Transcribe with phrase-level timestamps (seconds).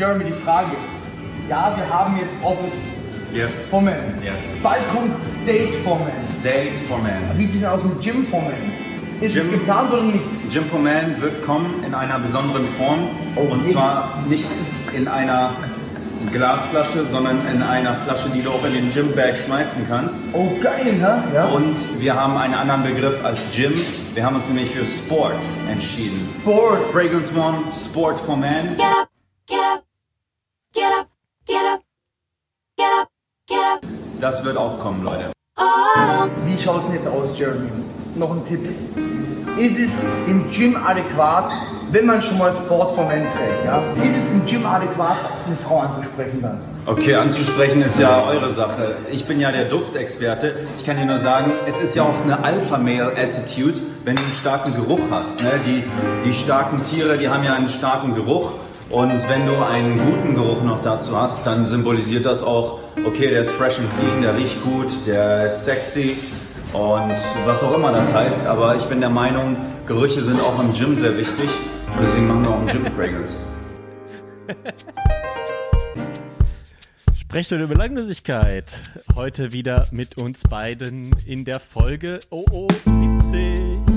[0.00, 0.70] Jeremy, die Frage.
[1.46, 2.72] Ja, wir haben jetzt Office
[3.34, 3.52] Yes.
[3.70, 3.96] for Men.
[4.24, 4.38] Yes.
[4.62, 5.12] Bald kommt
[5.46, 6.42] Date for Men.
[6.42, 7.20] Date for Man.
[7.36, 8.72] Wie sieht es aus mit Gym for Men?
[9.20, 10.24] Ist Gym- es geplant oder nicht?
[10.50, 13.08] Gym for Man wird kommen in einer besonderen Form.
[13.36, 13.74] Oh, und nee.
[13.74, 14.46] zwar nicht
[14.96, 15.50] in einer
[16.32, 20.16] Glasflasche, sondern in einer Flasche, die du auch in den Gymbag schmeißen kannst.
[20.32, 21.22] Oh, geil, ne?
[21.34, 21.44] Ja.
[21.48, 23.74] Und wir haben einen anderen Begriff als Gym.
[24.14, 25.34] Wir haben uns nämlich für Sport
[25.70, 26.26] entschieden.
[26.42, 26.90] Board.
[26.90, 28.70] Fragrance One, Sport for Man.
[28.70, 29.08] Up, get up,
[34.20, 35.32] Das wird auch kommen, Leute.
[36.44, 37.70] Wie schaut es denn jetzt aus, Jeremy?
[38.16, 38.60] Noch ein Tipp.
[39.56, 41.50] Ist es im Gym adäquat,
[41.90, 43.64] wenn man schon mal Sport for Men trägt?
[43.64, 43.82] Ja?
[44.02, 46.60] Ist es im Gym adäquat, eine Frau anzusprechen dann?
[46.84, 48.96] Okay, anzusprechen ist ja eure Sache.
[49.10, 50.54] Ich bin ja der Duftexperte.
[50.76, 54.74] Ich kann dir nur sagen, es ist ja auch eine Alpha-Male-Attitude, wenn du einen starken
[54.74, 55.42] Geruch hast.
[55.42, 55.50] Ne?
[55.64, 55.84] Die,
[56.24, 58.52] die starken Tiere, die haben ja einen starken Geruch.
[58.90, 63.40] Und wenn du einen guten Geruch noch dazu hast, dann symbolisiert das auch, okay, der
[63.40, 66.16] ist fresh and clean, der riecht gut, der ist sexy
[66.72, 67.14] und
[67.46, 68.46] was auch immer das heißt.
[68.46, 69.56] Aber ich bin der Meinung,
[69.86, 71.48] Gerüche sind auch im Gym sehr wichtig
[71.96, 73.36] und deswegen machen wir auch im Gym Fragrance.
[77.12, 78.64] Sprechstunde über Langlosigkeit.
[79.14, 83.89] Heute wieder mit uns beiden in der Folge OO70.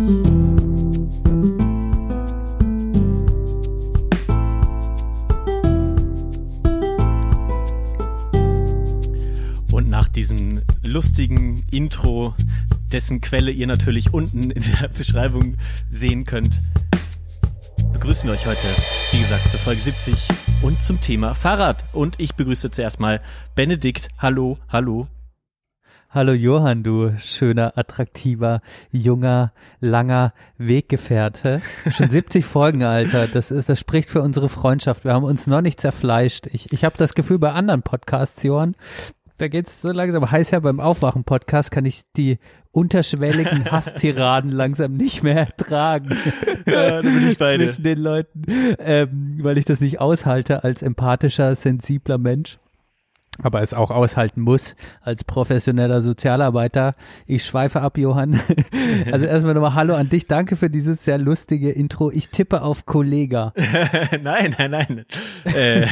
[10.16, 12.36] Diesem lustigen Intro,
[12.92, 15.56] dessen Quelle ihr natürlich unten in der Beschreibung
[15.89, 16.61] sehen könnt,
[17.94, 18.67] begrüßen wir euch heute,
[19.11, 20.16] wie gesagt, zur Folge 70
[20.61, 21.86] und zum Thema Fahrrad.
[21.94, 23.22] Und ich begrüße zuerst mal
[23.56, 24.09] Benedikt.
[24.17, 25.08] Hallo, hallo.
[26.09, 31.64] Hallo Johann, du schöner, attraktiver, junger, langer Weggefährte.
[31.89, 33.28] Schon 70 Folgen, Alter.
[33.28, 35.06] Das ist, das spricht für unsere Freundschaft.
[35.06, 36.45] Wir haben uns noch nicht zerfleischt.
[36.53, 38.75] Ich, ich habe das Gefühl, bei anderen Podcasts, Johann,
[39.44, 42.40] da geht's so langsam heiß ja beim Aufwachen-Podcast kann ich die
[42.72, 46.18] unterschwelligen Hasstiraden langsam nicht mehr ertragen.
[46.66, 48.44] Ja, da bin ich bei zwischen den Leuten,
[48.80, 52.58] ähm, weil ich das nicht aushalte als empathischer, sensibler Mensch.
[53.42, 56.96] Aber es auch aushalten muss als professioneller Sozialarbeiter.
[57.26, 58.40] Ich schweife ab, Johann.
[59.12, 60.28] Also erstmal nochmal Hallo an dich.
[60.28, 62.12] Danke für dieses sehr lustige Intro.
[62.12, 63.54] Ich tippe auf Kollega.
[64.22, 65.06] nein, nein, nein.
[65.46, 65.88] Äh,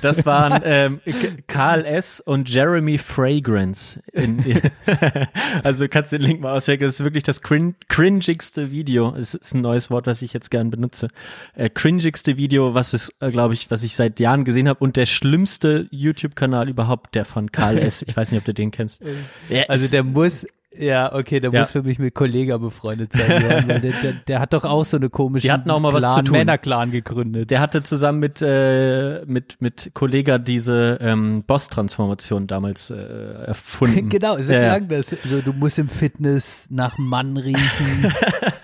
[0.00, 1.00] das waren ähm,
[1.46, 2.20] Karl S.
[2.20, 4.00] und Jeremy Fragrance.
[4.12, 4.42] In,
[5.62, 6.86] also du kannst den Link mal auschecken.
[6.86, 9.14] Das ist wirklich das crin cringigste Video.
[9.14, 11.08] Es ist ein neues Wort, was ich jetzt gern benutze.
[11.54, 14.96] Äh, cringigste Video, was es, äh, glaube ich, was ich seit Jahren gesehen habe und
[14.96, 18.02] der schlimmste YouTube-Kanal überhaupt, der von Karl S.
[18.06, 19.02] Ich weiß nicht, ob du den kennst.
[19.50, 20.46] Der Also der muss,
[20.76, 21.60] ja, okay, der Ja.
[21.60, 23.28] muss für mich mit Kollega befreundet sein,
[23.68, 26.02] weil der, der, der hat doch auch so eine komische Die hatten auch mal was
[26.02, 26.32] Clan, zu tun.
[26.38, 27.50] Männerclan gegründet.
[27.50, 32.96] Der hatte zusammen mit äh, mit mit Kollega diese ähm, Boss-Transformation damals äh,
[33.46, 34.08] erfunden.
[34.10, 35.08] Genau, so Ja, klang das.
[35.08, 38.12] So, du musst im Fitness nach Mann riechen.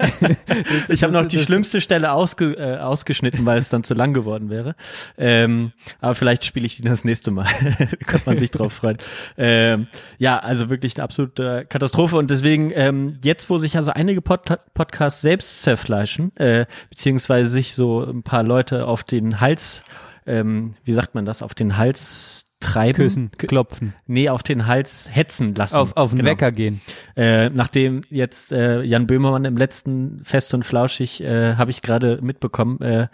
[0.89, 4.51] Ich habe noch die schlimmste Stelle ausge, äh, ausgeschnitten, weil es dann zu lang geworden
[4.51, 4.75] wäre.
[5.17, 7.47] Ähm, aber vielleicht spiele ich die das nächste Mal.
[8.07, 8.99] Könnte man sich drauf freuen.
[9.37, 9.87] Ähm,
[10.19, 12.17] ja, also wirklich eine absolute Katastrophe.
[12.17, 14.45] Und deswegen, ähm, jetzt, wo sich also einige Pod
[14.75, 19.83] Podcasts selbst zerfleischen, äh, beziehungsweise sich so ein paar Leute auf den Hals,
[20.27, 22.95] ähm, wie sagt man das, auf den Hals treiben.
[22.95, 25.77] Küssen, klopfen, Nee, auf den Hals hetzen lassen.
[25.77, 26.31] auf, auf den Genau.
[26.31, 26.81] Wecker gehen.
[27.17, 32.19] Äh, nachdem jetzt äh, Jan Böhmermann im letzten Fest und Flauschig, äh, habe ich gerade
[32.23, 33.09] mitbekommen, äh,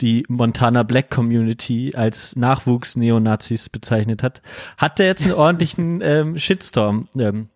[0.00, 4.40] die Montana Black Community als Nachwuchs-Neonazis bezeichnet hat,
[4.76, 7.48] hat er jetzt einen ordentlichen ähm, Shitstorm ähm,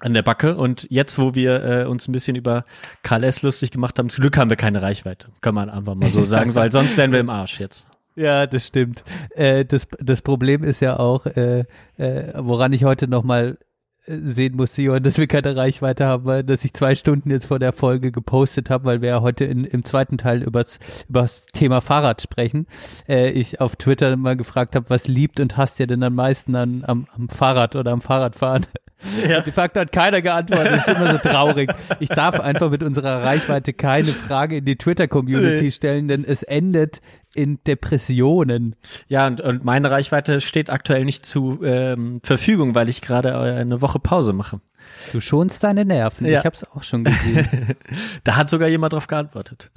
[0.00, 0.56] an der Backe.
[0.56, 2.64] Und jetzt, wo wir äh, uns ein bisschen über
[3.02, 3.42] Karl S.
[3.42, 5.28] lustig gemacht haben, zum Glück haben wir keine Reichweite.
[5.40, 7.86] Kann man einfach mal so sagen, weil sonst wären wir im Arsch jetzt.
[8.20, 9.02] Ja, das stimmt.
[9.34, 11.64] Äh, das, das Problem ist ja auch, äh,
[11.96, 13.56] äh, woran ich heute nochmal
[14.06, 17.58] sehen musste, Johann, dass wir keine Reichweite haben, weil dass ich zwei Stunden jetzt vor
[17.58, 20.78] der Folge gepostet habe, weil wir ja heute in, im zweiten Teil übers,
[21.08, 22.66] übers Thema Fahrrad sprechen.
[23.08, 26.56] Äh, ich auf Twitter mal gefragt habe, was liebt und hasst ihr denn am meisten
[26.56, 28.66] an, am, am Fahrrad oder am Fahrradfahren?
[29.26, 29.40] Ja.
[29.40, 30.72] De facto hat keiner geantwortet.
[30.72, 31.72] Das ist immer so traurig.
[32.00, 35.70] Ich darf einfach mit unserer Reichweite keine Frage in die Twitter-Community Nee.
[35.70, 37.00] stellen, denn es endet
[37.34, 38.76] in Depressionen.
[39.08, 43.60] Ja, und, und meine Reichweite steht aktuell nicht zu ähm, Verfügung, weil ich gerade äh,
[43.60, 44.60] eine Woche Pause mache.
[45.12, 46.26] Du schonst deine Nerven.
[46.26, 46.40] Ja.
[46.40, 47.46] Ich habe es auch schon gesehen.
[48.24, 49.70] Da hat sogar jemand drauf geantwortet.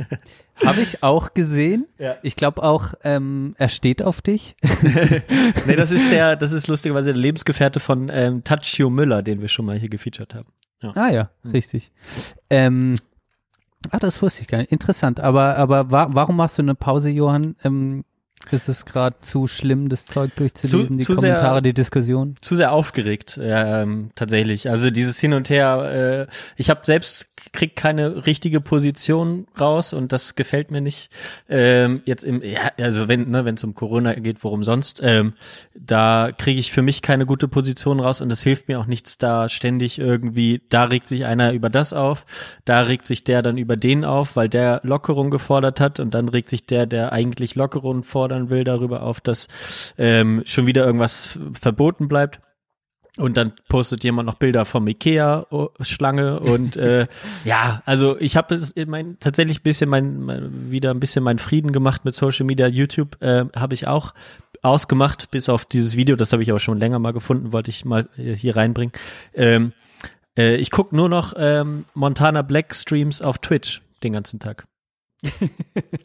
[0.64, 1.86] habe ich auch gesehen.
[1.98, 2.16] Ja.
[2.22, 4.56] Ich glaube auch, ähm, er steht auf dich.
[5.66, 9.48] nee, das ist der, das ist lustigerweise der Lebensgefährte von ähm, Tachio Müller, den wir
[9.48, 10.48] schon mal hier gefeatured haben.
[10.94, 11.92] ah ja, richtig.
[12.50, 12.96] Ähm,
[13.90, 14.72] ah, das wusste ich gar nicht.
[14.72, 15.20] Interessant.
[15.20, 17.56] Aber, aber wa warum machst du eine Pause, Johann?
[17.64, 18.04] Ähm,
[18.50, 22.36] Ist es gerade zu schlimm, das Zeug durchzulesen, Zu- die zu sehr- Kommentare, die Diskussion?
[22.40, 24.68] zu sehr aufgeregt, ähm, tatsächlich.
[24.70, 30.12] Also dieses Hin und Her, äh, ich habe selbst krieg keine richtige Position raus und
[30.12, 31.10] das gefällt mir nicht.
[31.48, 35.32] Ähm, jetzt im, ja, also wenn ne, wenn es um Corona geht, worum sonst, ähm,
[35.74, 39.18] da kriege ich für mich keine gute Position raus und es hilft mir auch nichts,
[39.18, 42.24] da ständig irgendwie, da regt sich einer über das auf,
[42.66, 46.28] da regt sich der dann über den auf, weil der Lockerung gefordert hat und dann
[46.28, 49.48] regt sich der, der eigentlich Lockerung fordern will, darüber auf, dass
[49.98, 52.40] ähm, schon wieder irgendwas verboten bleibt.
[53.16, 57.06] Und dann postet jemand noch Bilder vom Ikea-Schlange und äh,
[57.44, 61.38] ja, also ich habe es mein, tatsächlich ein bisschen mein, mein wieder ein bisschen meinen
[61.38, 62.66] Frieden gemacht mit Social Media.
[62.66, 64.14] YouTube äh, habe ich auch
[64.62, 67.84] ausgemacht, bis auf dieses Video, das habe ich aber schon länger mal gefunden, wollte ich
[67.84, 68.92] mal äh, hier reinbringen.
[69.32, 69.72] Ähm,
[70.36, 74.66] äh, ich gucke nur noch ähm, Montana Black Streams auf Twitch den ganzen Tag.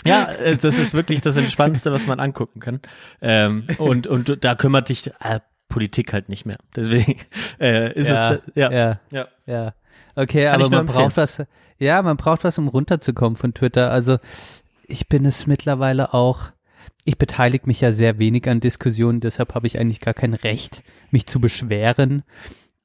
[0.06, 2.80] Ja, äh, das ist wirklich das Entspannendste, was man angucken kann.
[3.22, 6.58] Ähm, und, und da kümmert dich äh, Politik halt nicht mehr.
[6.76, 7.16] Deswegen
[7.60, 8.72] äh, ist ja, es ja.
[8.72, 9.28] ja, ja.
[9.46, 9.74] ja.
[10.16, 11.44] Okay, Kann aber man braucht was.
[11.78, 13.92] Ja, man braucht was, um runterzukommen von Twitter.
[13.92, 14.18] Also
[14.86, 16.52] ich bin es mittlerweile auch.
[17.06, 20.84] Ich beteilige mich ja sehr wenig an Diskussionen, deshalb habe ich eigentlich gar kein Recht,
[21.12, 22.24] mich zu beschweren.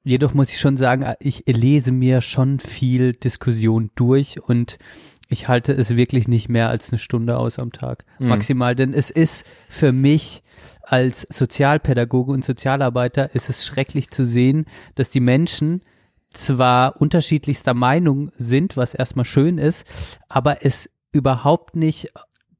[0.04, 4.78] Jedoch muss ich schon sagen, ich lese mir schon viel Diskussion durch und
[5.28, 8.04] ich halte es wirklich nicht mehr als eine Stunde aus am Tag.
[8.18, 8.28] Mhm.
[8.28, 10.42] Maximal, denn es ist für mich
[10.82, 15.82] als Sozialpädagoge und Sozialarbeiter ist es schrecklich zu sehen, dass die Menschen
[16.32, 19.86] zwar unterschiedlichster Meinung sind, was erstmal schön ist,
[20.28, 22.12] aber es überhaupt nicht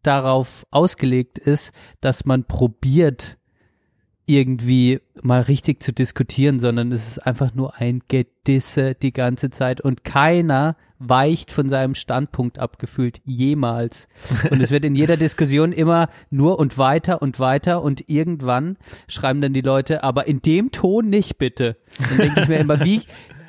[0.02, 3.38] darauf ausgelegt ist, dass man probiert,
[4.26, 9.80] irgendwie mal richtig zu diskutieren, sondern es ist einfach nur ein Gedisse die ganze Zeit
[9.82, 10.76] und keiner
[11.08, 14.08] weicht von seinem Standpunkt abgefühlt jemals.
[14.50, 18.76] Und es wird in jeder Diskussion immer nur und weiter und weiter und irgendwann
[19.08, 21.76] schreiben dann die Leute, aber in dem Ton nicht bitte.
[21.98, 23.02] Dann denke ich mir immer, wie,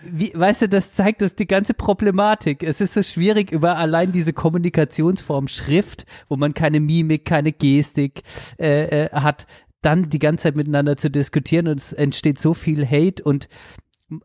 [0.03, 2.63] wie, weißt du, das zeigt das die ganze Problematik.
[2.63, 8.21] Es ist so schwierig über allein diese Kommunikationsform Schrift, wo man keine Mimik, keine Gestik
[8.59, 9.47] äh, äh, hat,
[9.81, 13.47] dann die ganze Zeit miteinander zu diskutieren und es entsteht so viel Hate und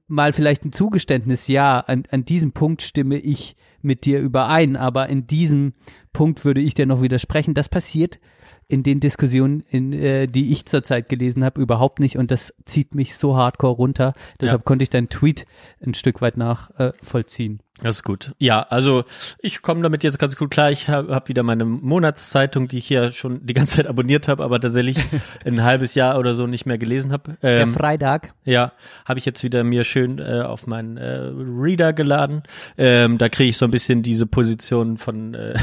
[0.06, 5.08] mal vielleicht ein Zugeständnis, ja, an, an diesem Punkt stimme ich mit dir überein, aber
[5.08, 5.72] in diesem
[6.12, 7.54] Punkt würde ich dir noch widersprechen.
[7.54, 8.20] Das passiert
[8.68, 12.94] in den Diskussionen, in, äh, die ich zurzeit gelesen habe, überhaupt nicht und das zieht
[12.94, 14.12] mich so hardcore runter.
[14.40, 14.64] Deshalb Ja.
[14.64, 15.46] konnte ich deinen Tweet
[15.84, 16.88] ein Stück weit nachvollziehen.
[17.00, 17.60] Äh, vollziehen.
[17.82, 18.32] Das ist gut.
[18.38, 19.04] Ja, also
[19.38, 20.70] ich komme damit jetzt ganz gut klar.
[20.70, 24.42] Ich habe hab wieder meine Monatszeitung, die ich hier schon die ganze Zeit abonniert habe,
[24.44, 24.98] aber tatsächlich
[25.46, 27.36] ein halbes Jahr oder so nicht mehr gelesen habe.
[27.42, 28.34] Der Ähm, Freitag.
[28.44, 28.72] ja,
[29.06, 32.42] habe ich jetzt wieder mir schön äh, auf meinen äh, Reader geladen.
[32.76, 35.54] Ähm, da kriege ich so ein bisschen diese Position von äh,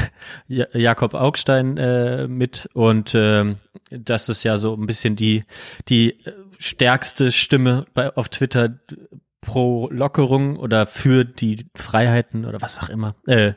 [0.48, 3.56] Ja- Jakob Augstein äh, mit und ähm,
[3.90, 5.44] das ist ja so ein bisschen die
[5.88, 8.70] die äh, stärkste Stimme bei auf Twitter
[9.40, 13.14] pro Lockerung oder für die Freiheiten oder was auch immer.
[13.26, 13.52] Äh,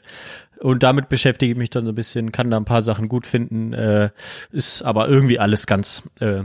[0.60, 3.26] und damit beschäftige ich mich dann so ein bisschen, kann da ein paar Sachen gut
[3.26, 4.10] finden, äh,
[4.52, 6.44] ist aber irgendwie alles ganz äh,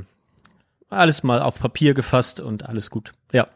[0.88, 3.12] alles mal auf Papier gefasst und alles gut.
[3.32, 3.48] Ja.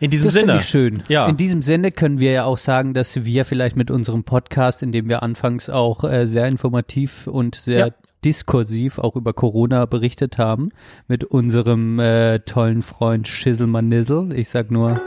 [0.00, 0.56] In diesem Das Sinne.
[0.56, 1.02] ich schön.
[1.08, 1.26] Ja.
[1.26, 4.92] In diesem Sinne können wir ja auch sagen, dass wir vielleicht mit unserem Podcast, in
[4.92, 7.92] dem wir anfangs auch äh, sehr informativ und sehr Ja.
[8.26, 10.70] Diskursiv auch über Corona berichtet haben,
[11.06, 13.92] mit unserem äh, tollen Freund Schisselmann.
[13.92, 15.00] Ich sag nur,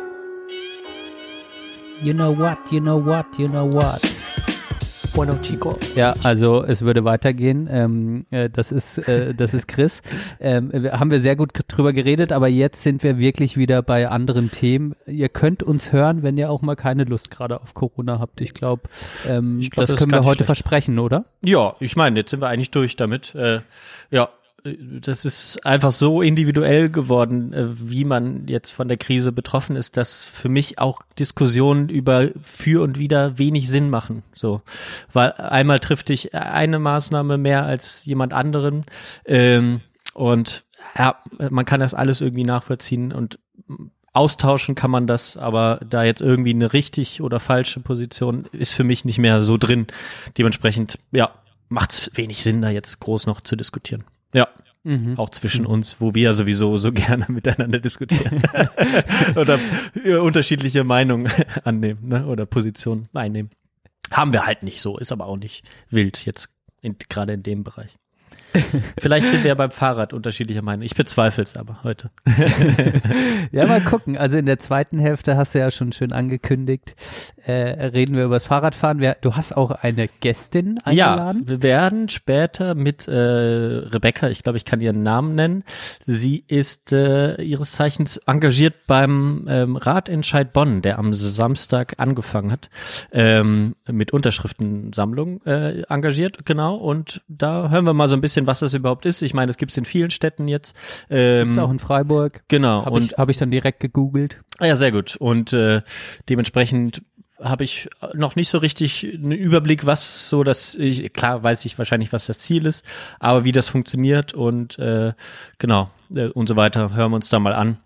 [2.02, 4.09] you know what, you know what, you know what.
[5.20, 5.78] Bueno, Chico.
[5.98, 7.68] Ja, also es würde weitergehen.
[7.70, 10.02] Ähm, äh, das ist äh, das ist Chris.
[10.42, 14.08] Ähm, wir, haben wir sehr gut drüber geredet, aber jetzt sind wir wirklich wieder bei
[14.08, 14.96] anderen Themen.
[15.06, 18.40] Ihr könnt uns hören, wenn ihr auch mal keine Lust gerade auf Corona habt.
[18.40, 18.84] Ich glaube,
[19.28, 20.46] ähm, glaub, das das können wir heute schlecht.
[20.46, 21.26] versprechen, oder?
[21.44, 23.36] Ja, ich meine, jetzt sind wir eigentlich durch damit.
[23.36, 23.60] Äh,
[24.12, 24.30] ja,
[24.64, 29.98] das ist einfach so individuell geworden, äh, wie man jetzt von der Krise betroffen ist,
[29.98, 34.24] dass für mich auch Diskussionen über für und wider wenig Sinn machen.
[34.34, 34.62] So,
[35.14, 38.86] weil einmal trifft dich eine Maßnahme mehr als jemand anderen
[39.26, 39.82] ähm,
[40.14, 40.66] und
[40.98, 43.40] ja, man kann das alles irgendwie nachvollziehen und
[44.14, 48.84] austauschen kann man das, aber da jetzt irgendwie eine richtig oder falsche Position ist für
[48.84, 49.88] mich nicht mehr so drin.
[50.38, 51.32] Dementsprechend, ja,
[51.70, 54.04] macht es wenig Sinn, da jetzt groß noch zu diskutieren.
[54.34, 54.48] Ja.
[55.18, 58.42] Auch zwischen uns, wo wir sowieso so gerne miteinander diskutieren.
[59.36, 59.60] oder
[60.04, 61.32] äh, unterschiedliche Meinungen
[61.64, 62.26] annehmen, ne?
[62.26, 63.52] Oder Positionen einnehmen.
[64.10, 66.50] Haben wir halt nicht so, ist aber auch nicht wild jetzt,
[66.82, 67.99] in, gerade in dem Bereich.
[69.00, 70.84] Vielleicht sind wir ja beim Fahrrad unterschiedlicher Meinung.
[70.84, 72.10] Ich bezweifle es aber heute.
[73.52, 74.18] Ja, mal gucken.
[74.18, 76.96] Also in der zweiten Hälfte hast du ja schon schön angekündigt,
[77.46, 77.52] äh,
[77.88, 79.00] reden wir über das Fahrradfahren.
[79.00, 81.48] Wir, du hast auch eine Gästin Ja, eingeladen.
[81.48, 85.64] wir werden später mit äh, Rebecca, ich glaube, ich kann ihren Namen nennen.
[86.02, 92.70] Sie ist äh, ihres Zeichens engagiert beim ähm, Ratentscheid Bonn, der am Samstag angefangen hat,
[93.12, 96.76] ähm, mit Unterschriftensammlung äh, engagiert, genau.
[96.76, 99.22] Und da hören wir mal so ein bisschen, was das überhaupt ist.
[99.22, 100.76] Ich meine, es gibt es in vielen Städten jetzt.
[101.10, 102.44] Ähm, Gibt's auch in Freiburg.
[102.48, 102.86] genau.
[102.86, 104.42] Habe und ich, hab ich dann direkt gegoogelt.
[104.60, 105.16] Ah Ja, sehr gut.
[105.16, 105.82] Und äh,
[106.28, 107.02] dementsprechend
[107.42, 111.78] habe ich noch nicht so richtig einen Überblick, was so das, ich, klar weiß ich
[111.78, 112.84] wahrscheinlich, was das Ziel ist,
[113.20, 115.14] aber wie das funktioniert und äh,
[115.58, 117.78] genau äh, und so weiter, hören wir uns da mal an.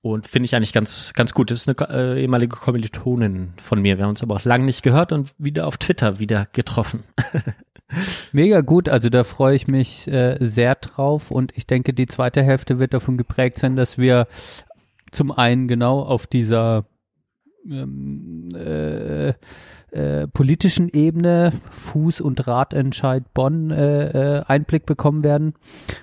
[0.00, 1.50] Und finde ich eigentlich ganz, ganz gut.
[1.50, 3.98] Das ist eine äh, ehemalige Kommilitonin von mir.
[3.98, 7.02] Wir haben uns aber auch lange nicht gehört und wieder auf Twitter wieder getroffen.
[8.32, 12.42] Mega gut, also da freue ich mich äh, sehr drauf und ich denke, die zweite
[12.42, 14.26] Hälfte wird davon geprägt sein, dass wir
[15.10, 16.84] zum einen genau auf dieser
[17.66, 19.32] ähm, äh,
[19.90, 25.54] äh, politischen Ebene Fuß- und Ratentscheid Bonn äh, äh, Einblick bekommen werden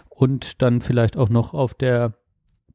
[0.10, 2.14] und dann vielleicht auch noch auf der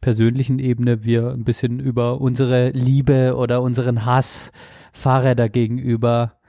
[0.00, 4.52] persönlichen Ebene wir ein bisschen über unsere Liebe oder unseren Hass
[4.92, 6.39] Fahrräder gegenüber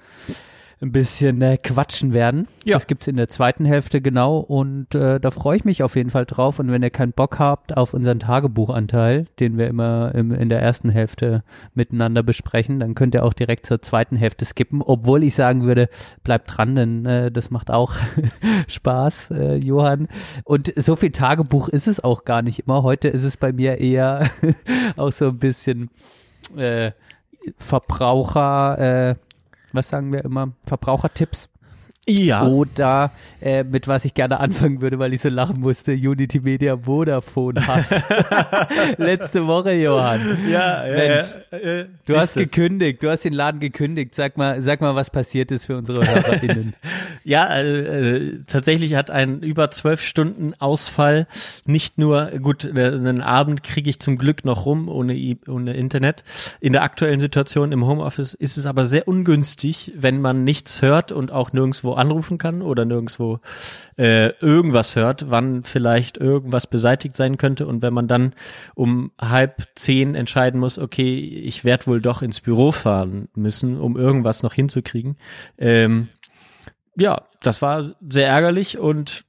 [0.81, 2.47] ein bisschen äh, quatschen werden.
[2.65, 2.73] Ja.
[2.75, 6.09] Das gibt's in der zweiten Hälfte genau und äh, da freue ich mich auf jeden
[6.09, 6.57] Fall drauf.
[6.57, 10.59] Und wenn ihr keinen Bock habt auf unseren Tagebuchanteil, den wir immer im, in der
[10.59, 11.43] ersten Hälfte
[11.75, 14.81] miteinander besprechen, dann könnt ihr auch direkt zur zweiten Hälfte skippen.
[14.81, 15.87] Obwohl ich sagen würde,
[16.23, 17.93] bleibt dran, denn äh, das macht auch
[18.67, 20.07] Spaß, äh, Johann.
[20.45, 22.81] Und so viel Tagebuch ist es auch gar nicht immer.
[22.81, 24.27] Heute ist es bei mir eher
[24.97, 25.91] auch so ein bisschen
[26.57, 26.91] äh,
[27.57, 29.15] Verbraucher, äh,
[29.73, 30.53] was sagen wir immer?
[30.65, 31.49] Verbrauchertipps.
[32.07, 32.47] Ja.
[32.47, 36.75] Oder äh, mit was ich gerne anfangen würde, weil ich so lachen musste, Unity Media
[36.75, 38.03] Vodafone Hass.
[38.97, 40.37] Letzte Woche, Johann.
[40.49, 44.15] ja, ja, Mensch, ja, äh, Du hast gekündigt, du hast den Laden gekündigt.
[44.15, 46.73] Sag mal, sag mal, was passiert ist für unsere HörerInnen.
[47.23, 51.27] Ja, äh, tatsächlich hat ein über zwölf Stunden Ausfall
[51.65, 56.23] nicht nur, gut, äh, einen Abend kriege ich zum Glück noch rum ohne, ohne Internet.
[56.59, 61.11] In der aktuellen Situation im Homeoffice ist es aber sehr ungünstig, wenn man nichts hört
[61.11, 63.39] und auch nirgendwo anrufen kann oder nirgendwo
[63.97, 67.67] äh, irgendwas hört, wann vielleicht irgendwas beseitigt sein könnte.
[67.67, 68.33] Und wenn man dann
[68.75, 73.97] um halb zehn entscheiden muss, okay, ich werde wohl doch ins Büro fahren müssen, um
[73.97, 75.17] irgendwas noch hinzukriegen.
[75.57, 76.09] Ähm,
[76.95, 79.25] ja, das war sehr ärgerlich und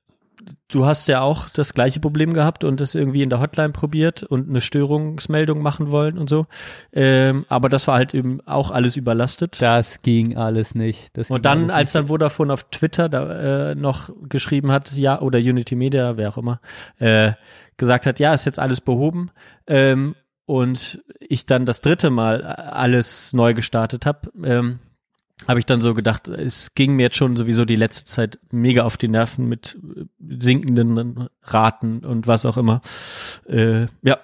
[0.69, 4.23] du hast ja auch das gleiche Problem gehabt und das irgendwie in der Hotline probiert
[4.23, 6.47] und eine Störungsmeldung machen wollen und so.
[6.93, 9.61] Ähm, aber das war halt eben auch alles überlastet.
[9.61, 11.17] Das ging alles nicht.
[11.17, 15.21] Das ging Und dann, als dann Vodafone auf Twitter da äh, noch geschrieben hat, ja,
[15.21, 16.61] oder Unity Media, wer auch immer,
[16.99, 17.33] äh,
[17.77, 19.31] gesagt hat, ja, ist jetzt alles behoben,
[19.67, 24.81] ähm, und ich dann das dritte Mal äh, alles neu gestartet habe, ähm,
[25.49, 28.83] habe ich dann so gedacht, es ging mir jetzt schon sowieso die letzte Zeit mega
[28.85, 30.05] auf die Nerven mit äh,
[30.41, 32.81] sinkenden Raten und was auch immer.
[33.49, 34.19] Äh, ja,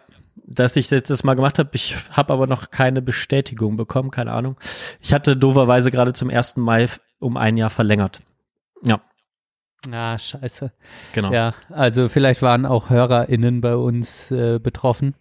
[0.47, 1.71] dass ich jetzt das mal gemacht habe.
[1.75, 4.57] Ich habe aber noch keine Bestätigung bekommen, keine Ahnung.
[5.01, 6.57] Ich hatte dooferweise gerade zum 1.
[6.57, 6.87] Mai
[7.19, 8.23] um ein Jahr verlängert.
[8.83, 9.01] Ja,
[9.93, 10.73] Ah, scheiße.
[11.13, 11.33] genau.
[11.33, 15.15] Ja, also vielleicht waren auch HörerInnen bei uns äh, betroffen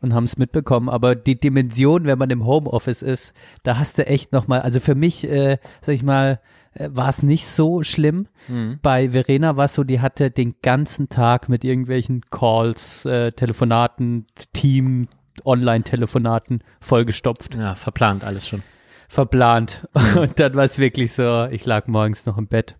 [0.00, 4.06] und haben es mitbekommen, aber die Dimension, wenn man im Homeoffice ist, da hast du
[4.06, 6.40] echt nochmal, also für mich, äh, sag ich mal,
[6.74, 8.28] äh, war es nicht so schlimm.
[8.48, 8.78] Mhm.
[8.82, 14.26] Bei Verena war es so, die hatte den ganzen Tag mit irgendwelchen Calls, äh, Telefonaten,
[14.52, 15.08] Team,
[15.44, 18.62] Online-Telefonaten vollgestopft, Ja, verplant alles schon.
[19.08, 19.88] verplant.
[20.16, 22.76] Und dann war es wirklich so, ich lag morgens noch im Bett.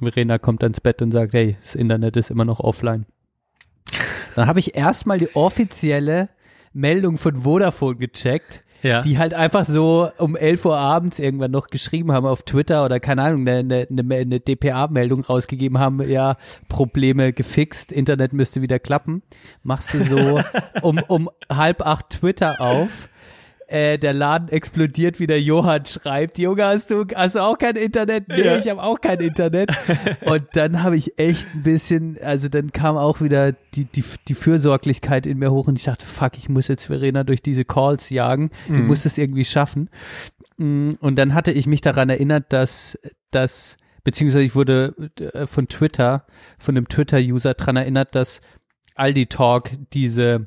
[0.00, 3.06] Verena kommt ans Bett und sagt, hey, das Internet ist immer noch offline.
[4.36, 6.28] Dann habe ich erstmal die offizielle
[6.72, 9.02] Meldung von Vodafone gecheckt, Ja.
[9.02, 12.98] die halt einfach so um 11 Uhr abends irgendwann noch geschrieben haben auf Twitter oder
[12.98, 16.36] keine Ahnung, eine, eine, eine DPA-Meldung rausgegeben haben, ja,
[16.68, 19.22] Probleme gefixt, Internet müsste wieder klappen.
[19.62, 20.40] Machst du so
[20.82, 23.08] um, um halb acht Twitter auf.
[23.72, 26.36] Äh, der Laden explodiert, wie der Johann schreibt.
[26.38, 28.28] Junge, hast du, hast du auch kein Internet?
[28.28, 28.58] Nee, Ja.
[28.58, 29.70] ich habe auch kein Internet.
[30.26, 34.34] Und dann habe ich echt ein bisschen, also dann kam auch wieder die, die, die
[34.34, 38.10] Fürsorglichkeit in mir hoch und ich dachte, fuck, ich muss jetzt Verena durch diese Calls
[38.10, 38.50] jagen.
[38.66, 39.88] Ich muss es irgendwie schaffen.
[40.58, 42.98] Mm, Und dann hatte ich mich daran erinnert, dass,
[43.30, 46.26] dass, beziehungsweise ich wurde äh, von Twitter,
[46.58, 48.40] von einem Twitter-User daran erinnert, dass
[48.96, 50.46] Aldi Talk diese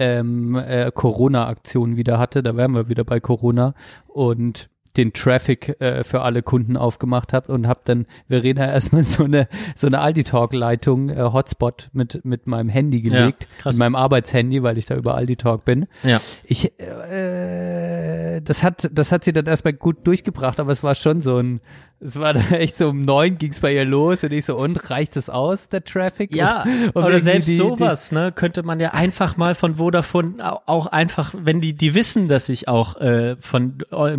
[0.00, 2.42] ähm, äh, Corona-Aktion wieder hatte.
[2.42, 3.74] Da wären wir wieder bei Corona.
[4.08, 9.24] Und den Traffic äh, für alle Kunden aufgemacht habe und habe dann Verena erstmal so
[9.24, 13.74] eine so eine Aldi Talk Leitung äh, Hotspot mit mit meinem Handy gelegt, krass.
[13.76, 15.86] mit meinem Arbeitshandy, weil ich da über Aldi Talk bin.
[16.02, 16.20] Ja.
[16.44, 16.72] Ich
[17.30, 21.38] äh, das hat das hat sie dann erstmal gut durchgebracht, aber es war schon so
[21.38, 21.60] ein
[22.02, 24.90] es war dann echt so um neun ging's bei ihr los und ich so und
[24.90, 26.34] reicht das aus der Traffic?
[26.34, 30.36] Ja, Um- um oder selbst die- sowas, ne, könnte man ja einfach mal von Vodafone
[30.42, 34.16] au- auch einfach, wenn die, die wissen, dass ich auch äh, von äh,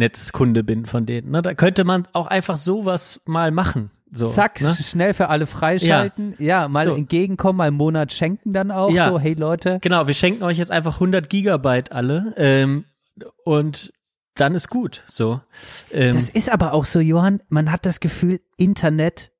[0.00, 3.90] Mobilnetzkunde bin von denen, ne, da könnte man auch einfach sowas mal machen.
[4.12, 4.74] So, Zack, ne?
[4.80, 6.34] schnell für alle freischalten.
[6.38, 6.94] Ja, mal So.
[6.96, 8.90] entgegenkommen, mal einen Monat schenken dann auch.
[8.90, 9.08] Ja.
[9.10, 12.86] So, hey Leute, Genau, wir schenken euch jetzt einfach 100 Gigabyte alle ähm,
[13.44, 13.92] und
[14.34, 15.04] dann ist gut.
[15.06, 15.40] So.
[15.92, 19.30] Ähm, Das ist aber auch so, Johann, man hat das Gefühl, Internet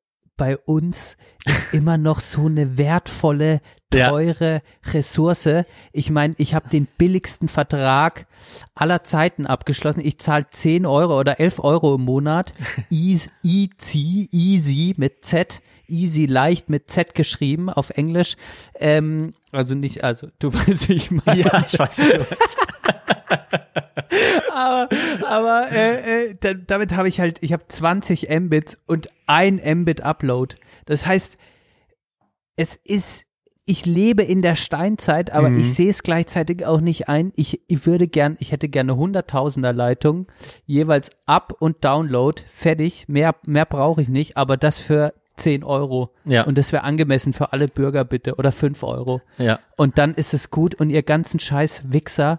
[0.40, 3.60] bei uns ist immer noch so eine wertvolle,
[3.92, 4.08] Ja.
[4.08, 4.62] teure
[4.94, 5.48] Ressource.
[5.92, 8.26] Ich meine, ich habe den billigsten Vertrag
[8.74, 10.00] aller Zeiten abgeschlossen.
[10.02, 12.54] Ich zahle 10 Euro oder 11 Euro im Monat.
[12.88, 15.60] Easy, easy, easy mit Z.
[15.88, 18.36] Easy, leicht mit Z geschrieben auf Englisch.
[18.76, 21.40] Ähm, also nicht, also du weißt, wie ich meine.
[21.40, 22.18] ja, ich weiß nicht.
[22.20, 22.56] was.
[24.54, 24.88] aber
[25.26, 30.02] aber äh, äh, da, damit habe ich halt, ich habe 20 Mbits und ein Mbit
[30.02, 30.56] Upload.
[30.86, 31.36] Das heißt,
[32.56, 33.26] es ist,
[33.64, 37.32] ich lebe in der Steinzeit, aber ich sehe es gleichzeitig auch nicht ein.
[37.36, 40.26] Ich, ich würde gern, ich hätte gerne hunderttausender Leitung,
[40.66, 43.06] jeweils Up und Download, fertig.
[43.08, 46.14] Mehr, mehr brauche ich nicht, aber das für 10 Euro.
[46.24, 46.44] Ja.
[46.44, 49.20] Und das wäre angemessen für alle Bürger bitte oder 5 Euro.
[49.38, 49.60] Ja.
[49.76, 52.36] Und dann ist es gut und ihr ganzen scheiß Wichser,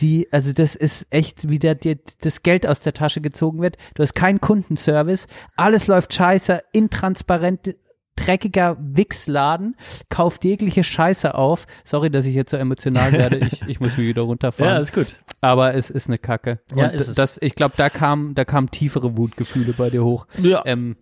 [0.00, 3.76] die, also das ist echt, wie der dir das Geld aus der Tasche gezogen wird.
[3.94, 7.76] Du hast keinen Kundenservice, alles läuft scheiße, intransparent,
[8.16, 9.76] dreckiger Wichsladen,
[10.08, 11.66] kauft jegliche Scheiße auf.
[11.84, 14.74] Sorry, dass ich jetzt so emotional werde, ich, ich muss mich wieder runterfahren.
[14.74, 15.20] ja, ist gut.
[15.40, 16.60] Aber es ist eine Kacke.
[16.74, 17.14] Ja, und ist es.
[17.14, 20.26] das, ich glaube, da kam, da kamen tiefere Wutgefühle bei dir hoch.
[20.38, 20.62] Ja.
[20.64, 20.96] Ähm,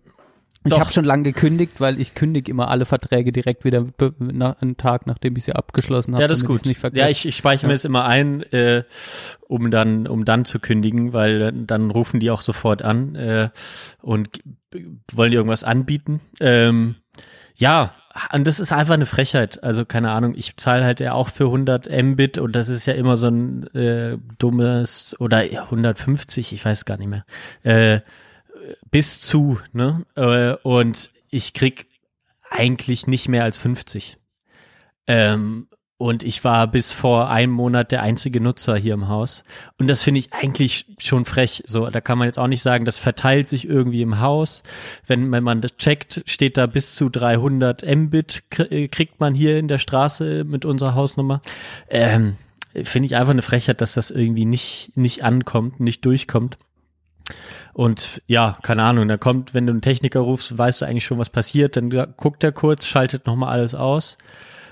[0.65, 0.79] ich Doch.
[0.79, 3.85] habe schon lange gekündigt, weil ich kündige immer alle Verträge direkt wieder
[4.19, 6.21] nach, einen Tag, nachdem ich sie abgeschlossen habe.
[6.21, 6.61] Ja, das ist gut.
[6.93, 8.83] Ja, ich, ich speichere mir das immer ein, äh,
[9.47, 13.49] um dann, um dann zu kündigen, weil dann- dann rufen die auch sofort an äh,
[14.01, 14.39] und
[15.13, 16.21] wollen dir irgendwas anbieten.
[16.39, 16.95] Ähm,
[17.55, 17.93] ja,
[18.31, 19.63] und das ist einfach eine Frechheit.
[19.63, 22.93] Also keine Ahnung, ich zahle halt ja auch für 100 Mbit und das ist ja
[22.93, 27.25] immer so ein äh, dummes oder 150, ich weiß gar nicht mehr.
[27.63, 28.01] Äh,
[28.91, 30.05] bis zu, ne?
[30.15, 31.87] Äh, und ich krieg
[32.49, 34.17] eigentlich nicht mehr als 50.
[35.07, 39.45] Ähm, und ich war bis vor einem Monat der einzige Nutzer hier im Haus.
[39.77, 41.63] Und das finde ich eigentlich schon frech.
[41.65, 44.63] So, da kann man jetzt auch nicht sagen, das verteilt sich irgendwie im Haus.
[45.07, 49.57] Wenn, wenn man das checkt, steht da bis zu 300 Mbit äh, kriegt man hier
[49.57, 51.41] in der Straße mit unserer Hausnummer.
[51.89, 52.35] Ähm,
[52.83, 56.57] finde ich einfach eine Frechheit, dass das irgendwie nicht, nicht ankommt, nicht durchkommt.
[57.73, 61.17] Und ja, keine Ahnung, da kommt, wenn du einen Techniker rufst, weißt du eigentlich schon,
[61.17, 64.17] was passiert, dann guckt er kurz, schaltet nochmal alles aus,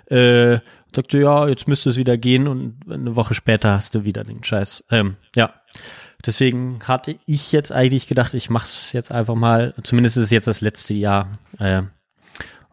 [0.07, 0.59] äh,
[0.93, 4.43] sagt ja, jetzt müsste es wieder gehen und eine Woche später hast du wieder den
[4.43, 4.83] Scheiß.
[4.91, 5.53] Ähm, ja,
[6.25, 10.47] deswegen hatte ich jetzt eigentlich gedacht, ich mach's jetzt einfach mal, zumindest ist es jetzt
[10.47, 11.83] das letzte Jahr, äh,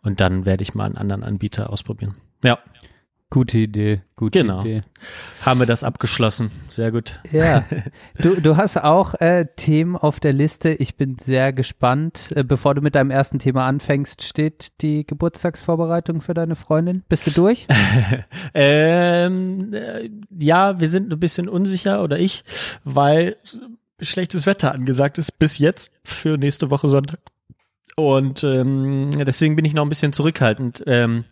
[0.03, 2.17] und dann werde ich mal einen anderen Anbieter ausprobieren.
[2.43, 2.59] Ja,
[3.31, 4.63] Gute Idee, gute Genau.
[4.63, 4.81] Idee.
[5.45, 6.51] haben wir das abgeschlossen.
[6.71, 7.21] Sehr gut.
[7.31, 7.65] Ja,
[8.19, 10.71] du, du hast auch äh, Themen auf der Liste.
[10.71, 12.33] Ich bin sehr gespannt.
[12.35, 17.05] Äh, bevor du mit deinem ersten Thema anfängst, steht die Geburtstagsvorbereitung für deine Freundin.
[17.09, 17.67] Bist du durch?
[18.55, 22.45] Ähm, äh, ja, wir sind ein bisschen unsicher oder ich,
[22.85, 23.37] weil
[24.01, 27.21] schlechtes Wetter angesagt ist bis jetzt für nächste Woche Sonntag.
[27.97, 30.83] Und ähm, deswegen bin ich noch ein bisschen zurückhaltend.
[30.87, 31.25] Ähm,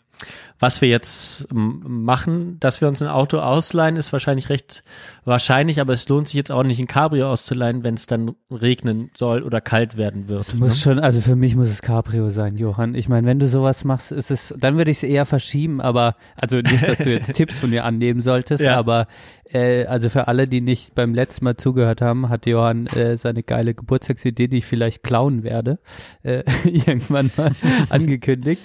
[0.59, 4.83] was wir jetzt machen, dass wir uns ein Auto ausleihen, ist wahrscheinlich recht
[5.25, 9.11] wahrscheinlich, aber es lohnt sich jetzt auch nicht, ein Cabrio auszuleihen, wenn es dann regnen
[9.15, 10.41] soll oder kalt werden wird.
[10.41, 12.95] Es muss schon, also für mich muss es Cabrio sein, Johann.
[12.95, 16.17] Ich meine, wenn du sowas machst, ist es, dann würde ich es eher verschieben, aber,
[16.41, 18.77] also nicht, dass du jetzt Tipps von mir annehmen solltest, Ja.
[18.77, 19.09] aber
[19.53, 23.43] äh, also für alle, die nicht beim letzten Mal zugehört haben, hat Johann äh, seine
[23.43, 25.79] geile Geburtstagsidee, die ich vielleicht klauen werde,
[26.23, 27.51] äh, irgendwann mal
[27.91, 28.63] angekündigt,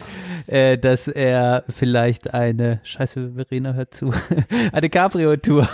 [0.48, 4.14] äh, dass er vielleicht eine, scheiße, Verena hört zu,
[4.72, 5.68] eine Cabrio-Tour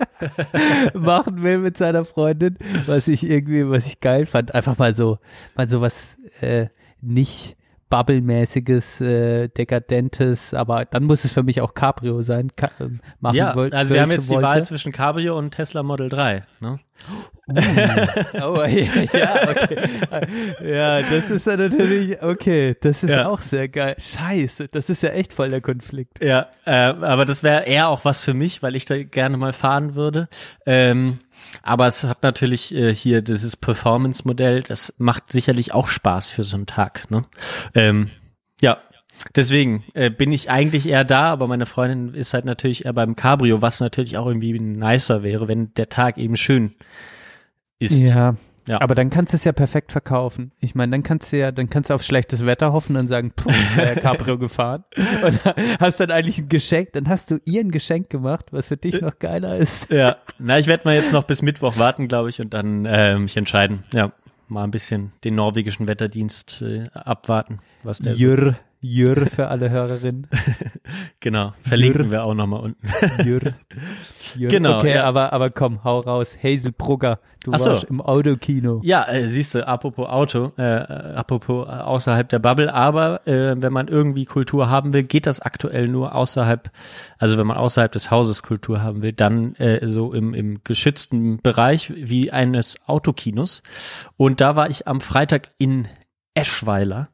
[0.94, 4.52] machen will mit seiner Freundin, was ich irgendwie, was ich geil fand.
[4.56, 5.18] Einfach mal so,
[5.54, 6.66] mal so was äh,
[7.00, 7.56] nicht
[7.90, 12.50] Bubble-mäßiges, äh, dekadentes, aber dann muss es für mich auch Cabrio sein.
[12.56, 14.48] Ka ähm, machen Ja, wollt- also wir haben wollte, jetzt die wollte.
[14.48, 16.42] Wahl zwischen Cabrio und Tesla Model 3.
[16.60, 16.76] Ne?
[18.42, 19.78] Oh, ja, ja, okay.
[20.64, 23.28] Ja, das ist ja natürlich, okay, das ist Ja.
[23.28, 23.96] auch sehr geil.
[23.98, 26.22] Scheiße, das ist ja echt voll der Konflikt.
[26.22, 29.52] Ja, äh, aber das wäre eher auch was für mich, weil ich da gerne mal
[29.52, 30.28] fahren würde.
[30.66, 31.18] Ähm,
[31.62, 36.56] aber es hat natürlich äh, hier dieses Performance-Modell, das macht sicherlich auch Spaß für so
[36.56, 37.10] einen Tag.
[37.10, 37.24] Ne?
[37.74, 38.10] Ähm,
[38.60, 38.78] ja,
[39.34, 43.16] deswegen äh, bin ich eigentlich eher da, aber meine Freundin ist halt natürlich eher beim
[43.16, 46.74] Cabrio, was natürlich auch irgendwie nicer wäre, wenn der Tag eben schön
[47.80, 48.00] ist.
[48.00, 48.34] Ja.
[48.68, 48.80] Ja.
[48.80, 50.52] Aber dann kannst du es ja perfekt verkaufen.
[50.60, 53.32] Ich meine, dann kannst du ja, dann kannst du auf schlechtes Wetter hoffen und sagen,
[53.34, 54.84] puh, wäre Cabrio gefahren.
[55.24, 55.40] Und
[55.80, 59.00] hast dann eigentlich ein Geschenk, dann hast du ihr ein Geschenk gemacht, was für dich
[59.00, 59.90] noch geiler ist.
[59.90, 63.18] Ja, na, ich werde mal jetzt noch bis Mittwoch warten, glaube ich, und dann äh,
[63.18, 63.84] mich entscheiden.
[63.92, 64.12] Ja,
[64.46, 68.20] mal ein bisschen den norwegischen Wetterdienst äh, abwarten, was der so,
[68.80, 70.26] Jür, Jür für alle Hörerinnen.
[71.20, 72.86] genau verlinken wir auch noch mal unten.
[73.24, 73.40] Jür.
[74.36, 74.48] Jür.
[74.50, 75.04] Genau, Okay, ja.
[75.04, 76.38] aber, aber komm, hau raus.
[76.42, 77.70] Hazel Brugger, du Ach so.
[77.70, 78.80] warst im Autokino.
[78.84, 83.60] Ja, äh, siehst du, apropos Auto, äh, äh, apropos äh, außerhalb der Bubble, aber äh,
[83.60, 86.70] wenn man irgendwie Kultur haben will, geht das aktuell nur außerhalb,
[87.18, 91.42] also wenn man außerhalb des Hauses Kultur haben will, dann äh, so im, im geschützten
[91.42, 93.62] Bereich wie eines Autokinos.
[94.16, 95.88] Und da war ich am Freitag in
[96.34, 97.08] Eschweiler,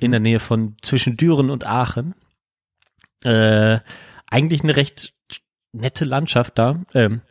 [0.00, 2.14] in der Nähe von zwischen Düren und Aachen.
[3.24, 3.78] Äh,
[4.26, 5.14] eigentlich eine recht
[5.72, 6.80] nette Landschaft da.
[6.94, 7.22] Ähm,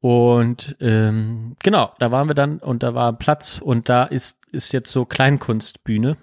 [0.00, 4.72] und ähm, genau, da waren wir dann und da war Platz und da ist, ist
[4.72, 6.16] jetzt so Kleinkunstbühne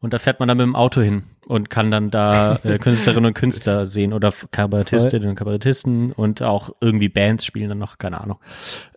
[0.00, 3.26] und da fährt man dann mit dem Auto hin und kann dann da äh, Künstlerinnen
[3.26, 8.20] und Künstler sehen oder Kabarettistinnen und Kabarettisten und auch irgendwie Bands spielen dann noch, keine
[8.20, 8.38] Ahnung.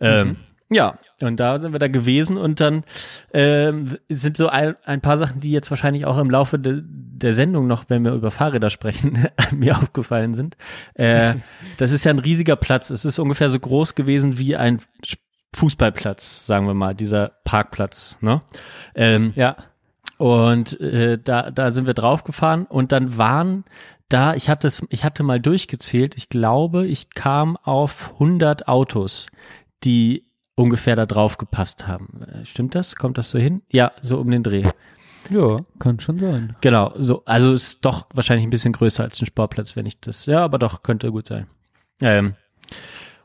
[0.00, 0.36] Ähm,
[0.72, 2.84] Ja, und da sind wir da gewesen und dann
[3.32, 7.32] ähm, sind so ein, ein paar Sachen, die jetzt wahrscheinlich auch im Laufe de, der
[7.32, 10.56] Sendung noch, wenn wir über Fahrräder sprechen, mir aufgefallen sind.
[10.94, 11.34] Äh,
[11.78, 12.90] das ist ja ein riesiger Platz.
[12.90, 14.80] Es ist ungefähr so groß gewesen wie ein
[15.54, 18.16] Fußballplatz, sagen wir mal, dieser Parkplatz.
[18.20, 18.40] Ne?
[18.94, 19.56] Ähm, Ja.
[20.16, 23.64] und äh, da, da sind wir draufgefahren und dann waren
[24.08, 29.28] da, ich hatte es, ich hatte mal durchgezählt, ich glaube, ich kam auf 100 Autos,
[29.84, 30.26] die
[30.62, 32.22] ungefähr da drauf gepasst haben.
[32.22, 32.96] Äh, Stimmt das?
[32.96, 33.62] Kommt das so hin?
[33.70, 34.62] Ja, so um den Dreh.
[35.30, 36.56] Ja, kann schon sein.
[36.60, 40.26] Genau, so, also ist doch wahrscheinlich ein bisschen größer als ein Sportplatz, wenn ich das,
[40.26, 41.46] ja, aber doch, könnte gut sein.
[42.00, 42.34] Ähm,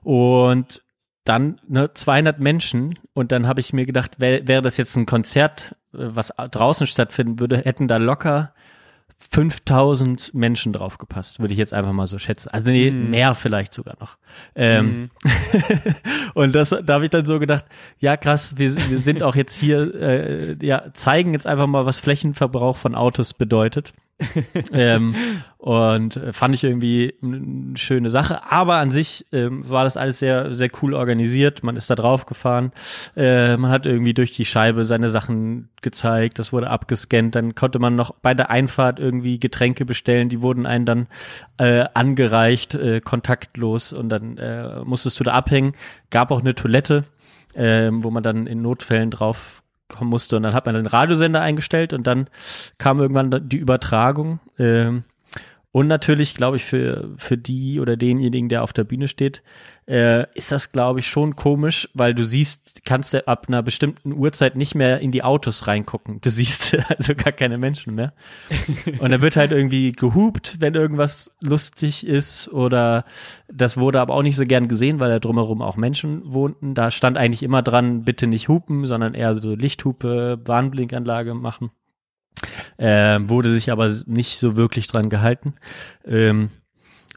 [0.04, 0.82] und
[1.24, 5.06] dann ne, 200 Menschen und dann habe ich mir gedacht, wär, wäre das jetzt ein
[5.06, 8.54] Konzert, äh, was draußen stattfinden würde, hätten da locker
[9.20, 12.50] 5000 Menschen drauf gepasst, würde ich jetzt einfach mal so schätzen.
[12.50, 14.18] Also nee, mehr vielleicht sogar noch.
[14.56, 15.10] Ähm,
[16.36, 17.66] und das, da habe ich dann so gedacht,
[18.00, 22.00] ja krass, wir, wir sind auch jetzt hier, äh, ja, zeigen jetzt einfach mal, was
[22.00, 23.94] Flächenverbrauch von Autos bedeutet.
[24.74, 25.16] ähm,
[25.58, 28.52] und äh, fand ich irgendwie eine schöne Sache.
[28.52, 31.64] Aber an sich ähm, war das alles sehr, sehr cool organisiert.
[31.64, 32.72] Man ist da drauf gefahren.
[33.16, 36.40] Äh, man hat irgendwie durch die Scheibe seine Sachen gezeigt.
[36.40, 37.36] Das wurde abgescannt.
[37.36, 40.30] Dann konnte man noch bei der Einfahrt irgendwie Getränke bestellen.
[40.30, 41.08] Die wurden einen dann
[41.58, 43.94] äh, angereicht, äh, kontaktlos.
[43.94, 45.74] Und dann äh, musstest du da abhängen.
[46.10, 47.06] Gab auch eine Toilette,
[47.56, 49.62] ähm, wo man dann in Notfällen drauf
[50.00, 50.38] musste.
[50.38, 52.30] Und dann hat man den Radiosender eingestellt und dann
[52.78, 54.40] kam irgendwann die Übertragung.
[54.60, 55.04] Ähm,
[55.78, 59.44] und natürlich, glaube ich, für, für die oder denjenigen, der auf der Bühne steht,
[59.88, 64.12] äh, ist das, glaube ich, schon komisch, weil du siehst, kannst du ab einer bestimmten
[64.12, 66.20] Uhrzeit nicht mehr in die Autos reingucken.
[66.22, 68.14] Du siehst also gar keine Menschen mehr.
[68.98, 73.06] Und dann wird halt irgendwie gehupt, wenn irgendwas lustig ist oder
[73.48, 76.74] das wurde aber auch nicht so gern gesehen, weil da drumherum auch Menschen wohnten.
[76.74, 81.70] Da stand eigentlich immer dran, bitte nicht hupen, sondern eher so Lichthupe, Warnblinkanlage machen.
[82.80, 85.56] Ähm, wurde sich aber nicht so wirklich dran gehalten.
[86.06, 86.50] Ähm,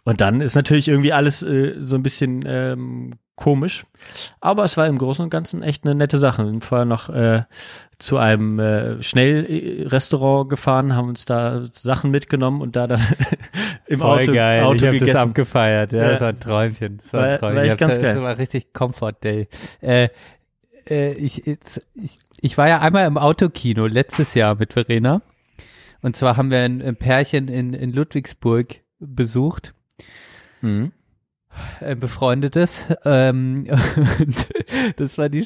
[0.05, 3.85] und dann ist natürlich irgendwie alles äh, so ein bisschen ähm, komisch.
[4.40, 6.42] Aber es war im Großen und Ganzen echt eine nette Sache.
[6.44, 7.42] Wir sind vorher noch äh,
[7.99, 13.01] zu einem äh, Schnellrestaurant gefahren, haben uns da Sachen mitgenommen und da dann
[13.87, 14.62] im Voll Auto, geil.
[14.62, 15.16] Auto ich das gegessen.
[15.16, 15.92] abgefeiert.
[15.92, 16.11] Ja, Ja.
[16.12, 16.99] das war ein Träumchen.
[16.99, 17.57] Das war, War- ein Träumchen.
[17.57, 18.23] war Ich ganz Das geil.
[18.23, 19.49] war richtig Comfort Day.
[19.83, 20.09] Äh,
[20.88, 21.59] äh, ich, ich,
[22.40, 25.20] ich war ja einmal im Autokino letztes Jahr mit Verena.
[26.02, 29.74] Und zwar haben wir ein, ein Pärchen in, in Ludwigsburg besucht.
[30.60, 30.92] Mhm.
[31.80, 32.86] ein befreundetes.
[33.04, 33.64] Ähm,
[34.96, 35.40] das war die,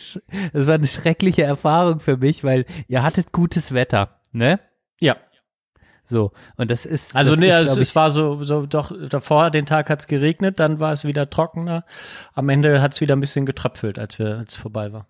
[0.52, 4.60] das war eine schreckliche Erfahrung für mich, weil ihr hattet gutes Wetter, ne?
[5.00, 5.16] Ja,
[6.06, 8.66] So und das ist also das nee, ist, es, glaub es ich, war so, so
[8.66, 11.84] doch davor, den Tag hat's geregnet, dann war es wieder trockener.
[12.34, 15.08] Am Ende hat's wieder ein bisschen getröpfelt, als wir als es vorbei war.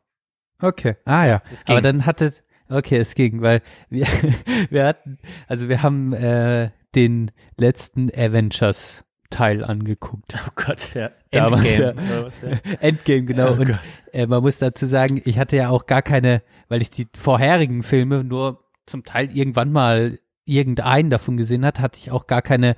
[0.63, 0.97] okay.
[1.05, 4.07] Ah ja, Es aber dann hattet okay, es ging, weil wir
[4.71, 10.37] wir hatten also wir haben äh, den letzten Avengers Teil angeguckt.
[10.37, 11.11] Oh Gott, ja.
[11.31, 11.95] Endgame.
[12.43, 12.73] ja.
[12.81, 13.55] Endgame, genau.
[13.55, 13.81] Oh und
[14.13, 17.83] äh, man muss dazu sagen, ich hatte ja auch gar keine, weil ich die vorherigen
[17.83, 22.77] Filme nur zum Teil irgendwann mal irgendeinen davon gesehen hat, hatte ich auch gar keine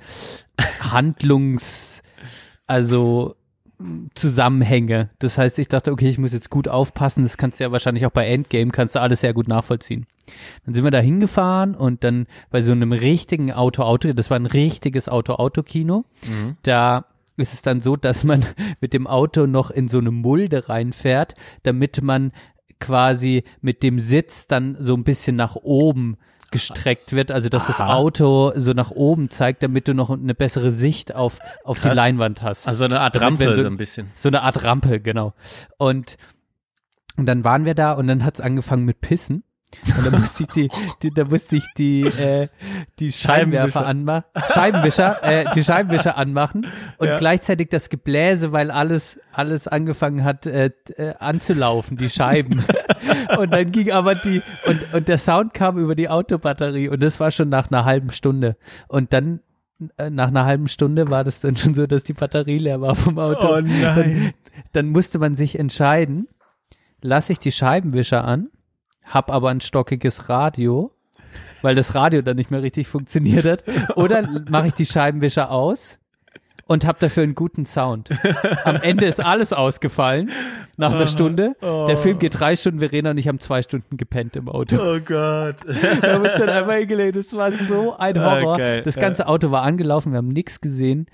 [0.79, 2.01] Handlungs,
[2.65, 3.35] also
[4.15, 5.09] Zusammenhänge.
[5.19, 7.23] Das heißt, ich dachte, okay, ich muss jetzt gut aufpassen.
[7.23, 10.07] Das kannst du ja wahrscheinlich auch bei Endgame, kannst du alles sehr gut nachvollziehen.
[10.65, 14.45] Dann sind wir da hingefahren und dann bei so einem richtigen Auto-Auto, das war ein
[14.45, 16.05] richtiges Auto-Auto-Kino,
[16.63, 17.05] da
[17.37, 18.43] ist es dann so, dass man
[18.81, 22.31] mit dem Auto noch in so eine Mulde reinfährt, damit man
[22.79, 26.17] quasi mit dem Sitz dann so ein bisschen nach oben
[26.51, 27.93] gestreckt wird, also dass das Aha.
[27.95, 31.89] Auto so nach oben zeigt, damit du noch eine bessere Sicht auf, auf die.
[31.89, 32.67] Leinwand hast.
[32.67, 34.11] Also eine Art Damit, Rampe so- so ein bisschen.
[34.15, 35.33] So eine Art Rampe, genau.
[35.77, 36.17] Und,
[37.17, 39.43] und dann waren wir da und dann hat's angefangen mit Pissen.
[39.97, 40.69] Und dann musste ich die,
[41.01, 42.47] die da musste ich die, äh,
[42.99, 43.85] die Scheibenwerfer Scheibenwischer.
[43.85, 50.45] anmachen, Scheibenwischer, äh, die Scheibenwischer anmachen und gleichzeitig das Gebläse, weil alles, alles angefangen hat
[50.45, 52.63] äh, äh, anzulaufen, die Scheiben.
[53.37, 57.19] und dann ging aber die, und, und der Sound kam über die Autobatterie und das
[57.19, 58.57] war schon nach einer halben Stunde.
[58.87, 59.41] Und dann
[59.97, 62.95] äh, nach einer halben Stunde war das dann schon so, dass die Batterie leer war
[62.95, 63.57] vom Auto.
[63.57, 63.81] Oh nein.
[63.81, 64.33] Dann,
[64.71, 66.27] dann musste man sich entscheiden,
[67.01, 68.49] lasse ich die Scheibenwischer an,
[69.07, 70.91] hab aber ein stockiges Radio,
[71.61, 73.63] weil das Radio dann nicht mehr richtig funktioniert hat,
[73.95, 75.97] oder mache ich die Scheibenwischer aus
[76.67, 78.09] und hab dafür einen guten Sound.
[78.65, 80.31] Am Ende ist alles ausgefallen
[80.75, 81.55] nach einer Stunde.
[81.61, 84.75] Der Film geht drei Stunden, Verena und ich haben zwei Stunden gepennt im Auto.
[84.75, 85.55] Oh Gott.
[85.65, 87.15] Wir haben uns dann einmal hingelegt.
[87.15, 88.55] Das war so ein Horror.
[88.55, 88.81] Ah, geil.
[88.83, 91.07] Das ganze Auto war angelaufen, wir haben nichts gesehen.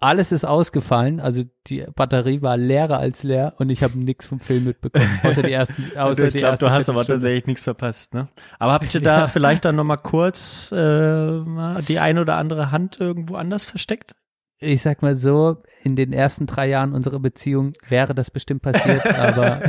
[0.00, 4.38] Alles ist ausgefallen, also die Batterie war leerer als leer und ich habe nichts vom
[4.38, 5.84] Film mitbekommen, außer die ersten.
[5.96, 8.28] Außer ich glaube, du hast aber tatsächlich nichts verpasst, ne?
[8.60, 11.42] Aber habt ihr da vielleicht dann nochmal kurz äh,
[11.88, 14.14] die ein oder andere Hand irgendwo anders versteckt?
[14.60, 19.04] Ich sag mal so, in den ersten drei Jahren unserer Beziehung wäre das bestimmt passiert,
[19.06, 19.62] aber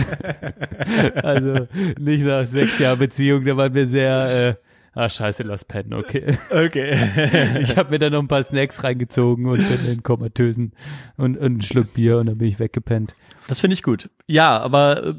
[1.24, 1.68] also
[2.00, 4.69] nicht nach sechs Jahren Beziehung, da waren wir sehr, äh,
[5.00, 6.38] ah scheiße, lass pennen, okay.
[6.52, 7.60] Okay.
[7.62, 10.74] Ich habe mir dann noch ein paar Snacks reingezogen und bin in komatösen
[11.18, 13.14] und, und einen Schluck Bier und dann bin ich weggepennt.
[13.50, 14.12] Das finde ich gut.
[14.28, 15.14] Ja, aber äh,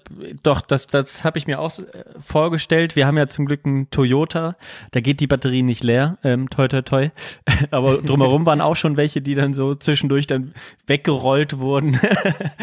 [0.44, 1.82] doch, das, das habe ich mir auch äh,
[2.24, 2.94] vorgestellt.
[2.94, 4.52] Wir haben ja zum Glück einen Toyota,
[4.92, 7.08] da geht die Batterie nicht leer, ähm, toi toi toi.
[7.72, 10.54] Aber drumherum waren auch schon welche, die dann so zwischendurch dann
[10.86, 11.98] weggerollt wurden.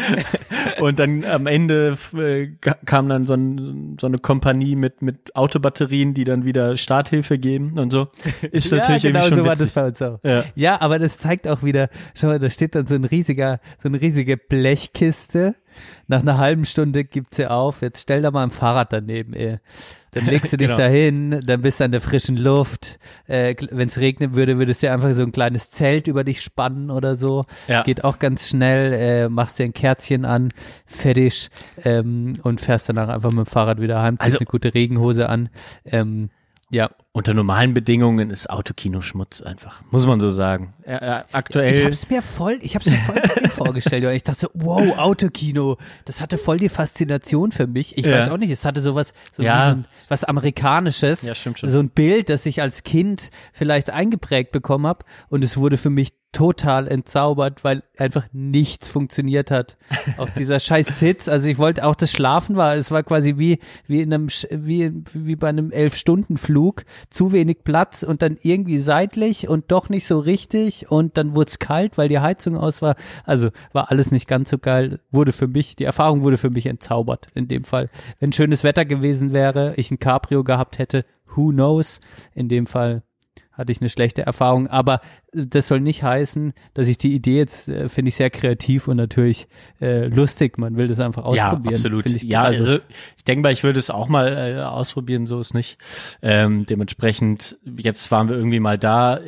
[0.80, 2.48] Und dann am Ende äh,
[2.86, 7.78] kam dann so, ein, so eine Kompanie mit, mit Autobatterien, die dann wieder Starthilfe geben
[7.78, 8.08] und so.
[8.52, 10.18] Ist natürlich ja, genau irgendwie schon so war das bei uns auch.
[10.22, 10.44] Ja.
[10.54, 13.88] Ja, aber das zeigt auch wieder, schau mal, da steht dann so ein riesiger, so
[13.88, 15.56] eine riesige Blechkiste.
[16.06, 17.82] Nach einer halben Stunde gibt sie auf.
[17.82, 19.58] Jetzt stell da mal ein Fahrrad daneben, ey.
[20.12, 20.78] Dann legst du dich Genau.
[20.78, 22.98] dahin, dann bist du an der frischen Luft.
[23.26, 26.90] Äh, Wenn es regnen würde, würdest du einfach so ein kleines Zelt über dich spannen
[26.90, 27.44] oder so.
[27.68, 27.82] Ja.
[27.82, 30.48] Geht auch ganz schnell, äh, machst dir ein Kerzchen an,
[30.86, 31.48] fertig
[31.84, 35.28] ähm, und fährst danach einfach mit dem Fahrrad wieder heim, ziehst Also- eine gute Regenhose
[35.28, 35.50] an.
[35.84, 36.30] Ähm,
[36.70, 40.72] ja, Unter normalen Bedingungen ist Autokino Schmutz einfach, muss man so sagen.
[40.84, 41.74] Äh, aktuell.
[41.74, 44.04] Ich hab's mir voll, ich hab's mir voll vorgestellt.
[44.04, 47.98] Und ich dachte so, wow, Autokino, das hatte voll die Faszination für mich.
[47.98, 48.18] Ich Ja.
[48.20, 49.56] weiß auch nicht, es hatte sowas, so Ja.
[49.66, 51.22] wie so ein, was Amerikanisches.
[51.22, 51.68] Ja, stimmt schon.
[51.68, 55.90] So ein Bild, das ich als Kind vielleicht eingeprägt bekommen hab Und es wurde für
[55.90, 59.78] mich total entzaubert, weil einfach nichts funktioniert hat.
[60.18, 63.60] Auch dieser scheiß Sitz, also ich wollte auch das Schlafen war, es war quasi wie,
[63.86, 68.80] wie in einem, Sch- wie, wie bei einem Elf-Stunden-Flug, zu wenig Platz und dann irgendwie
[68.80, 72.82] seitlich und doch nicht so richtig und dann wurde es kalt, weil die Heizung aus
[72.82, 72.96] war.
[73.24, 75.00] Also war alles nicht ganz so geil.
[75.10, 77.90] Wurde für mich, die Erfahrung wurde für mich entzaubert in dem Fall.
[78.20, 82.00] Wenn schönes Wetter gewesen wäre, ich ein Cabrio gehabt hätte, who knows?
[82.34, 83.02] In dem Fall
[83.58, 85.00] hatte ich eine schlechte Erfahrung, aber
[85.34, 88.88] äh, das soll nicht heißen, dass ich die Idee jetzt äh, finde ich sehr kreativ
[88.88, 89.48] und natürlich
[89.80, 90.56] äh, lustig.
[90.56, 91.64] Man will das einfach ausprobieren.
[91.64, 92.06] Ja, absolut.
[92.06, 92.78] Ich, ja, also, also,
[93.16, 95.78] ich denke mal, ich würde es auch mal äh, ausprobieren, so ist nicht.
[96.22, 99.20] Ähm, dementsprechend, jetzt waren wir irgendwie mal da.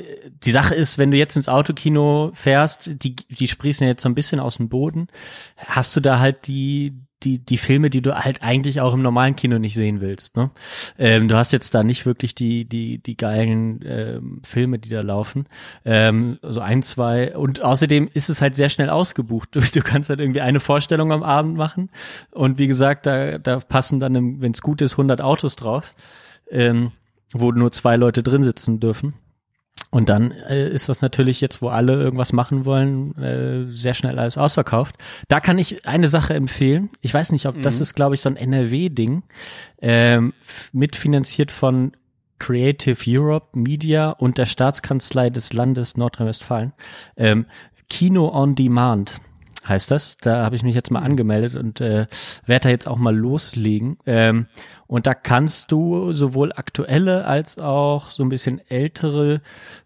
[0.44, 4.08] Die Sache ist, wenn du jetzt ins Autokino fährst, die, die sprießen ja jetzt so
[4.08, 5.08] ein bisschen aus dem Boden,
[5.56, 9.36] hast du da halt die, die, die Filme, die du halt eigentlich auch im normalen
[9.36, 10.36] Kino nicht sehen willst.
[10.36, 10.50] Ne?
[10.98, 15.00] Ähm, du hast jetzt da nicht wirklich die, die, die geilen ähm, Filme, die da
[15.00, 15.46] laufen.
[15.84, 17.36] Ähm, so ein, zwei.
[17.36, 19.50] Und außerdem ist es halt sehr schnell ausgebucht.
[19.60, 21.90] Du, du kannst halt irgendwie eine Vorstellung am Abend machen.
[22.30, 25.94] Und wie gesagt, da, da passen dann, wenn es gut ist, 100 Autos drauf,
[26.50, 26.92] ähm,
[27.32, 29.14] wo nur zwei Leute drin sitzen dürfen.
[29.90, 34.18] Und dann äh, ist das natürlich jetzt, wo alle irgendwas machen wollen, äh, sehr schnell
[34.18, 34.94] alles ausverkauft.
[35.28, 36.90] Da kann ich eine Sache empfehlen.
[37.00, 39.24] Ich weiß nicht, ob das ist, glaube ich, so ein NRW-Ding,
[39.82, 40.32] ähm,
[40.72, 41.92] mitfinanziert von
[42.38, 46.72] Creative Europe Media und der Staatskanzlei des Landes Nordrhein-Westfalen.
[47.16, 47.46] Ähm,
[47.88, 49.20] Kino on Demand
[49.66, 50.16] heißt das.
[50.16, 52.06] Da habe ich mich jetzt mal angemeldet und äh,
[52.46, 53.98] werde da jetzt auch mal loslegen.
[54.06, 54.46] Ähm,
[54.90, 59.40] und da kannst du sowohl aktuelle als auch so ein bisschen ältere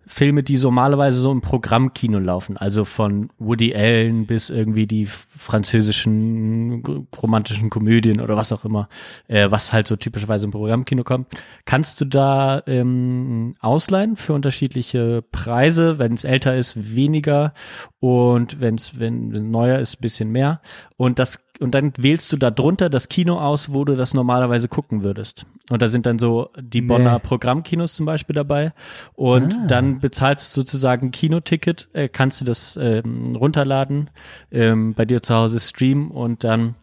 [0.07, 5.05] Filme, die so normalerweise so im Programmkino laufen, also von Woody Allen bis irgendwie die
[5.05, 8.89] französischen romantischen Komödien oder was auch immer,
[9.29, 11.29] äh, was halt so typischerweise im Programmkino kommt,
[11.67, 15.99] kannst du da ähm, ausleihen für unterschiedliche Preise.
[15.99, 17.53] Wenn es älter ist, weniger
[18.01, 20.63] und wenn's, wenn es neuer ist, bisschen mehr.
[20.97, 24.69] Und das und dann wählst du da drunter das Kino aus, wo du das normalerweise
[24.69, 25.47] gucken würdest.
[25.71, 27.19] Und da sind dann so die Bonner Nee.
[27.21, 28.73] Programmkinos zum Beispiel dabei.
[29.15, 34.11] Und dann bezahlst du sozusagen ein Kinoticket, äh, kannst du das ähm, runterladen,
[34.51, 36.75] ähm, bei dir zu Hause streamen und dann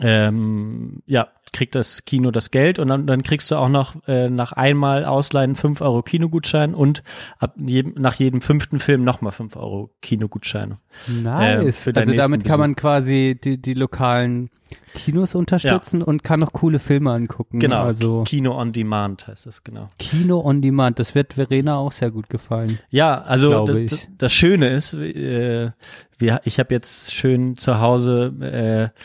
[0.00, 4.28] ähm, ja, kriegt das Kino das Geld und dann, dann kriegst du auch noch äh,
[4.28, 7.04] nach einmal Ausleihen 5 Euro Kinogutschein und
[7.38, 10.78] ab jedem, nach jedem fünften Film nochmal 5 Euro Kinogutscheine.
[11.22, 11.84] Nice.
[11.84, 14.50] Deinen also damit nächsten kann man quasi die, die lokalen
[14.94, 17.58] Kinos unterstützen und kann noch coole Filme angucken.
[17.58, 19.88] Genau, Also Kino on Demand heißt das, genau.
[19.98, 22.78] Kino on Demand, das wird Verena auch sehr gut gefallen.
[22.90, 23.90] Ja, also das, ich.
[23.90, 25.70] das, das Schöne ist, äh,
[26.18, 29.00] wir, ich habe jetzt schön zu Hause äh,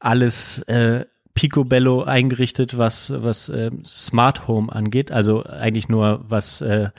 [0.00, 6.90] alles äh, Picobello eingerichtet, was was äh, Smart Home angeht, also eigentlich nur was äh,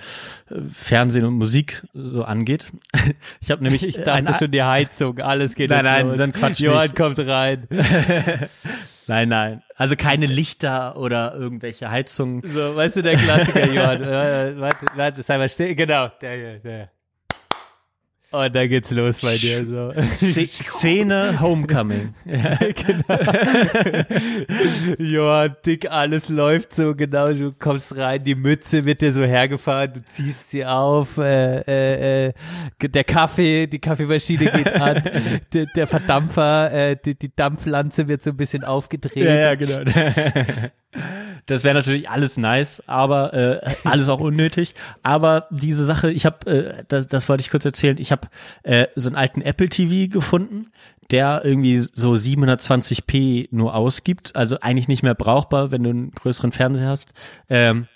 [0.72, 2.66] Fernsehen und Musik so angeht.
[3.42, 6.18] Ich habe nämlich Ich äh, dachte schon die Heizung, alles geht Nein, nein, los.
[6.18, 6.96] dann Quatsch Johann nicht.
[6.96, 7.68] kommt rein.
[9.08, 12.42] Nein, nein, also keine Lichter oder irgendwelche Heizungen.
[12.42, 14.02] So, weißt du, der Klassiker, Johann.
[14.12, 15.76] Äh, warte, warte, sei mal still.
[15.76, 16.90] Genau, der hier, der.
[18.32, 19.90] Und dann geht's los bei dir, so.
[20.14, 22.14] Sz- Szene Homecoming.
[24.98, 29.92] Johann, dick, alles läuft so genau, du kommst rein, die Mütze wird dir so hergefahren,
[29.94, 32.34] du ziehst sie auf, äh, äh, äh,
[32.82, 35.04] der Kaffee, die Kaffeemaschine geht an,
[35.54, 39.26] der, der Verdampfer, äh, die, die Dampflanze wird so ein bisschen aufgedreht.
[39.26, 39.80] Ja, ja, genau.
[41.46, 44.76] Das wäre natürlich alles nice, aber äh, alles auch unnötig.
[45.04, 48.28] Aber diese Sache, ich habe, äh, das, das wollte ich kurz erzählen, ich habe
[48.64, 50.68] äh, so einen alten Apple TV gefunden,
[51.12, 56.52] der irgendwie so 720p nur ausgibt, also eigentlich nicht mehr brauchbar, wenn du einen größeren
[56.52, 57.14] Fernseher hast.
[57.50, 57.88] Ähm,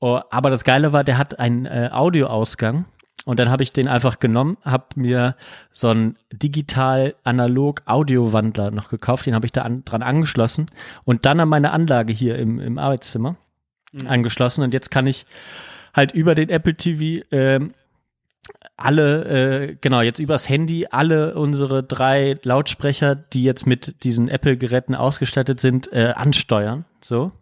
[0.00, 2.86] oh, aber das Geile war, der hat einen äh, Audioausgang.
[3.24, 5.36] Und dann habe ich den einfach genommen, habe mir
[5.72, 10.66] so einen digital-analog-Audiowandler noch gekauft, den habe ich da an, dran angeschlossen
[11.04, 13.36] und dann an meine Anlage hier im, im Arbeitszimmer
[14.06, 14.62] angeschlossen.
[14.62, 15.24] Und jetzt kann ich
[15.94, 17.72] halt über den Apple TV ähm,
[18.76, 24.94] alle, äh, genau, jetzt übers Handy alle unsere drei Lautsprecher, die jetzt mit diesen Apple-Geräten
[24.94, 26.84] ausgestattet sind, äh, ansteuern.
[27.00, 27.32] So.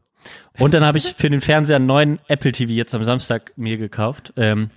[0.59, 3.79] Und dann habe ich für den Fernseher einen neuen Apple TV jetzt am Samstag mir
[3.79, 4.33] gekauft.
[4.37, 4.71] Ähm,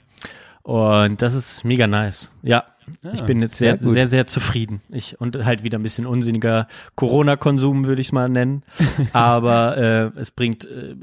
[0.66, 2.32] und das ist mega nice.
[2.42, 2.64] Ja,
[3.14, 4.82] ich bin jetzt sehr, sehr sehr, sehr zufrieden.
[4.90, 8.64] Ich, und halt wieder ein bisschen unsinniger Corona-Konsum, würde ich es mal nennen.
[9.14, 10.96] Aber äh, es bringt, äh,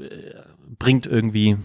[0.79, 1.55] bringt irgendwie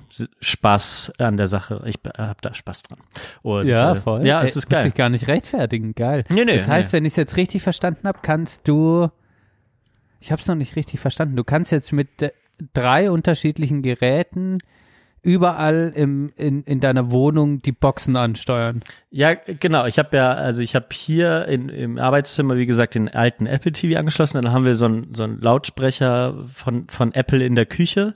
[0.40, 1.82] Spaß an der Sache.
[1.86, 2.98] Ich habe da Spaß dran.
[3.42, 4.24] Und, Ja, äh, voll.
[4.24, 4.86] Ja, Ey, es ist Muss geil.
[4.86, 5.96] ich gar nicht rechtfertigen.
[5.96, 6.22] Geil.
[6.28, 6.98] Nee, nee, das heißt, nee.
[6.98, 9.08] wenn ich es jetzt richtig verstanden habe, kannst du.
[10.20, 11.34] Ich habe es noch nicht richtig verstanden.
[11.34, 12.30] Du kannst jetzt mit äh,
[12.74, 14.58] drei unterschiedlichen Geräten
[15.28, 18.80] überall im, in, in deiner Wohnung die Boxen ansteuern.
[19.10, 19.84] Ja, genau.
[19.84, 23.72] Ich habe ja, also ich habe hier in, im Arbeitszimmer, wie gesagt, den alten Apple
[23.72, 24.40] TV angeschlossen.
[24.40, 28.14] Dann haben wir so einen so einen Lautsprecher von, von Apple in der Küche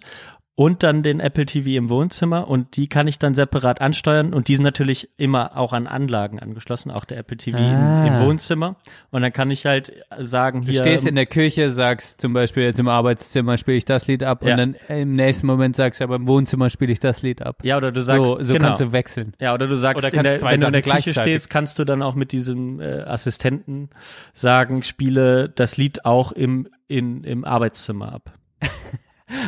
[0.55, 4.49] und dann den Apple TV im Wohnzimmer und die kann ich dann separat ansteuern und
[4.49, 8.07] die sind natürlich immer auch an Anlagen angeschlossen, auch der Apple TV Ah.
[8.07, 8.77] im, im Wohnzimmer
[9.11, 12.65] und dann kann ich halt sagen Du hier stehst in der Küche, sagst zum Beispiel
[12.65, 14.53] jetzt im Arbeitszimmer spiele ich das Lied ab Ja.
[14.53, 17.61] und dann im nächsten Moment sagst du aber im Wohnzimmer spiele ich das Lied ab.
[17.65, 18.67] ja oder du sagst so so genau.
[18.67, 19.33] kannst du wechseln.
[19.41, 21.85] Ja, oder du sagst, Oder in der, wenn du in der Küche stehst, kannst du
[21.85, 23.89] dann auch mit diesem äh, Assistenten
[24.35, 28.33] sagen, spiele das Lied auch im, in, im Arbeitszimmer ab.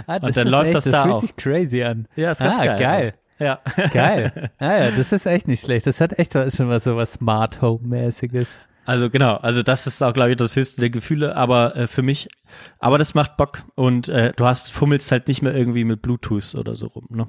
[0.07, 1.21] Ah, das dann läuft echt, das das da fühlt auch.
[1.21, 2.07] sich crazy an.
[2.17, 2.79] Ja, ist ganz ah, geil.
[2.79, 3.15] geil.
[3.39, 3.59] Ja.
[3.93, 4.51] Geil.
[4.59, 5.87] Ah ja, das ist echt nicht schlecht.
[5.87, 8.59] Das hat echt schon was so was Smart Home mäßiges.
[8.87, 12.03] Also genau, also das ist auch, glaube ich, das höchste der Gefühle, aber äh, für
[12.03, 12.29] mich,
[12.79, 16.55] aber das macht Bock und äh, du hast, fummelst halt nicht mehr irgendwie mit Bluetooth
[16.55, 17.27] oder so rum, ne?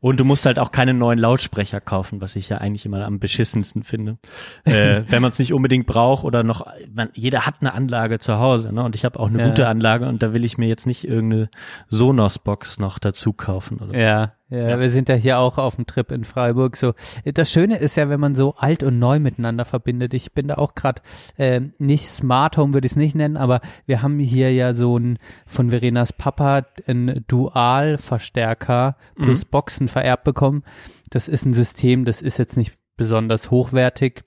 [0.00, 3.20] Und du musst halt auch keine neuen Lautsprecher kaufen, was ich ja eigentlich immer am
[3.20, 4.18] beschissensten finde.
[4.64, 8.38] äh, wenn man es nicht unbedingt braucht oder noch, man, jeder hat eine Anlage zu
[8.38, 8.82] Hause, ne?
[8.82, 9.48] Und ich habe auch eine Ja.
[9.48, 11.50] gute Anlage und da will ich mir jetzt nicht irgendeine
[11.88, 14.00] Sonos-Box noch dazu kaufen oder so.
[14.00, 16.76] Ja, ja, wir sind ja hier auch auf dem Trip in Freiburg.
[16.76, 20.12] So, das Schöne ist ja, wenn man so alt und neu miteinander verbindet.
[20.12, 21.02] Ich bin da auch gerade
[21.36, 24.98] äh, nicht Smart Home würde ich es nicht nennen, aber wir haben hier ja so
[24.98, 30.64] ein von Verenas Papa ein Dual-Verstärker plus Boxen vererbt bekommen.
[31.10, 34.24] Das ist ein System, das ist jetzt nicht besonders hochwertig,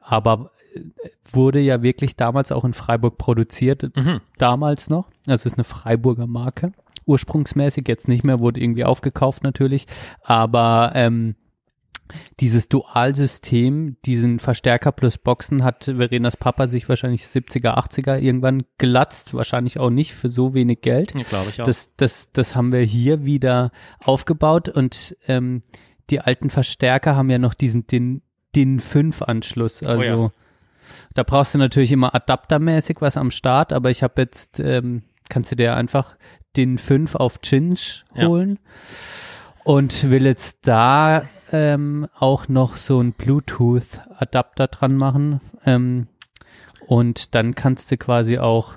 [0.00, 0.80] aber äh,
[1.32, 3.90] wurde ja wirklich damals auch in Freiburg produziert,
[4.38, 5.10] damals noch.
[5.26, 6.72] Also ist eine Freiburger Marke.
[7.06, 9.86] Ursprungsmäßig, jetzt nicht mehr, wurde irgendwie aufgekauft natürlich.
[10.22, 11.36] Aber ähm,
[12.40, 19.34] dieses Dualsystem, diesen Verstärker plus Boxen hat Verenas Papa sich wahrscheinlich 70er, 80er irgendwann gelatzt,
[19.34, 21.14] wahrscheinlich auch nicht für so wenig Geld.
[21.14, 21.66] Ja, glaube ich auch.
[21.66, 23.70] Das, das, das haben wir hier wieder
[24.04, 25.62] aufgebaut und ähm,
[26.10, 28.22] die alten Verstärker haben ja noch diesen DIN,
[28.54, 29.82] DIN 5 Anschluss.
[29.82, 30.30] Also ja.
[31.14, 35.50] da brauchst du natürlich immer adaptermäßig was am Start, aber ich habe jetzt, ähm, kannst
[35.50, 36.16] du dir einfach
[36.56, 38.26] DIN 5 auf Cinch Ja.
[38.26, 38.58] holen
[39.64, 45.40] und will jetzt da ähm, auch noch so ein Bluetooth-Adapter dran machen.
[45.64, 46.08] Ähm,
[46.86, 48.74] und dann kannst du quasi auch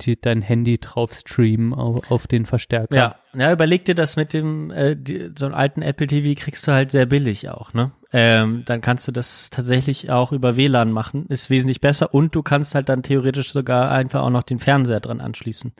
[0.00, 2.96] die, dein Handy drauf streamen auf, auf den Verstärker.
[2.96, 6.66] Ja, ja, überleg dir das mit dem, äh, die, so einen alten Apple TV kriegst
[6.66, 7.92] du halt sehr billig auch, ne?
[8.12, 12.42] Ähm, dann kannst du das tatsächlich auch über WLAN machen, ist wesentlich besser und du
[12.42, 15.72] kannst halt dann theoretisch sogar einfach auch noch den Fernseher dran anschließen.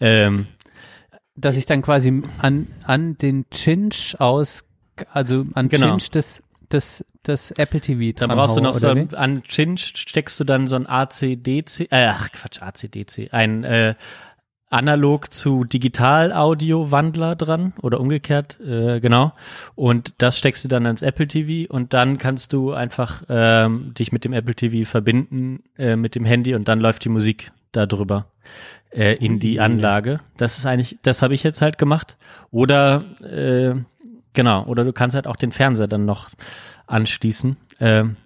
[0.00, 0.46] Ähm,
[1.34, 4.64] Dass ich dann quasi an, an den Cinch aus,
[5.12, 5.88] also an Genau.
[5.96, 9.92] Cinch des, des, des Apple TV dann dran brauchst du noch so, ein- an Cinch
[9.96, 13.94] steckst du dann so ein AC-DC, äh, ach Quatsch, AC-DC, ein äh,
[14.68, 19.32] analog zu Digital-Audio-Wandler dran oder umgekehrt, äh, genau.
[19.74, 24.12] Und das steckst du dann ans Apple TV und dann kannst du einfach ähm, dich
[24.12, 28.26] mit dem Apple TV verbinden äh, mit dem Handy und dann läuft die Musik darüber
[28.92, 30.20] äh, in die Anlage.
[30.36, 32.16] Das ist eigentlich, das habe ich jetzt halt gemacht.
[32.50, 33.74] Oder äh,
[34.32, 36.30] genau, oder du kannst halt auch den Fernseher dann noch
[36.86, 37.56] anschließen.
[37.80, 38.16] Ähm,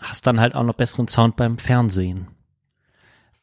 [0.00, 2.28] hast dann halt auch noch besseren Sound beim Fernsehen.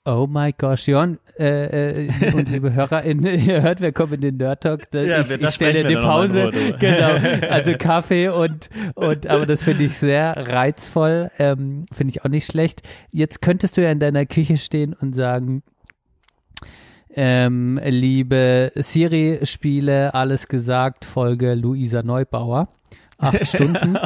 [0.04, 4.38] Oh my gosh, Jon, äh, äh, und liebe HörerInnen, ihr hört, wir kommen in den
[4.38, 4.90] Nerd Talk.
[4.90, 6.50] Da, Ja, ich wir- ich stelle eine Pause.
[6.50, 6.78] Drüber.
[6.80, 12.30] Genau, also Kaffee und, und aber das finde ich sehr reizvoll, ähm, finde ich auch
[12.30, 12.82] nicht schlecht.
[13.12, 15.62] Jetzt könntest du ja in deiner Küche stehen und sagen,
[17.16, 22.70] ähm, liebe Siri, Spiele, alles gesagt, Folge Luisa Neubauer.
[23.22, 23.98] Acht Stunden.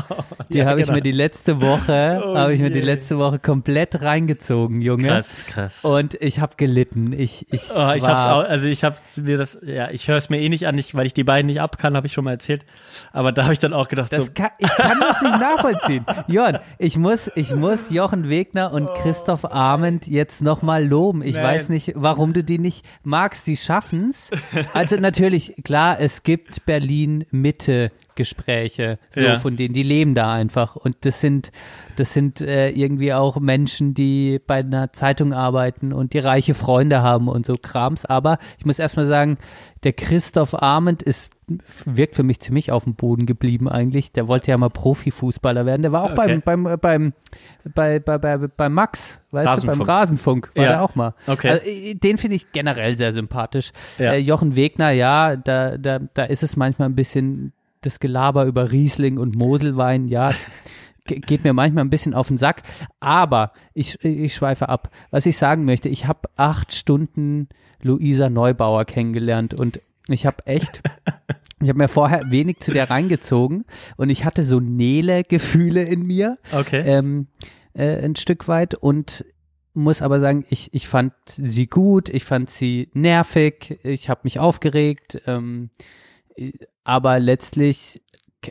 [0.49, 0.97] Die Ja, habe ich genau.
[0.97, 2.85] mir die letzte Woche, Oh habe ich mir die je.
[2.85, 5.07] letzte Woche komplett reingezogen, Junge.
[5.07, 5.79] Krass, krass.
[5.83, 7.13] Und ich habe gelitten.
[7.13, 10.29] Ich, ich, Oh, ich hab's auch, also ich habe mir das, ja, ich höre es
[10.29, 12.23] mir eh nicht an, nicht, weil ich die beiden nicht ab kann, habe ich schon
[12.25, 12.65] mal erzählt.
[13.13, 16.05] Aber da habe ich dann auch gedacht, das so, kann, ich kann das nicht nachvollziehen.
[16.27, 21.21] Jörn, ich muss, ich muss Jochen Wegner und Christoph Arment jetzt nochmal loben.
[21.23, 21.43] Ich Nein.
[21.43, 23.45] weiß nicht, warum du die nicht magst.
[23.45, 24.29] Sie schaffen's.
[24.73, 29.39] Also natürlich, klar, es gibt Berlin-Mitte-Gespräche, so Ja.
[29.39, 30.75] von denen, die leben da einfach.
[30.75, 31.51] Und das sind,
[31.95, 37.01] das sind äh, irgendwie auch Menschen, die bei einer Zeitung arbeiten und die reiche Freunde
[37.01, 38.05] haben und so Krams.
[38.05, 39.37] Aber ich muss erstmal sagen,
[39.83, 41.31] der Christoph Arment ist,
[41.85, 44.11] wirkt für mich ziemlich auf dem Boden geblieben eigentlich.
[44.11, 45.83] Der wollte ja mal Profifußballer werden.
[45.83, 46.41] Der war auch Okay.
[46.43, 47.13] beim, beim, beim,
[47.75, 49.87] bei, bei, bei, bei Max, weißt du, beim Rasenfunk.
[49.87, 50.69] Rasenfunk war Ja.
[50.71, 51.13] der auch mal.
[51.27, 51.49] Okay.
[51.49, 53.71] Also, äh, den finde ich generell sehr sympathisch.
[53.99, 54.13] Ja.
[54.13, 57.53] Äh, Jochen Wegner, ja, da, da, da ist es manchmal ein bisschen
[57.85, 60.31] das Gelaber über Riesling und Moselwein, ja.
[61.05, 62.63] ge- Geht mir manchmal ein bisschen auf den Sack,
[62.99, 64.89] aber ich, ich schweife ab.
[65.11, 67.47] Was ich sagen möchte, ich habe acht Stunden
[67.81, 70.81] Luisa Neubauer kennengelernt und ich habe echt,
[71.61, 73.65] ich habe mir vorher wenig zu der reingezogen
[73.97, 76.81] und ich hatte so Nele-Gefühle in mir okay.
[76.85, 77.27] ähm,
[77.73, 79.25] äh, ein Stück weit und
[79.73, 84.39] muss aber sagen, ich, ich fand sie gut, ich fand sie nervig, ich habe mich
[84.39, 85.69] aufgeregt, ähm,
[86.37, 86.51] äh,
[86.85, 88.01] aber letztlich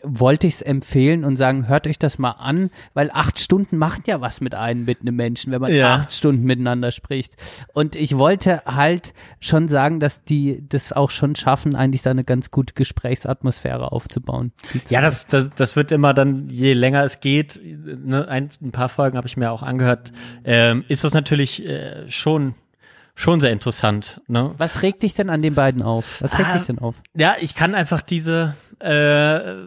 [0.03, 4.03] wollte ich es empfehlen und sagen, hört euch das mal an, weil acht Stunden machen
[4.09, 5.95] ja was mit einem, mit einem Menschen, wenn man Ja.
[5.95, 7.35] acht Stunden miteinander spricht.
[7.75, 12.25] Und ich wollte halt schon sagen, dass die das auch schon schaffen, eigentlich da eine
[12.25, 14.51] ganz gute Gesprächsatmosphäre aufzubauen.
[14.89, 18.89] Ja, das, das, das wird immer dann, je länger es geht, ne, ein, ein paar
[18.89, 20.11] Folgen habe ich mir auch angehört,
[20.45, 22.57] ähm, ist das natürlich äh, schon,
[23.15, 24.21] schon sehr interessant.
[24.27, 24.55] Ne?
[24.59, 26.21] Was regt dich denn an den beiden auf?
[26.23, 26.95] Was regt Ah, dich denn auf?
[27.17, 29.65] Ja, ich kann einfach diese, äh,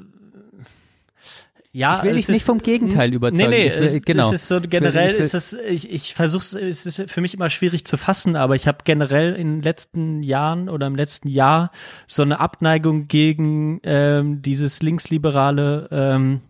[1.73, 3.49] ja, Ich will es dich nicht vom Gegenteil überzeugen.
[3.51, 4.27] Nee, nee, will- es, genau.
[4.27, 7.03] es ist so Ich will- generell, ich will- ist es, ich, ich versuche es ist
[7.11, 10.87] für mich immer schwierig zu fassen, aber ich habe generell in den letzten Jahren oder
[10.87, 11.71] im letzten Jahr
[12.07, 16.41] so eine Abneigung gegen ähm, dieses linksliberale ähm,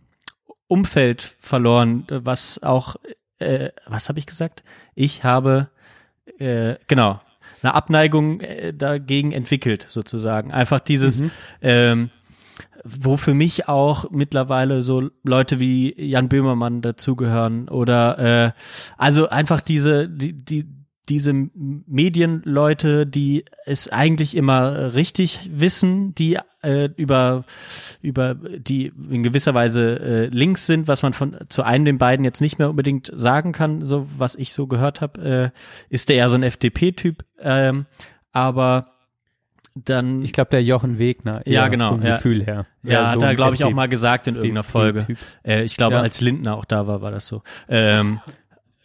[0.68, 2.96] Umfeld verloren, was auch,
[3.40, 4.64] äh, was habe ich gesagt?
[4.96, 5.70] Ich habe,
[6.40, 7.20] äh, genau,
[7.62, 10.52] eine Abneigung äh, dagegen entwickelt, sozusagen.
[10.52, 11.22] Einfach dieses,
[11.62, 12.10] ähm,
[12.84, 18.52] wo für mich auch mittlerweile so Leute wie Jan Böhmermann dazugehören oder äh,
[18.98, 20.66] also einfach diese die die
[21.10, 27.46] diese Medienleute, die es eigentlich immer richtig wissen, die äh, über
[28.02, 32.24] über die in gewisser Weise äh, links sind, was man von zu einem den beiden
[32.26, 36.18] jetzt nicht mehr unbedingt sagen kann, so was ich so gehört habe, äh, ist der
[36.18, 37.86] eher so ein FDP-Typ, ähm,
[38.32, 38.88] aber
[39.76, 41.42] dann Ich glaube, der Jochen Wegner.
[41.46, 42.16] Ja, genau, Vom ja.
[42.16, 42.66] Gefühl her.
[42.82, 45.06] ja, so hat er, glaube ich, auch mal gesagt in irgendeiner Folge.
[45.46, 46.02] Äh, ich glaube, Ja.
[46.02, 47.44] als Lindner auch da war, war das so.
[47.70, 48.20] Ähm,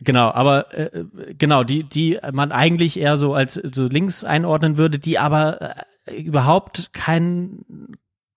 [0.03, 1.05] genau, aber äh,
[1.37, 5.77] genau, die, die man eigentlich eher so als so links einordnen würde, die aber
[6.07, 7.65] äh, überhaupt kein,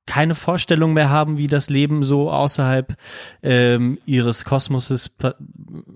[0.05, 2.95] keine Vorstellung mehr haben, wie das Leben so außerhalb
[3.41, 5.11] ähm, ihres Kosmoses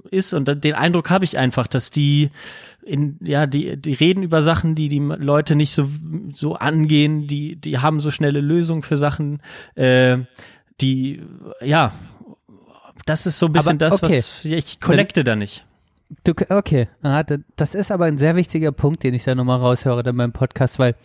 [0.10, 0.34] ist.
[0.34, 2.32] Und den Eindruck habe ich einfach, dass die
[2.84, 5.88] in, ja, die, die reden über Sachen, die die Leute nicht so,
[6.34, 9.42] so angehen, die, die haben so schnelle Lösungen für Sachen,
[9.76, 10.18] äh,
[10.82, 11.22] die,
[11.62, 11.94] ja,
[13.10, 14.18] das ist so ein bisschen Aber das, okay.
[14.18, 15.66] was ich connecte da nicht.
[16.24, 19.60] Du, okay, ah, da- das ist aber ein sehr wichtiger Punkt, den ich da nochmal
[19.60, 20.96] raushöre in meinem Podcast, weil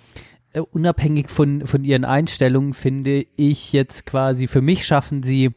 [0.53, 5.51] äh, unabhängig von, von ihren Einstellungen finde ich jetzt quasi, für mich schaffen sie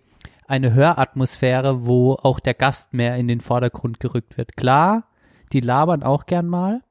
[0.48, 4.56] eine Höratmosphäre, wo auch der Gast mehr in den Vordergrund gerückt wird.
[4.58, 5.04] Klar,
[5.54, 6.82] die labern auch gern mal,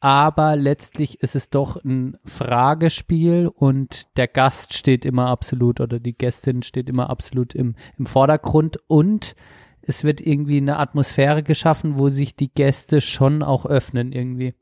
[0.00, 6.16] aber letztlich ist es doch ein Fragespiel und der Gast steht immer absolut oder die
[6.16, 9.36] Gästin steht immer absolut im, im Vordergrund und
[9.82, 14.54] es wird irgendwie eine Atmosphäre geschaffen, wo sich die Gäste schon auch öffnen irgendwie.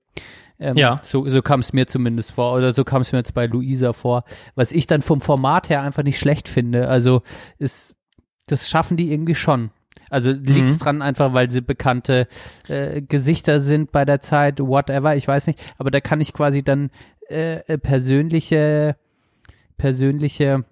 [0.58, 0.96] Ähm, Ja.
[1.04, 3.92] So, so kam es mir zumindest vor oder so kam es mir jetzt bei Luisa
[3.92, 4.24] vor,
[4.56, 6.88] was ich dann vom Format her einfach nicht schlecht finde.
[6.88, 7.22] Also
[7.58, 7.94] ist,
[8.46, 9.70] das schaffen die irgendwie schon.
[10.10, 10.78] Also liegt's Mhm.
[10.78, 12.26] dran einfach, weil sie bekannte
[12.68, 15.58] äh, Gesichter sind bei der Zeit, whatever, ich weiß nicht.
[15.78, 16.90] Aber da kann ich quasi dann
[17.28, 18.96] äh, persönliche,
[19.76, 20.64] persönliche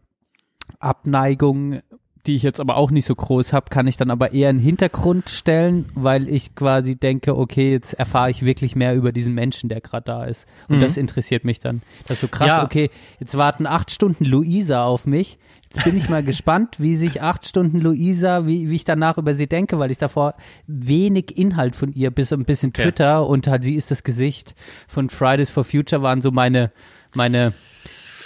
[0.81, 1.81] Abneigung,
[2.27, 4.57] die ich jetzt aber auch nicht so groß habe, kann ich dann aber eher in
[4.57, 9.33] den Hintergrund stellen, weil ich quasi denke, okay, jetzt erfahre ich wirklich mehr über diesen
[9.35, 10.47] Menschen, der gerade da ist.
[10.69, 10.81] Und Mhm.
[10.81, 11.83] das interessiert mich dann.
[12.07, 12.65] Das ist so krass, Ja.
[12.65, 15.39] okay, jetzt warten acht Stunden Luisa auf mich.
[15.73, 19.35] Jetzt bin ich mal gespannt, wie sich acht Stunden Luisa, wie, wie ich danach über
[19.35, 20.35] sie denke, weil ich davor
[20.67, 22.85] wenig Inhalt von ihr, bis ein bisschen Ja.
[22.85, 24.55] Twitter und halt, sie ist das Gesicht
[24.87, 26.71] von Fridays for Future waren so meine,
[27.15, 27.53] meine,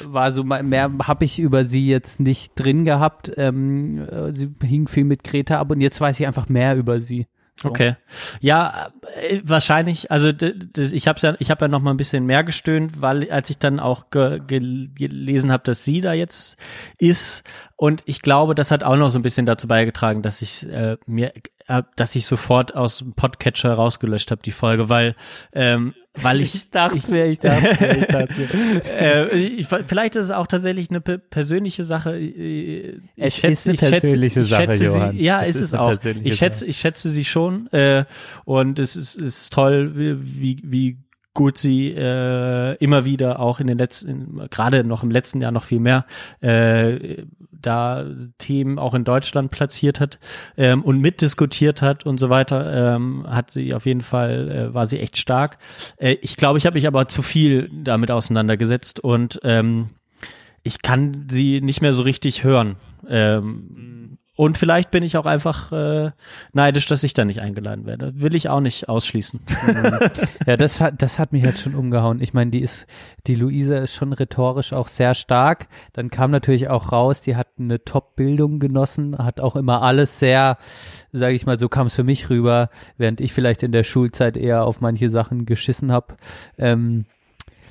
[0.05, 3.33] war so mehr habe ich über sie jetzt nicht drin gehabt.
[3.37, 7.01] Ähm, äh, sie hing viel mit Greta ab und jetzt weiß ich einfach mehr über
[7.01, 7.27] sie.
[7.63, 7.69] So.
[7.69, 7.97] Okay.
[8.41, 8.89] Ja,
[9.21, 12.43] äh, wahrscheinlich, also das, ich habe ja, ich habe ja noch mal ein bisschen mehr
[12.43, 16.57] gestöhnt, weil als ich dann auch ge, gelesen habe, dass sie da jetzt
[16.97, 17.43] ist
[17.81, 20.99] und ich glaube, das hat auch noch so ein bisschen dazu beigetragen, dass ich äh,
[21.07, 21.33] mir,
[21.67, 25.17] äh, dass ich sofort aus dem Podcatcher rausgelöscht habe die Folge, weil
[25.55, 30.31] ähm, weil ich, dachte mir, ich dachte mir, ich dachte äh, ich, vielleicht ist es
[30.31, 32.19] auch tatsächlich eine pe persönliche Sache.
[32.19, 35.13] Ich Es schätze, ist eine ich schätze, persönliche ich Sache, schätze Johann.
[35.13, 35.25] sie.
[35.25, 35.97] Ja, Es ist es auch.
[36.23, 38.05] Ich schätze, ich schätze sie schon äh,
[38.45, 40.99] und es ist, ist toll, wie, wie
[41.35, 45.65] gut sie äh, immer wieder auch in den letzten, gerade noch im letzten Jahr noch
[45.65, 46.05] viel mehr
[46.41, 48.07] äh, da
[48.39, 50.19] Themen auch in Deutschland platziert hat
[50.57, 54.87] ähm, und mitdiskutiert hat und so weiter, ähm, hat sie auf jeden Fall, äh, war
[54.87, 55.59] sie echt stark.
[55.97, 59.91] Äh, ich glaube, ich habe mich aber zu viel damit auseinandergesetzt und ähm,
[60.63, 62.77] ich kann sie nicht mehr so richtig hören.
[63.09, 64.00] Ähm,
[64.41, 66.13] und vielleicht bin ich auch einfach äh,
[66.55, 68.13] neidisch, dass ich da nicht eingeladen werde.
[68.23, 69.41] Will ich auch nicht ausschließen.
[70.47, 72.23] Ja, das, hat- das hat mich halt schon umgehauen.
[72.23, 72.87] Ich meine, die ist,
[73.27, 75.69] die Luisa ist schon rhetorisch auch sehr stark.
[75.93, 80.57] Dann kam natürlich auch raus, die hat eine Top-Bildung genossen, hat auch immer alles sehr,
[81.13, 84.39] sage ich mal, so kam es für mich rüber, während ich vielleicht in der Schulzeit
[84.39, 86.17] eher auf manche Sachen geschissen habe.
[86.57, 87.05] Ähm,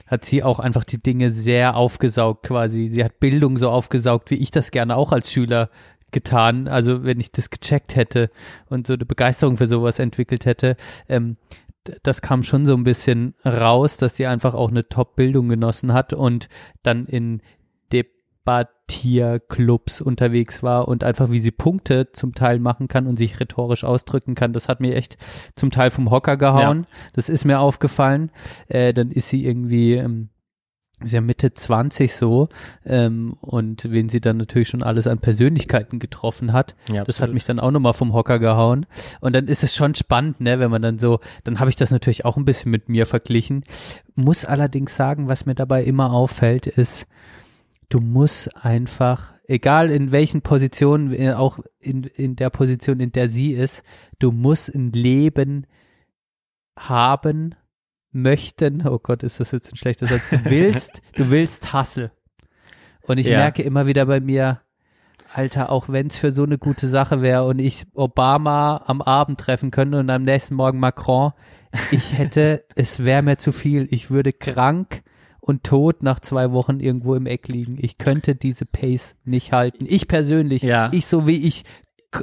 [0.05, 2.89] hat sie auch einfach die Dinge sehr aufgesaugt quasi.
[2.89, 5.69] Sie hat Bildung so aufgesaugt, wie ich das gerne auch als Schüler
[6.11, 6.67] getan.
[6.67, 8.29] Also wenn ich das gecheckt hätte
[8.69, 10.75] und so eine Begeisterung für sowas entwickelt hätte.
[11.07, 11.37] Ähm,
[12.03, 16.13] das kam schon so ein bisschen raus, dass sie einfach auch eine Top-Bildung genossen hat
[16.13, 16.49] und
[16.83, 17.41] dann in
[17.91, 23.83] Debattierclubs unterwegs war und einfach wie sie Punkte zum Teil machen kann und sich rhetorisch
[23.83, 24.53] ausdrücken kann.
[24.53, 25.17] Das hat mir echt
[25.55, 26.85] zum Teil vom Hocker gehauen.
[27.13, 28.31] Das ist mir aufgefallen.
[28.67, 30.29] Äh, dann ist sie irgendwie ähm,
[31.03, 32.49] ist ja Mitte 20 so
[32.85, 37.33] ähm, und wen sie dann natürlich schon alles an Persönlichkeiten getroffen hat, Ja, das hat
[37.33, 38.85] mich dann auch nochmal vom Hocker gehauen.
[39.21, 41.91] Und dann ist es schon spannend, ne, wenn man dann so, dann habe ich das
[41.91, 43.63] natürlich auch ein bisschen mit mir verglichen.
[44.15, 47.07] Muss allerdings sagen, was mir dabei immer auffällt, ist,
[47.89, 53.29] du musst einfach, egal in welchen Positionen, äh, auch in, in der Position, in der
[53.29, 53.83] sie ist,
[54.19, 55.65] du musst ein Leben
[56.77, 57.55] haben,
[58.11, 62.11] möchten, oh Gott, ist das jetzt ein schlechter Satz, du willst, du willst Hassel.
[63.03, 63.37] Und ich Ja.
[63.39, 64.61] merke immer wieder bei mir,
[65.33, 69.39] Alter, auch wenn es für so eine gute Sache wäre und ich Obama am Abend
[69.39, 71.33] treffen könnte und am nächsten Morgen Macron,
[71.91, 73.87] ich hätte, es wäre mir zu viel.
[73.91, 75.03] Ich würde krank
[75.39, 77.77] und tot nach zwei Wochen irgendwo im Eck liegen.
[77.79, 79.85] Ich könnte diese Pace nicht halten.
[79.87, 80.89] Ich persönlich, Ja.
[80.93, 81.63] ich so wie ich,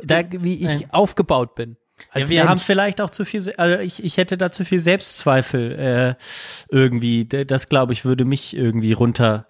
[0.04, 0.84] Da- wie ich Nein.
[0.90, 1.76] aufgebaut bin.
[2.14, 2.64] Ja, wir haben Mensch.
[2.64, 6.14] vielleicht auch zu viel, also ich, ich hätte da zu viel Selbstzweifel äh,
[6.68, 7.24] irgendwie.
[7.26, 9.46] Das glaube ich würde mich irgendwie runter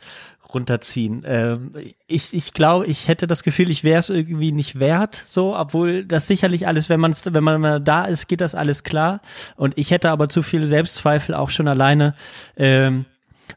[0.53, 1.23] runterziehen.
[1.27, 1.71] Ähm,
[2.07, 6.05] ich ich glaube, ich hätte das Gefühl, ich wäre es irgendwie nicht wert, so, obwohl
[6.05, 9.21] das sicherlich alles, wenn man wenn man da ist, geht das alles klar.
[9.57, 12.15] Und ich hätte aber zu viele Selbstzweifel auch schon alleine.
[12.57, 13.07] Ähm,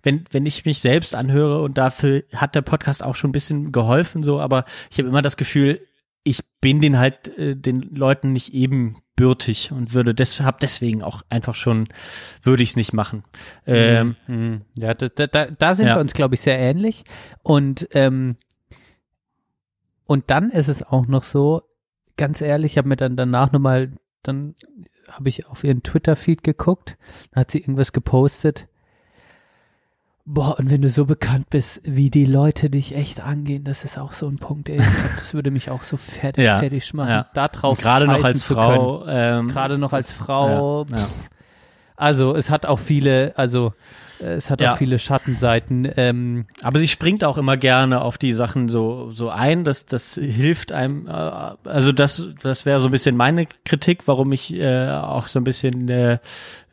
[0.04, 3.72] wenn, wenn ich mich selbst anhöre und dafür hat der Podcast auch schon ein bisschen
[3.72, 5.82] geholfen, so, aber ich habe immer das Gefühl,
[6.24, 11.24] ich bin den halt äh, den Leuten nicht ebenbürtig und würde des, hab deswegen auch
[11.30, 11.88] einfach schon,
[12.44, 13.24] würde ich es nicht machen.
[13.66, 14.62] Ähm, Mhm.
[14.78, 15.96] Ja, da, da, da, sind Ja.
[15.96, 17.04] wir uns, glaube ich, sehr ähnlich.
[17.44, 18.36] Und, ähm,
[20.06, 21.62] und dann ist es auch noch so,
[22.18, 23.92] ganz ehrlich, ich habe mir dann danach nochmal,
[24.24, 24.56] dann
[25.10, 26.98] habe ich auf ihren Twitter-Feed geguckt,
[27.32, 28.68] da hat sie irgendwas gepostet.
[30.26, 33.98] Boah, und wenn du so bekannt bist, wie die Leute dich echt angehen, das ist
[33.98, 34.78] auch so ein Punkt, ey.
[34.80, 37.26] Ich glaub, das würde mich auch so fertig, Ja, fertig machen, ja.
[37.34, 39.06] da drauf gerade noch als Frau.
[39.08, 40.86] Ähm, Gerade noch als Frau.
[40.86, 41.08] Ja.
[41.96, 43.74] Also es hat auch viele, also
[44.20, 44.74] es hat Ja.
[44.74, 45.90] auch viele Schattenseiten.
[45.98, 49.64] Ähm, Aber sie springt auch immer gerne auf die Sachen so so ein.
[49.64, 51.08] Das das hilft einem.
[51.08, 55.40] Äh, also das das wäre so ein bisschen meine Kritik, warum ich äh, auch so
[55.40, 56.20] ein bisschen äh,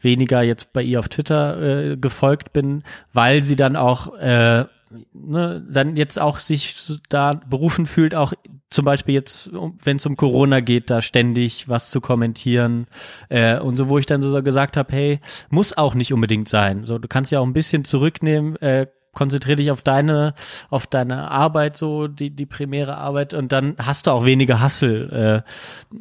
[0.00, 2.82] weniger jetzt bei ihr auf Twitter äh, gefolgt bin,
[3.12, 4.64] weil sie dann auch äh,
[5.12, 6.76] ne, dann jetzt auch sich
[7.08, 8.32] da berufen fühlt, auch
[8.76, 9.50] zum Beispiel jetzt,
[9.82, 12.86] wenn es um Corona geht, da ständig was zu kommentieren
[13.30, 16.84] äh, und so, wo ich dann so gesagt habe, hey, muss auch nicht unbedingt sein.
[16.84, 20.34] So, du kannst ja auch ein bisschen zurücknehmen, äh, konzentriere dich auf deine,
[20.68, 25.42] auf deine Arbeit, so die die primäre Arbeit und dann hast du auch weniger Hassel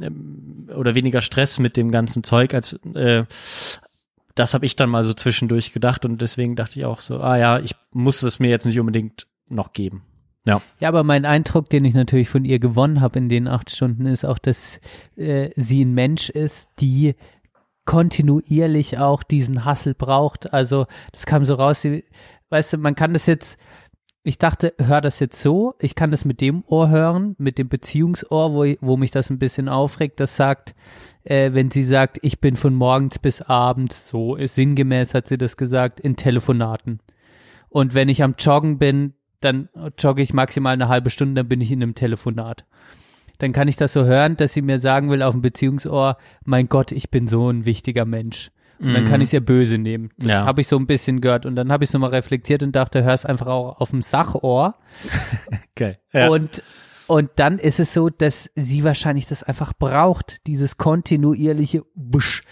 [0.03, 3.23] äh, oder weniger Stress mit dem ganzen Zeug als äh,
[4.35, 7.37] das habe ich dann mal so zwischendurch gedacht und deswegen dachte ich auch so, ah
[7.37, 10.03] ja, ich muss es mir jetzt nicht unbedingt noch geben.
[10.47, 10.61] Ja.
[10.79, 14.05] ja, aber mein Eindruck, den ich natürlich von ihr gewonnen habe in den acht Stunden,
[14.05, 14.79] ist auch, dass
[15.15, 17.15] äh, sie ein Mensch ist, die
[17.85, 20.53] kontinuierlich auch diesen Hassel braucht.
[20.53, 22.03] Also das kam so raus, sie,
[22.49, 23.57] weißt du, man kann das jetzt,
[24.23, 27.69] ich dachte, hör das jetzt so, ich kann das mit dem Ohr hören, mit dem
[27.69, 30.75] Beziehungsohr, wo, wo mich das ein bisschen aufregt, das sagt,
[31.23, 35.57] äh, wenn sie sagt, ich bin von morgens bis abends, so sinngemäß hat sie das
[35.57, 36.99] gesagt, in Telefonaten.
[37.69, 39.13] Und wenn ich am Joggen bin,
[39.45, 42.65] dann jogge ich maximal eine halbe Stunde, dann bin ich in einem Telefonat.
[43.37, 46.67] Dann kann ich das so hören, dass sie mir sagen will auf dem Beziehungsohr, mein
[46.69, 48.51] Gott, ich bin so ein wichtiger Mensch.
[48.77, 50.09] Und dann kann ich es ja böse nehmen.
[50.17, 50.45] Das Ja.
[50.45, 51.45] habe ich so ein bisschen gehört.
[51.45, 54.01] Und dann habe ich es nochmal reflektiert und dachte, hör es einfach auch auf dem
[54.01, 54.75] Sachohr.
[55.71, 55.97] Okay.
[56.13, 56.29] Ja.
[56.29, 56.61] Und,
[57.07, 62.43] und dann ist es so, dass sie wahrscheinlich das einfach braucht, dieses kontinuierliche Busch.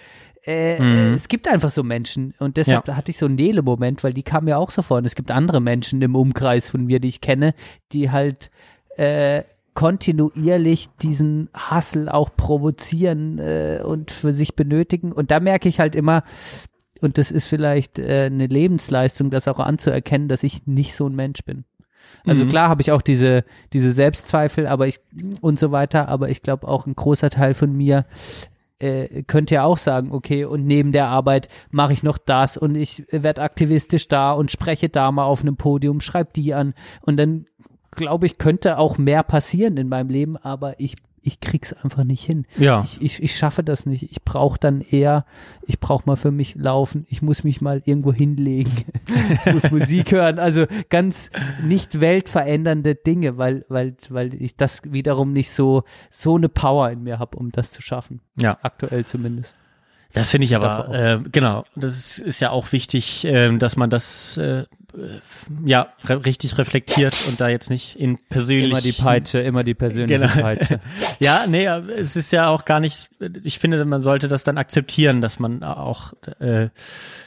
[0.45, 1.13] Äh, Mhm.
[1.13, 4.45] Es gibt einfach so Menschen und deshalb hatte ich so einen Nele-Moment, weil die kam
[4.45, 4.97] mir auch so vor.
[4.97, 7.53] Und es gibt andere Menschen im Umkreis von mir, die ich kenne,
[7.93, 8.51] die halt
[8.97, 15.11] äh, kontinuierlich diesen Hassel auch provozieren äh, und für sich benötigen.
[15.11, 16.23] Und da merke ich halt immer,
[17.01, 21.15] und das ist vielleicht äh, eine Lebensleistung, das auch anzuerkennen, dass ich nicht so ein
[21.15, 21.63] Mensch bin.
[22.25, 22.49] Also Mhm.
[22.49, 24.99] klar habe ich auch diese, diese Selbstzweifel, aber ich
[25.41, 28.05] und so weiter, aber ich glaube auch ein großer Teil von mir
[28.83, 32.75] äh, könnte ja auch sagen, okay, und neben der Arbeit mache ich noch das und
[32.75, 36.73] ich werde aktivistisch da und spreche da mal auf einem Podium, schreib die an.
[37.01, 37.45] Und dann
[37.91, 42.23] glaube ich, könnte auch mehr passieren in meinem Leben, aber ich ich krieg's einfach nicht
[42.23, 42.45] hin.
[42.57, 42.83] Ja.
[42.83, 44.11] Ich, ich, ich schaffe das nicht.
[44.11, 45.25] Ich brauche dann eher,
[45.63, 48.71] ich brauche mal für mich laufen, ich muss mich mal irgendwo hinlegen,
[49.45, 50.39] ich muss Musik hören.
[50.39, 51.31] Also ganz
[51.63, 57.03] nicht weltverändernde Dinge, weil, weil, weil ich das wiederum nicht so, so eine Power in
[57.03, 58.19] mir habe, um das zu schaffen.
[58.35, 58.57] Ja.
[58.61, 59.55] Aktuell zumindest.
[60.13, 63.89] Das finde ich aber, äh, genau, das ist, ist ja auch wichtig, ähm, dass man
[63.89, 64.65] das äh, äh,
[65.65, 69.73] ja re richtig reflektiert und da jetzt nicht in persönlich Immer die Peitsche, immer die
[69.73, 70.41] persönliche Genau.
[70.41, 70.79] Peitsche.
[71.19, 73.09] Ja, nee, es ist ja auch gar nicht,
[73.43, 76.69] ich finde, man sollte das dann akzeptieren, dass man auch äh,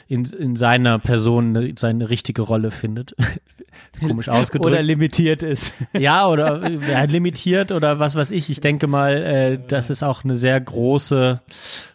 [0.07, 3.15] in, in seiner Person eine, seine richtige Rolle findet.
[3.99, 4.71] Komisch ausgedrückt.
[4.71, 5.73] Oder limitiert ist.
[5.97, 8.49] Ja, oder äh, ja, limitiert oder was weiß ich.
[8.49, 11.41] Ich denke mal, äh, das ist auch eine sehr große,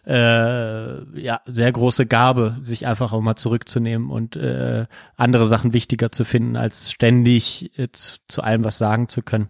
[0.05, 6.11] äh, ja, sehr große Gabe, sich einfach auch mal zurückzunehmen und äh, andere Sachen wichtiger
[6.11, 9.47] zu finden, als ständig jetzt zu allem was sagen zu können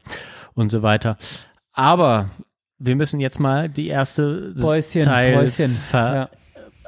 [0.53, 1.17] und so weiter.
[1.71, 2.29] Aber
[2.77, 5.71] wir müssen jetzt mal die erste Päuschen, Teil Päuschen.
[5.71, 6.29] ver Ja.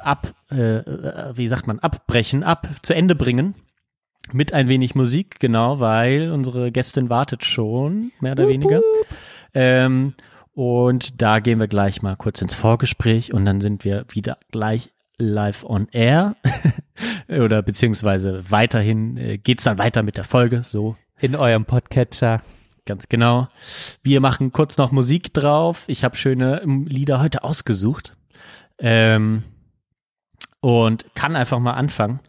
[0.03, 3.55] ab, äh, äh, wie sagt man, abbrechen, ab, zu Ende bringen.
[4.31, 8.81] mit ein wenig Musik, genau, weil unsere Gästin wartet schon, mehr oder weniger.
[9.53, 10.15] Ähm,
[10.51, 14.94] und da gehen wir gleich mal kurz ins Vorgespräch und dann sind wir wieder gleich
[15.17, 16.35] live on air.
[17.27, 22.41] oder beziehungsweise weiterhin äh, geht's dann weiter mit der Folge, so In eurem Podcatcher.
[22.85, 23.47] Ganz genau.
[24.03, 25.85] Wir machen kurz noch Musik drauf.
[25.87, 28.15] Ich habe schöne ähm, Lieder heute ausgesucht.
[28.77, 29.43] Ähm,
[30.59, 32.19] und kann einfach mal anfangen,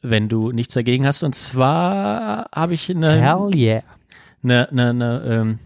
[0.00, 1.22] wenn du nichts dagegen hast.
[1.22, 3.82] Und zwar habe ich eine, Hell yeah.
[4.42, 5.58] eine, eine, eine, ähm,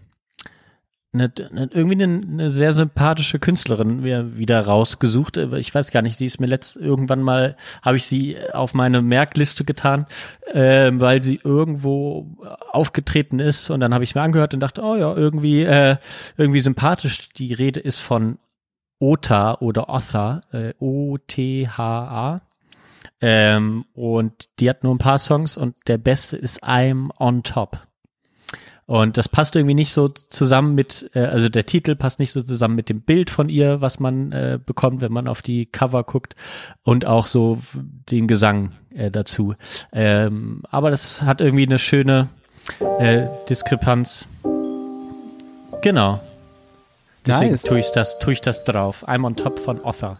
[1.19, 5.37] eine, eine irgendwie eine, eine sehr sympathische Künstlerin wieder rausgesucht.
[5.37, 9.01] Ich weiß gar nicht, sie ist mir letzt irgendwann mal, habe ich sie auf meine
[9.01, 10.05] Merkliste getan,
[10.53, 12.37] ähm, weil sie irgendwo
[12.71, 15.97] aufgetreten ist und dann habe ich mir angehört und dachte, oh ja, irgendwie, äh,
[16.37, 17.29] irgendwie sympathisch.
[17.29, 18.37] Die Rede ist von
[18.99, 22.41] Ota oder Otha, äh, O-T-H-A.
[23.19, 27.86] Ähm, und die hat nur ein paar Songs und der beste ist I'm on Top.
[28.87, 32.41] Und das passt irgendwie nicht so zusammen mit, äh, also der Titel passt nicht so
[32.41, 36.05] zusammen mit dem Bild von ihr, was man äh, bekommt, wenn man auf die Cover
[36.05, 36.35] guckt
[36.83, 37.59] und auch so
[38.09, 39.55] den Gesang äh, dazu.
[39.91, 42.29] Ähm, aber das hat irgendwie eine schöne
[42.99, 44.25] äh, Diskrepanz.
[45.81, 46.21] Genau.
[47.25, 47.63] Deswegen Nice.
[47.63, 49.05] tue ich das, tue ich das drauf.
[49.05, 50.17] I'm on top von Other.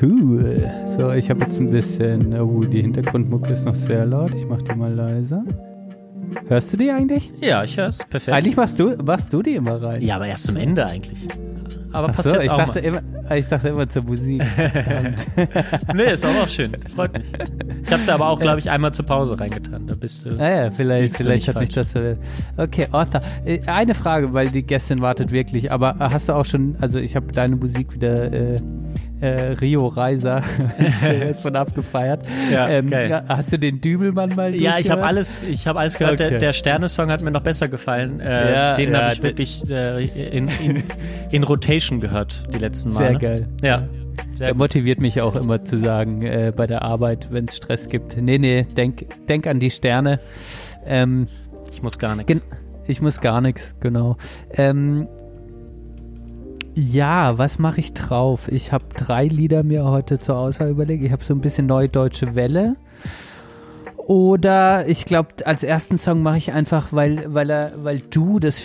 [0.00, 0.70] Cool.
[0.96, 4.34] So, ich habe jetzt ein bisschen, oh, die Hintergrundmucke ist noch sehr laut.
[4.34, 5.44] Ich mach die mal leiser.
[6.46, 7.32] Hörst du die eigentlich?
[7.40, 7.98] Ja, ich höre es.
[7.98, 8.36] Perfekt.
[8.36, 10.02] Eigentlich machst du, machst du die immer rein.
[10.02, 11.28] ja, aber erst zum Ende eigentlich.
[11.92, 13.02] Aber Ach passt so, jetzt ich auch dachte, mal.
[13.02, 14.42] immer, ich dachte immer zur Musik.
[15.94, 16.72] Nee, ist auch, auch schön.
[16.94, 17.26] Freut mich.
[17.84, 19.86] Ich habe es aber auch, glaube ich, einmal zur Pause reingetan.
[19.88, 20.34] Da bist du.
[20.34, 22.18] Naja, vielleicht, du vielleicht nicht hat mich das verwirrt.
[22.56, 23.22] Okay, Arthur.
[23.44, 25.72] Äh, Eine Frage, weil die Gästin wartet wirklich.
[25.72, 28.60] Aber äh, hast du auch schon, also ich habe deine Musik wieder äh,
[29.20, 30.42] äh, Rio Reiser
[31.28, 32.20] ist von abgefeiert.
[32.50, 35.98] Ja, ähm, ja, hast du den Dübelmann mal Ja, ich habe alles, ich habe alles
[35.98, 36.20] gehört.
[36.20, 36.30] Okay.
[36.30, 38.20] Der, der Sterne-Song hat mir noch besser gefallen.
[38.20, 40.82] Äh, Ja, den habe ich wirklich äh, in, in,
[41.30, 43.08] in Rotation gehört die letzten Male.
[43.10, 43.48] Sehr geil.
[43.62, 43.88] Ja.
[44.38, 48.16] Der motiviert mich auch immer zu sagen, äh, bei der Arbeit, wenn es Stress gibt,
[48.16, 50.18] nee, nee, denk, denk an die Sterne.
[50.86, 51.28] Ähm,
[51.72, 52.42] Ich muss gar nichts.
[52.86, 54.16] Ich muss gar nichts, genau.
[54.56, 55.06] Ähm,
[56.74, 58.50] ja, was mache ich drauf?
[58.50, 61.04] Ich habe drei Lieder mir heute zur Auswahl überlegt.
[61.04, 62.76] Ich habe so ein bisschen Neue Deutsche Welle.
[63.96, 68.60] Oder ich glaube, als ersten Song mache ich einfach, weil, weil, er, weil du das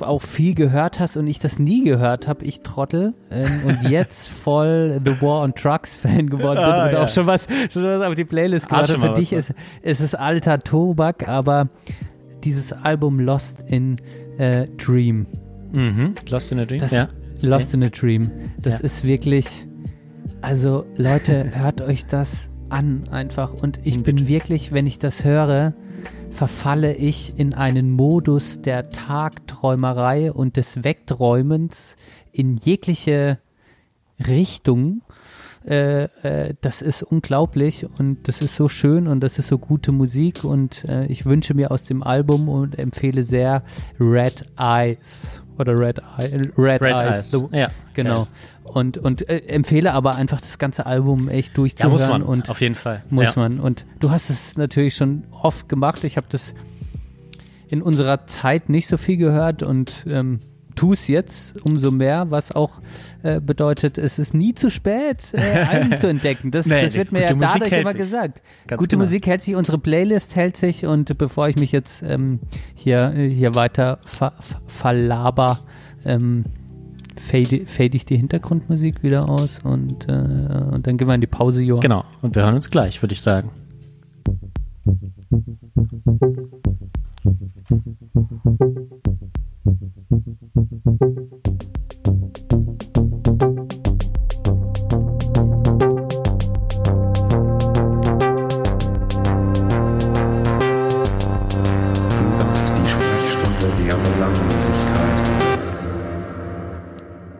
[0.00, 3.14] auch viel gehört hast und ich das nie gehört habe, ich Trottel.
[3.30, 7.02] Ähm, und jetzt voll The War on Trucks Fan geworden bin Ah, und ja.
[7.04, 8.98] auch schon was, schon was auf die Playlist gemacht habe.
[9.00, 11.68] Für was, dich ist, ist es alter Tobak, aber
[12.44, 13.96] dieses Album Lost in
[14.38, 15.26] äh, Dream.
[15.72, 16.14] Mhm.
[16.30, 16.80] Lost in a Dream.
[16.80, 17.08] Das ja.
[17.40, 18.30] Lost in a Dream.
[18.60, 18.84] Das Ja.
[18.84, 19.46] ist wirklich,
[20.40, 23.52] also Leute, hört euch das an einfach.
[23.52, 25.74] Und ich bin wirklich, wenn ich das höre,
[26.30, 31.96] verfalle ich in einen Modus der Tagträumerei und des Wegträumens
[32.32, 33.38] in jegliche
[34.26, 35.02] Richtung.
[35.66, 39.92] Äh, äh, das ist unglaublich und das ist so schön und das ist so gute
[39.92, 43.62] Musik und äh, ich wünsche mir aus dem Album und empfehle sehr
[43.98, 47.16] Red Eyes oder Red, Eye, Red, Red Eyes.
[47.16, 47.30] Eyes.
[47.30, 47.70] The, Ja.
[47.94, 48.14] Genau.
[48.14, 48.26] Geil.
[48.64, 51.92] Und, und äh, empfehle aber einfach das ganze Album echt Ja, durchzuhören.
[51.92, 52.22] muss man.
[52.22, 53.02] Und auf jeden Fall.
[53.10, 53.42] muss ja.
[53.42, 53.58] man.
[53.60, 56.04] Und du hast es natürlich schon oft gemacht.
[56.04, 56.54] Ich habe das
[57.68, 60.40] in unserer Zeit nicht so viel gehört und ähm,
[60.80, 62.80] tu es jetzt umso mehr, was auch
[63.22, 66.50] äh, bedeutet, es ist nie zu spät, äh, Alben zu entdecken.
[66.50, 67.98] Das, Nee, das wird mir ja dadurch immer sich.
[67.98, 68.40] gesagt.
[68.66, 69.04] Ganz Gute genau.
[69.04, 72.40] Musik hält sich, unsere Playlist hält sich und bevor ich mich jetzt ähm,
[72.74, 75.58] hier, hier weiter ver, ver, verlaber,
[76.06, 76.44] ähm,
[77.18, 81.26] fade, fade ich die Hintergrundmusik wieder aus und, äh, und dann gehen wir in die
[81.26, 81.82] Pause, Johann.
[81.82, 82.04] Genau.
[82.22, 83.50] Und wir hören uns gleich, würde ich sagen.
[84.82, 84.96] Du
[88.48, 89.39] hörst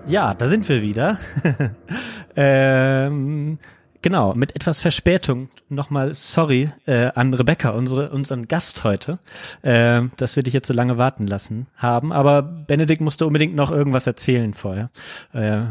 [0.07, 1.19] Ja, da sind wir wieder.
[2.37, 3.59] ähm,
[4.03, 9.19] genau, mit etwas Verspätung nochmal sorry äh, an Rebecca, unsere, unseren Gast heute,
[9.63, 12.13] äh, dass wir dich jetzt so lange warten lassen haben.
[12.13, 14.91] Aber Benedikt musste unbedingt noch irgendwas erzählen vorher.
[15.33, 15.63] Äh,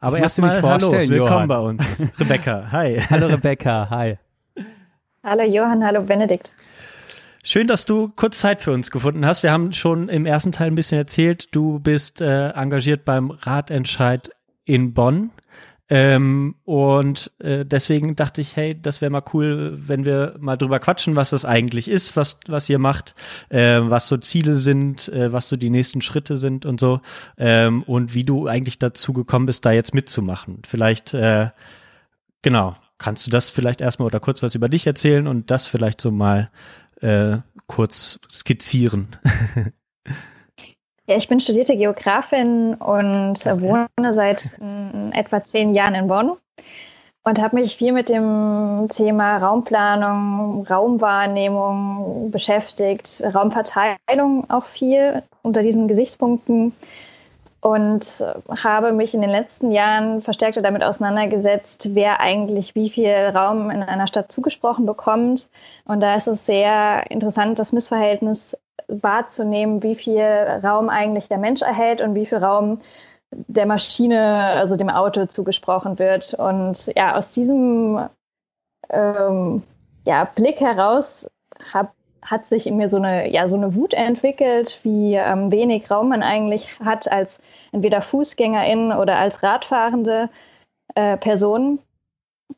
[0.00, 1.48] aber erstmal hallo, vorstellen, willkommen Johann.
[1.48, 2.02] bei uns.
[2.18, 3.00] Rebecca, hi.
[3.10, 4.18] Hallo Rebecca, hi.
[5.22, 6.52] Hallo Johann, hallo Benedikt.
[7.42, 9.44] Schön, dass du kurz Zeit für uns gefunden hast.
[9.44, 14.30] Wir haben schon im ersten Teil ein bisschen erzählt, du bist äh, engagiert beim Ratentscheid
[14.64, 15.30] in Bonn.
[15.88, 20.80] Ähm, und äh, deswegen dachte ich, hey, das wäre mal cool, wenn wir mal drüber
[20.80, 23.14] quatschen, was das eigentlich ist, was, was ihr macht,
[23.50, 27.00] äh, was so Ziele sind, äh, was so die nächsten Schritte sind und so.
[27.38, 30.62] Ähm, und wie du eigentlich dazu gekommen bist, da jetzt mitzumachen.
[30.66, 31.50] Vielleicht, äh,
[32.42, 36.00] genau, kannst du das vielleicht erstmal oder kurz was über dich erzählen und das vielleicht
[36.00, 36.50] so mal
[37.00, 39.16] äh, kurz skizzieren.
[41.08, 44.58] Ja, ich bin studierte Geografin und wohne seit
[45.12, 46.36] etwa zehn Jahren in Bonn
[47.22, 55.88] und habe mich viel mit dem Thema Raumplanung, Raumwahrnehmung beschäftigt, Raumverteilung auch viel unter diesen
[55.88, 56.72] Gesichtspunkten
[57.60, 58.24] und
[58.62, 63.82] habe mich in den letzten Jahren verstärkter damit auseinandergesetzt, wer eigentlich wie viel Raum in
[63.82, 65.50] einer Stadt zugesprochen bekommt.
[65.84, 68.56] Und da ist es sehr interessant, das Missverhältnis
[68.88, 72.80] wahrzunehmen, wie viel Raum eigentlich der Mensch erhält und wie viel Raum
[73.30, 74.20] der Maschine,
[74.56, 76.34] also dem Auto zugesprochen wird.
[76.34, 78.08] Und ja, aus diesem
[78.90, 79.62] ähm,
[80.04, 81.28] ja, Blick heraus
[81.72, 85.90] hab, hat sich in mir so eine, ja, so eine Wut entwickelt, wie ähm, wenig
[85.90, 87.40] Raum man eigentlich hat als
[87.72, 90.28] entweder Fußgängerin oder als radfahrende
[90.94, 91.80] äh, Person.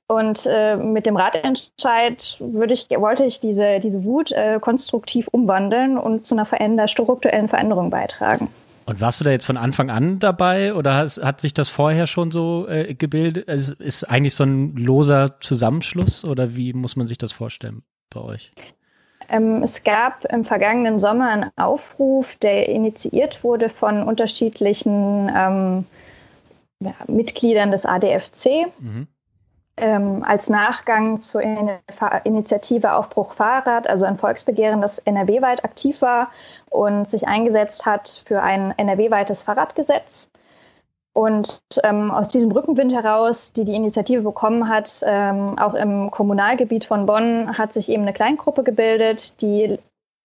[0.07, 5.99] Und äh, mit dem Ratentscheid würde ich, wollte ich diese, diese Wut äh, konstruktiv umwandeln
[5.99, 8.49] und zu einer veränder strukturellen Veränderung beitragen.
[8.87, 12.07] Und warst du da jetzt von Anfang an dabei oder has, hat sich das vorher
[12.07, 13.47] schon so äh, gebildet?
[13.51, 18.21] Also ist eigentlich so ein loser Zusammenschluss oder wie muss man sich das vorstellen bei
[18.23, 18.53] euch?
[19.29, 25.85] Ähm, es gab im vergangenen Sommer einen Aufruf, der initiiert wurde von unterschiedlichen ähm,
[26.81, 28.73] ja, Mitgliedern des ADFC.
[28.79, 29.07] Mhm
[29.81, 36.31] ähm, als Nachgang zur Initiative Aufbruch Fahrrad, also ein Volksbegehren, das NRW-weit aktiv war
[36.71, 40.31] und sich eingesetzt hat für ein NRW-weites Fahrradgesetz.
[41.13, 46.85] Und ähm, aus diesem Rückenwind heraus, die die Initiative bekommen hat, ähm, auch im Kommunalgebiet
[46.85, 49.79] von Bonn, hat sich eben eine Kleingruppe gebildet, die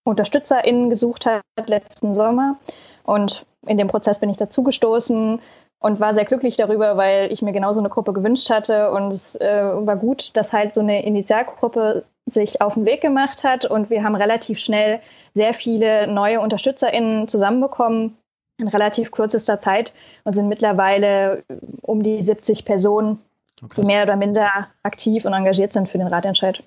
[0.03, 2.57] UnterstützerInnen gesucht hat letzten Sommer.
[3.03, 5.39] Und in dem Prozess bin ich dazugestoßen,
[5.83, 8.89] und war sehr glücklich darüber, weil ich mir genauso eine Gruppe gewünscht hatte.
[8.91, 13.43] Und es äh, war gut, dass halt so eine Initialgruppe sich auf den Weg gemacht
[13.43, 13.65] hat.
[13.65, 15.01] Und wir haben relativ schnell
[15.33, 18.17] sehr viele neue UnterstützerInnen zusammenbekommen
[18.57, 19.91] in relativ kürzester Zeit
[20.23, 21.43] und sind mittlerweile
[21.81, 23.19] um die 70 Personen,
[23.61, 24.49] oh, die mehr oder minder
[24.83, 26.63] aktiv und engagiert sind für den Ratentscheid.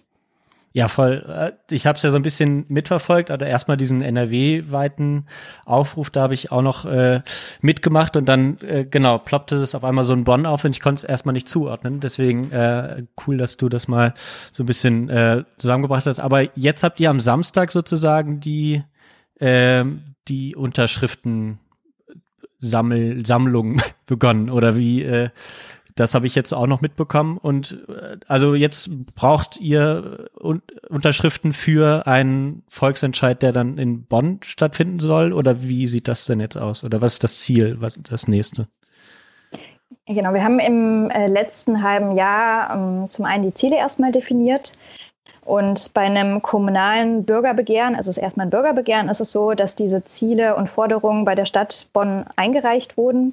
[0.77, 1.25] Ja, voll.
[1.27, 3.31] Äh, ich habe es ja so ein bisschen mitverfolgt.
[3.31, 5.27] Also erstmal diesen NRW-weiten
[5.65, 7.23] Aufruf, da habe ich auch noch äh,
[7.63, 10.83] mitgemacht und dann, äh, genau, ploppte es auf einmal so in Bonn auf und ich
[10.83, 12.01] konnte es erstmal nicht zuordnen.
[12.01, 14.13] Deswegen äh, cool, dass du das mal
[14.53, 16.21] so ein bisschen äh, zusammengebracht hast.
[16.21, 18.83] Aber jetzt habt ihr am Samstag sozusagen die,
[19.41, 19.83] äh,
[20.29, 21.59] die Unterschriften
[22.59, 25.31] Sammel Sammlung begonnen oder wie äh,
[25.97, 27.39] das habe ich jetzt auch noch mitbekommen.
[27.39, 34.39] Und äh, also jetzt braucht ihr un Unterschriften für einen Volksentscheid, der dann in Bonn
[34.45, 35.33] stattfinden soll?
[35.33, 36.85] Oder wie sieht das denn jetzt aus?
[36.85, 38.69] Oder was ist das Ziel, was ist das nächste?
[40.07, 44.77] Genau, wir haben im äh, letzten halben Jahr ähm, zum einen die Ziele erstmal definiert.
[45.45, 49.77] Und bei einem kommunalen Bürgerbegehren, also es ist erstmal ein Bürgerbegehren, ist es so, dass
[49.77, 53.33] diese Ziele und Forderungen bei der Stadt Bonn eingereicht wurden.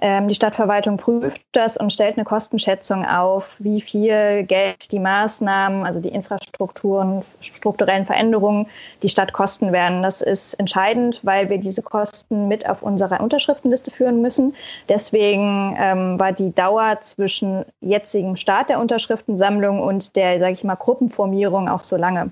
[0.00, 5.84] Ähm, die Stadtverwaltung prüft das und stellt eine Kostenschätzung auf, wie viel Geld die Maßnahmen,
[5.84, 8.68] also die Infrastrukturen, strukturellen Veränderungen
[9.02, 10.04] die Stadt kosten werden.
[10.04, 14.54] Das ist entscheidend, weil wir diese Kosten mit auf unserer Unterschriftenliste führen müssen.
[14.88, 20.76] Deswegen ähm, war die Dauer zwischen jetzigem Start der Unterschriftensammlung und der, sage ich mal,
[20.76, 22.30] Gruppenformierung auch so lange.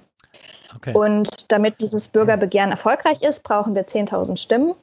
[0.76, 0.92] Okay.
[0.94, 4.74] Und damit dieses Bürgerbegehren erfolgreich ist, brauchen wir 10.000 Stimmen.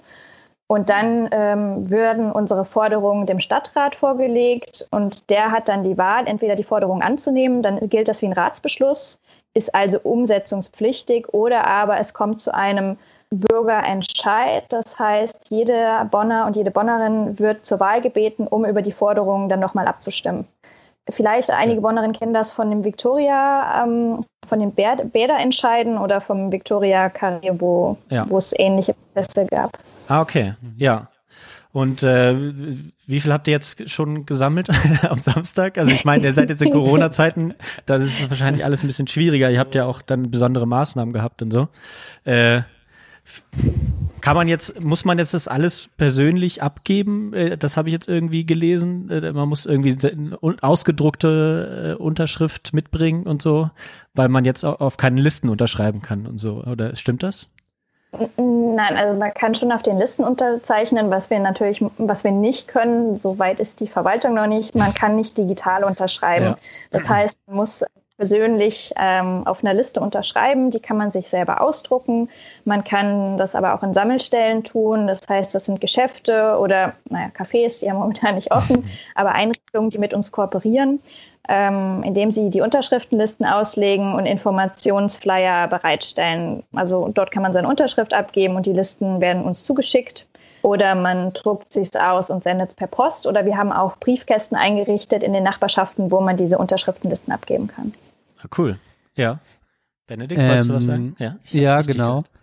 [0.73, 6.25] Und dann ähm, würden unsere Forderungen dem Stadtrat vorgelegt und der hat dann die Wahl,
[6.25, 9.19] entweder die Forderung anzunehmen, dann gilt das wie ein Ratsbeschluss,
[9.53, 12.97] ist also umsetzungspflichtig oder aber es kommt zu einem
[13.29, 14.63] Bürgerentscheid.
[14.69, 19.49] Das heißt, jeder Bonner und jede Bonnerin wird zur Wahl gebeten, um über die Forderungen
[19.49, 20.47] dann nochmal abzustimmen.
[21.07, 27.09] Vielleicht einige Bonnerinnen kennen das von dem Victoria, ähm, von den Bäderentscheiden oder vom Victoria
[27.09, 28.25] Carré, wo, ja.
[28.27, 29.69] wo es ähnliche Prozesse gab.
[30.07, 31.09] Ah, okay, ja.
[31.71, 32.35] Und äh,
[33.07, 34.69] wie viel habt ihr jetzt schon gesammelt
[35.09, 35.79] am Samstag?
[35.79, 37.55] Also ich meine, ihr seid jetzt in Corona-Zeiten,
[37.87, 39.49] da ist es wahrscheinlich alles ein bisschen schwieriger.
[39.49, 41.69] Ihr habt ja auch dann besondere Maßnahmen gehabt und so.
[42.25, 42.61] Äh,
[44.21, 47.33] kann man jetzt, muss man jetzt das alles persönlich abgeben?
[47.33, 49.09] Äh, das habe ich jetzt irgendwie gelesen.
[49.09, 49.97] Äh, man muss irgendwie
[50.61, 53.69] ausgedruckte äh, Unterschrift mitbringen und so,
[54.13, 56.63] weil man jetzt auf keine Listen unterschreiben kann und so.
[56.63, 57.47] Oder stimmt das?
[58.37, 62.67] Nein, also man kann schon auf den Listen unterzeichnen, was wir natürlich, was wir nicht
[62.67, 66.45] können, soweit ist die Verwaltung noch nicht, man kann nicht digital unterschreiben.
[66.45, 66.57] Ja.
[66.91, 67.83] Das heißt, man muss
[68.17, 72.29] persönlich ähm, auf einer Liste unterschreiben, die kann man sich selber ausdrucken.
[72.63, 75.07] Man kann das aber auch in Sammelstellen tun.
[75.07, 79.89] Das heißt, das sind Geschäfte oder, naja, Cafés, die haben momentan nicht offen, aber Einrichtungen,
[79.89, 81.01] die mit uns kooperieren,
[81.49, 86.63] ähm, indem sie die Unterschriftenlisten auslegen und Informationsflyer bereitstellen.
[86.73, 90.27] Also dort kann man seine Unterschrift abgeben und die Listen werden uns zugeschickt.
[90.63, 93.27] Oder man druckt sich aus und sendet es per Post.
[93.27, 97.93] Oder wir haben auch Briefkästen eingerichtet in den Nachbarschaften, wo man diese Unterschriftenlisten abgeben kann.
[98.41, 98.79] Ah, cool.
[99.15, 99.39] Ja.
[100.07, 101.15] Benedikt, wolltest du was sagen?
[101.19, 102.23] Ähm, ja, richtig genau.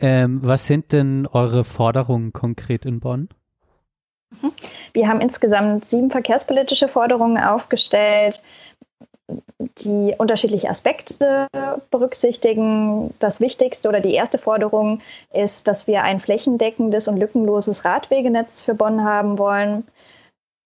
[0.00, 3.28] Ähm, was sind denn eure Forderungen konkret in Bonn?
[4.92, 8.40] Wir haben insgesamt sieben verkehrspolitische Forderungen aufgestellt,
[9.58, 11.46] die unterschiedliche Aspekte
[11.90, 13.12] berücksichtigen.
[13.18, 15.00] Das Wichtigste oder die erste Forderung
[15.32, 19.84] ist, dass wir ein flächendeckendes und lückenloses Radwegenetz für Bonn haben wollen.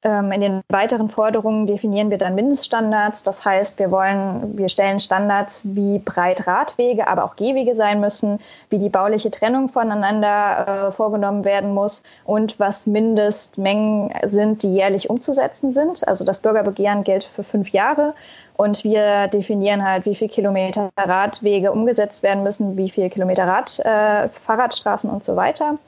[0.05, 3.23] Ähm, In den weiteren Forderungen definieren wir dann Mindeststandards.
[3.23, 8.41] Das heißt, wir wollen, wir stellen Standards, wie breit Radwege, aber auch Gehwege sein müssen,
[8.69, 15.09] wie die bauliche Trennung voneinander äh, vorgenommen werden muss und was Mindestmengen sind, die jährlich
[15.09, 16.07] umzusetzen sind.
[16.07, 18.15] Also das Bürgerbegehren gilt für fünf Jahre
[18.57, 23.79] und wir definieren halt, wie viel Kilometer Radwege umgesetzt werden müssen, wie viel Kilometer Rad,
[23.81, 25.79] äh, Fahrradstraßen und so weiter.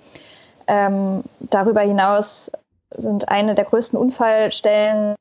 [0.66, 2.50] Ähm, darüber hinaus
[2.96, 5.16] sind eine der größten Unfallstellen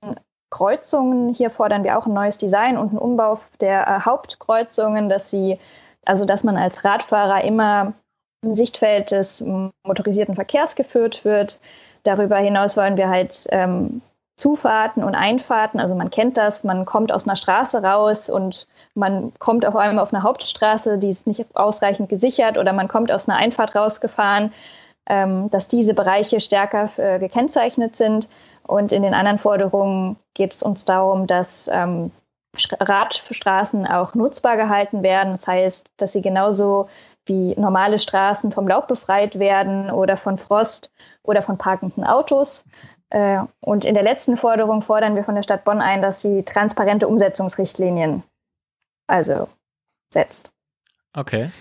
[0.50, 1.34] Kreuzungen.
[1.34, 5.60] Hier fordern wir auch ein neues Design und einen Umbau der äh, Hauptkreuzungen, dass sie,
[6.06, 7.94] also dass man als Radfahrer immer
[8.44, 9.44] im Sichtfeld des
[9.84, 11.60] motorisierten Verkehrs geführt wird.
[12.04, 14.02] Darüber hinaus wollen wir halt ähm,
[14.36, 19.32] Zufahrten und Einfahrten, also man kennt das, man kommt aus einer Straße raus und man
[19.40, 23.30] kommt auf einmal auf eine Hauptstraße, die ist nicht ausreichend gesichert oder man kommt aus
[23.30, 24.52] einer Einfahrt rausgefahren
[25.06, 28.30] ähm, dass diese Bereiche stärker äh, gekennzeichnet sind.
[28.66, 32.12] Und in den anderen Forderungen geht es uns darum, dass ähm,
[32.80, 35.32] Radstraßen auch nutzbar gehalten werden.
[35.32, 36.88] Das heißt, dass sie genauso
[37.26, 40.92] wie normale Straßen vom Laub befreit werden oder von Frost
[41.24, 42.66] oder von parkenden Autos.
[43.14, 46.44] Äh, Und in der letzten Forderung fordern wir von der Stadt Bonn ein, dass sie
[46.44, 48.24] transparente Umsetzungsrichtlinien
[49.08, 49.48] also
[50.12, 50.52] setzt.
[51.14, 51.52] Okay.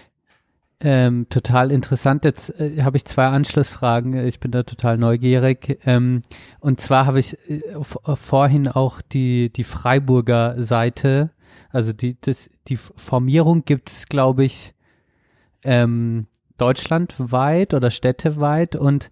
[0.81, 2.25] Ähm, total interessant.
[2.25, 4.15] Jetzt äh, habe ich zwei Anschlussfragen.
[4.27, 5.79] Ich bin da total neugierig.
[5.85, 6.23] Ähm,
[6.61, 11.31] und zwar habe ich äh, v- vorhin auch die, die Freiburger Seite,
[11.71, 14.75] also die, das, die Formierung gibt's, glaube ich,
[15.65, 16.27] ähm,
[16.57, 19.11] deutschlandweit oder städteweit und äh,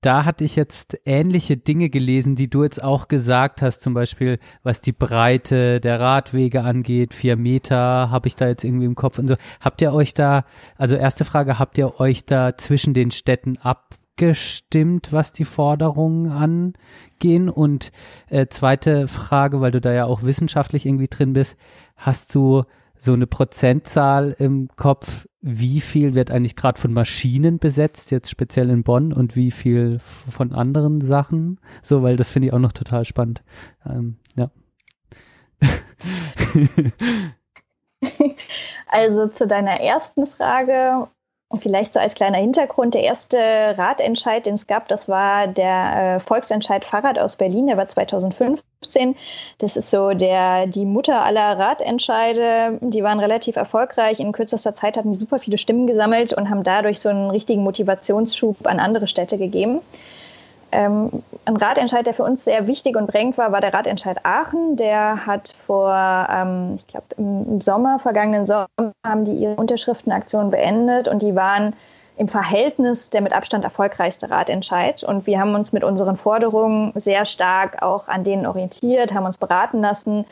[0.00, 4.38] da hatte ich jetzt ähnliche Dinge gelesen, die du jetzt auch gesagt hast, zum Beispiel
[4.62, 9.18] was die Breite der Radwege angeht, vier Meter habe ich da jetzt irgendwie im Kopf
[9.18, 9.34] und so.
[9.60, 10.44] Habt ihr euch da,
[10.76, 17.48] also erste Frage, habt ihr euch da zwischen den Städten abgestimmt, was die Forderungen angehen?
[17.48, 17.90] Und
[18.28, 21.56] äh, zweite Frage, weil du da ja auch wissenschaftlich irgendwie drin bist,
[21.96, 22.62] hast du
[22.96, 28.70] so eine Prozentzahl im Kopf, wie viel wird eigentlich gerade von Maschinen besetzt, jetzt speziell
[28.70, 31.60] in Bonn und wie viel von anderen Sachen?
[31.82, 33.42] So, weil das finde ich auch noch total spannend.
[33.86, 34.50] Ähm, ja.
[38.88, 41.08] Also zu deiner ersten Frage,
[41.56, 46.20] vielleicht so als kleiner Hintergrund, der erste Ratentscheid, den es gab, das war der äh,
[46.20, 49.16] Volksentscheid Fahrrad aus Berlin, der war 2015.
[49.58, 52.78] Das ist so der, die Mutter aller Ratentscheide.
[52.80, 54.20] Die waren relativ erfolgreich.
[54.20, 57.62] In kürzester Zeit hatten die super viele Stimmen gesammelt und haben dadurch so einen richtigen
[57.62, 59.80] Motivationsschub an andere Städte gegeben.
[60.70, 64.76] Ähm, ein Ratentscheid, der für uns sehr wichtig und prägend war, war der Ratentscheid Aachen.
[64.76, 65.94] Der hat vor,
[66.30, 68.68] ähm, ich glaube, im Sommer, vergangenen Sommer,
[69.06, 71.74] haben die ihre Unterschriftenaktion beendet und die waren
[72.18, 75.04] im Verhältnis der mit Abstand erfolgreichste Ratentscheid.
[75.04, 79.38] Und wir haben uns mit unseren Forderungen sehr stark auch an denen orientiert, haben uns
[79.38, 80.26] beraten lassen.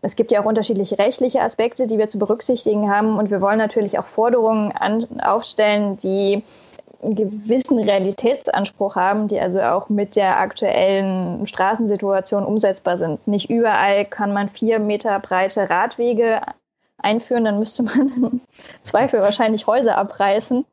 [0.00, 3.18] Es gibt ja auch unterschiedliche rechtliche Aspekte, die wir zu berücksichtigen haben.
[3.18, 6.42] Und wir wollen natürlich auch Forderungen an, aufstellen, die
[7.02, 13.26] einen gewissen Realitätsanspruch haben, die also auch mit der aktuellen Straßensituation umsetzbar sind.
[13.28, 16.40] Nicht überall kann man vier Meter breite Radwege
[16.98, 18.40] einführen, dann müsste man im
[18.82, 20.64] Zweifel wahrscheinlich Häuser abreißen.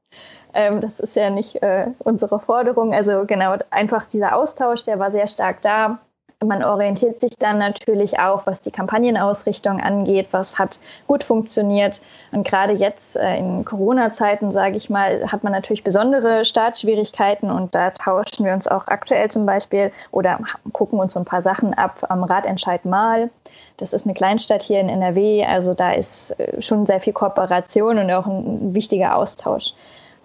[0.54, 2.94] Ähm, das ist ja nicht äh, unsere Forderung.
[2.94, 6.00] Also genau, einfach dieser Austausch, der war sehr stark da.
[6.48, 12.02] Man orientiert sich dann natürlich auch, was die Kampagnenausrichtung angeht, was hat gut funktioniert.
[12.32, 17.76] Und gerade jetzt äh, in Corona-Zeiten, sage ich mal, hat man natürlich besondere Startschwierigkeiten und
[17.76, 20.40] da tauschen wir uns auch aktuell zum Beispiel oder
[20.74, 23.30] gucken uns so ein paar Sachen ab am Ratentscheid Mal.
[23.78, 27.98] Das ist eine Kleinstadt hier in NRW, also da ist äh, schon sehr viel Kooperation
[27.98, 29.74] und auch ein wichtiger Austausch.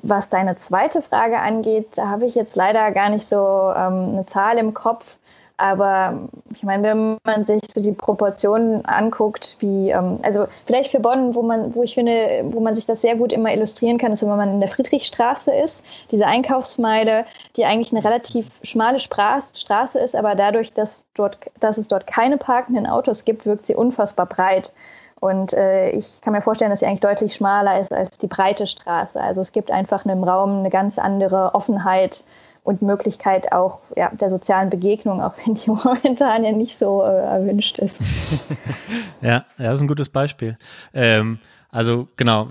[0.02, 4.26] Was deine zweite Frage angeht, da habe ich jetzt leider gar nicht so ähm, eine
[4.26, 5.04] Zahl im Kopf.
[5.60, 6.14] Aber
[6.54, 11.34] ich meine, wenn man sich so die Proportionen anguckt, wie, ähm, also vielleicht für Bonn,
[11.34, 14.22] wo man, wo ich finde, wo man sich das sehr gut immer illustrieren kann, ist,
[14.22, 20.16] wenn man in der Friedrichstraße ist, diese Einkaufsmeile, die eigentlich eine relativ schmale Straße ist,
[20.16, 24.72] aber dadurch, dass dort, dass es dort keine parkenden Autos gibt, wirkt sie unfassbar breit.
[25.20, 28.66] Und äh, ich kann mir vorstellen, dass sie eigentlich deutlich schmaler ist als die breite
[28.66, 29.20] Straße.
[29.20, 32.24] Also es gibt einfach in einem Raum eine ganz andere Offenheit
[32.62, 37.06] und Möglichkeit auch ja, der sozialen Begegnung, auch wenn die momentan ja nicht so äh,
[37.06, 38.00] erwünscht ist.
[39.20, 40.56] ja, das ist ein gutes Beispiel.
[40.92, 41.38] Ähm,
[41.72, 42.48] also genau,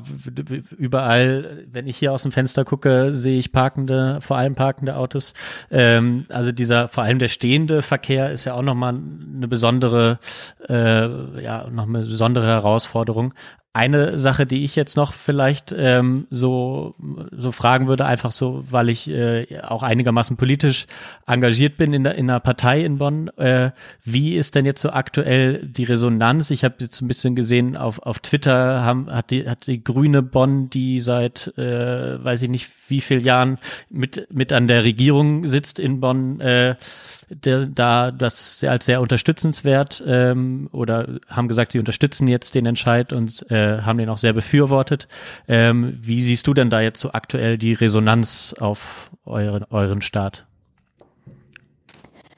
[0.78, 5.34] überall, wenn ich hier aus dem Fenster gucke, sehe ich parkende, vor allem parkende Autos.
[5.70, 10.20] Ähm, also dieser, vor allem der stehende Verkehr ist ja auch nochmal eine besondere,
[10.70, 13.34] äh, ja, noch eine besondere Herausforderung.
[13.80, 16.96] Eine Sache, die ich jetzt noch vielleicht ähm, so,
[17.32, 20.86] so fragen würde, einfach so, weil ich äh, auch einigermaßen politisch
[21.26, 23.30] engagiert bin in, der, in einer Partei in Bonn.
[23.38, 23.72] Äh,
[24.04, 26.52] wie ist denn jetzt so aktuell die Resonanz?
[26.52, 30.24] Ich habe jetzt ein bisschen gesehen, auf, auf Twitter haben, hat, die, hat die Grüne
[30.24, 33.60] Bonn, die seit, äh, weiß ich nicht wie viel Jahren
[33.90, 36.76] mit, mit an der Regierung sitzt in Bonn, äh, der,
[37.30, 43.50] da das als sehr unterstützenswert ähm, oder haben gesagt, sie unterstützen jetzt den Entscheid und
[43.52, 45.08] äh, haben den auch sehr befürwortet.
[45.48, 50.46] Ähm, wie siehst du denn da jetzt so aktuell die Resonanz auf euren, euren Staat?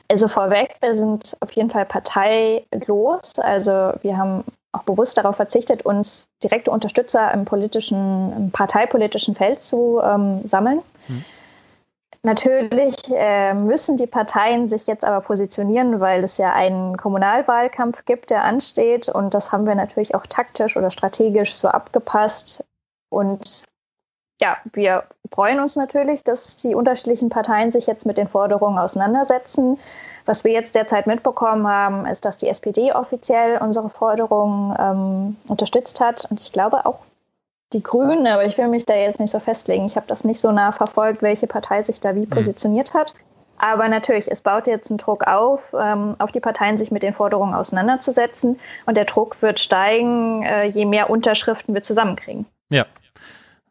[0.10, 3.40] Also vorweg, wir sind auf jeden Fall parteilos.
[3.40, 9.62] Also wir haben auch bewusst darauf verzichtet, uns direkte Unterstützer im politischen, im parteipolitischen Feld
[9.62, 10.82] zu ähm, sammeln.
[11.08, 11.24] Hm.
[12.24, 18.30] Natürlich äh, müssen die Parteien sich jetzt aber positionieren, weil es ja einen Kommunalwahlkampf gibt,
[18.30, 19.10] der ansteht.
[19.10, 22.64] Und das haben wir natürlich auch taktisch oder strategisch so abgepasst.
[23.10, 23.66] Und
[24.40, 29.80] ja, wir freuen uns natürlich, dass die unterschiedlichen Parteien sich jetzt mit den Forderungen auseinandersetzen.
[30.26, 36.00] Was wir jetzt derzeit mitbekommen haben, ist, dass die SPD offiziell unsere Forderungen ähm, unterstützt
[36.00, 36.28] hat.
[36.30, 37.00] Und ich glaube auch
[37.74, 39.86] die Grünen, aber ich will mich da jetzt nicht so festlegen.
[39.86, 42.30] Ich habe das nicht so nah verfolgt, welche Partei sich da wie mhm.
[42.30, 43.14] positioniert hat.
[43.58, 47.14] Aber natürlich, es baut jetzt einen Druck auf, ähm, auf die Parteien, sich mit den
[47.14, 48.60] Forderungen auseinanderzusetzen.
[48.88, 52.48] Und der Druck wird steigen, äh, je mehr Unterschriften wir zusammenkriegen.
[52.72, 52.88] Ja,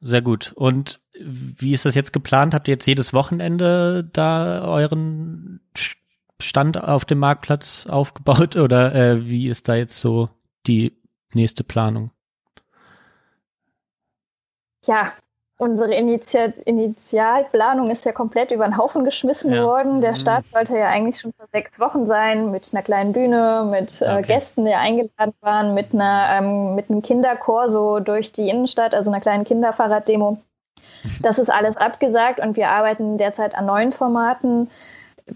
[0.00, 0.52] sehr gut.
[0.54, 2.54] Und wie ist das jetzt geplant?
[2.54, 5.60] Habt ihr jetzt jedes Wochenende da euren
[6.40, 10.28] Stand auf dem Marktplatz aufgebaut oder äh, wie ist da jetzt so
[10.68, 10.96] die
[11.34, 12.12] nächste Planung?
[14.86, 15.12] Ja,
[15.60, 19.64] unsere Initial Initialplanung ist ja komplett über den Haufen geschmissen ja.
[19.64, 20.00] worden.
[20.00, 20.16] Der mhm.
[20.16, 24.04] Start sollte ja eigentlich schon vor sechs Wochen sein, mit einer kleinen Bühne, mit äh,
[24.06, 24.22] okay.
[24.22, 29.10] Gästen, die eingeladen waren, mit, einer, ähm, mit einem Kinderchor so durch die Innenstadt, also
[29.10, 30.38] einer kleinen Kinderfahrraddemo.
[31.22, 34.70] Das ist alles abgesagt und wir arbeiten derzeit an neuen Formaten.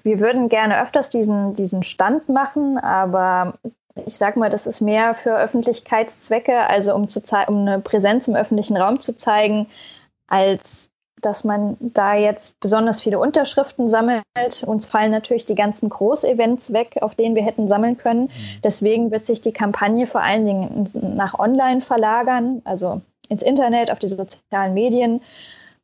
[0.03, 3.55] Wir würden gerne öfters diesen, diesen Stand machen, aber
[4.07, 8.35] ich sag mal, das ist mehr für Öffentlichkeitszwecke, also um, zu um eine Präsenz im
[8.35, 9.69] öffentlichen Raum zu zeigen,
[10.27, 10.91] als
[11.21, 14.25] dass man da jetzt besonders viele Unterschriften sammelt.
[14.67, 18.25] Uns fallen natürlich die ganzen Großevents weg, auf denen wir hätten sammeln können.
[18.25, 18.61] Mhm.
[18.63, 23.99] Deswegen wird sich die Kampagne vor allen Dingen nach Online verlagern, also ins Internet, auf
[24.01, 25.23] die sozialen Medien.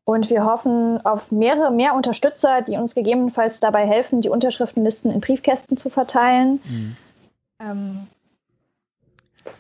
[0.04, 5.20] Und wir hoffen auf mehrere, mehr Unterstützer, die uns gegebenenfalls dabei helfen, die Unterschriftenlisten in
[5.20, 6.60] Briefkästen zu verteilen.
[6.64, 6.96] Mhm.
[7.60, 8.06] Ähm,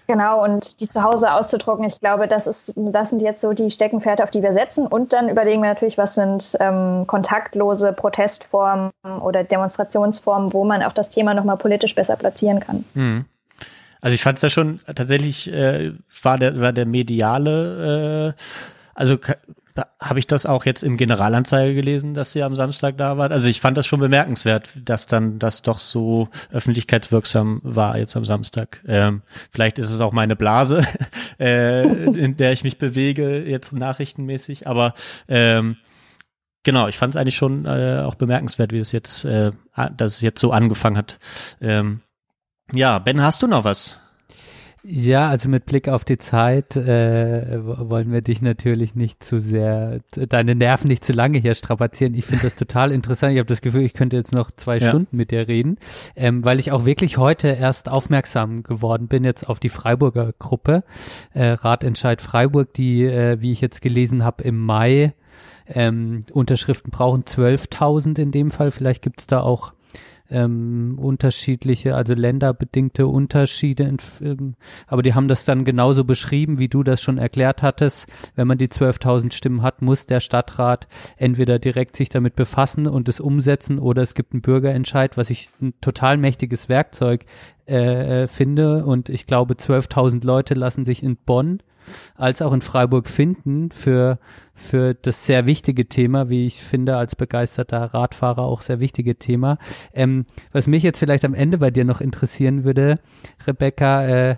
[0.06, 3.70] genau, und die zu Hause auszudrucken, ich glaube, das, ist, das sind jetzt so die
[3.70, 4.86] Steckenpferde, auf die wir setzen.
[4.86, 8.90] Und dann überlegen wir natürlich, was sind ähm, kontaktlose Protestformen
[9.20, 12.84] oder Demonstrationsformen, wo man auch das Thema nochmal politisch besser platzieren kann.
[12.94, 13.24] Mhm.
[14.00, 15.92] Also ich fand es ja schon tatsächlich, äh,
[16.22, 18.42] war, der, war der mediale, äh,
[18.94, 19.18] also
[20.00, 23.30] habe ich das auch jetzt im Generalanzeiger gelesen, dass sie am Samstag da war.
[23.30, 28.24] Also ich fand das schon bemerkenswert, dass dann das doch so öffentlichkeitswirksam war jetzt am
[28.24, 28.82] Samstag.
[28.86, 30.86] Ähm, vielleicht ist es auch meine Blase,
[31.40, 34.94] äh, in der ich mich bewege, jetzt nachrichtenmäßig, aber
[35.28, 35.76] ähm,
[36.62, 39.52] genau, ich fand es eigentlich schon äh, auch bemerkenswert, wie es jetzt, äh,
[39.96, 41.18] dass es jetzt so angefangen hat.
[41.60, 42.00] Ähm,
[42.72, 43.98] ja, Ben, hast du noch was?
[44.82, 50.00] Ja, also mit Blick auf die Zeit äh, wollen wir dich natürlich nicht zu sehr,
[50.12, 52.14] deine Nerven nicht zu lange hier strapazieren.
[52.14, 53.34] Ich finde das total interessant.
[53.34, 54.88] Ich habe das Gefühl, ich könnte jetzt noch zwei Ja.
[54.88, 55.76] Stunden mit dir reden,
[56.16, 60.82] ähm, weil ich auch wirklich heute erst aufmerksam geworden bin jetzt auf die Freiburger Gruppe,
[61.34, 65.12] äh, Ratentscheid Freiburg, die, äh, wie ich jetzt gelesen habe, im Mai
[65.66, 68.70] ähm, Unterschriften brauchen 12.000 in dem Fall.
[68.70, 69.72] Vielleicht gibt es da auch
[70.30, 74.54] ähm, unterschiedliche, also länderbedingte Unterschiede, in, ähm,
[74.86, 78.06] aber die haben das dann genauso beschrieben, wie du das schon erklärt hattest.
[78.36, 83.08] Wenn man die 12.000 Stimmen hat, muss der Stadtrat entweder direkt sich damit befassen und
[83.08, 87.24] es umsetzen oder es gibt einen Bürgerentscheid, was ich ein total mächtiges Werkzeug
[87.66, 91.60] äh, äh, finde und ich glaube 12.000 Leute lassen sich in Bonn
[92.14, 94.18] als auch in Freiburg finden für,
[94.54, 99.58] für das sehr wichtige Thema, wie ich finde, als begeisterter Radfahrer auch sehr wichtige Thema.
[99.92, 102.98] Ähm, was mich jetzt vielleicht am Ende bei dir noch interessieren würde,
[103.46, 104.36] Rebecca, äh,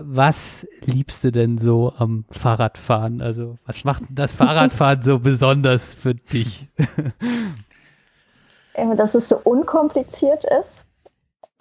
[0.00, 3.20] was liebst du denn so am Fahrradfahren?
[3.20, 6.68] Also was macht das Fahrradfahren so besonders für dich?
[8.74, 10.84] Äh, dass es so unkompliziert ist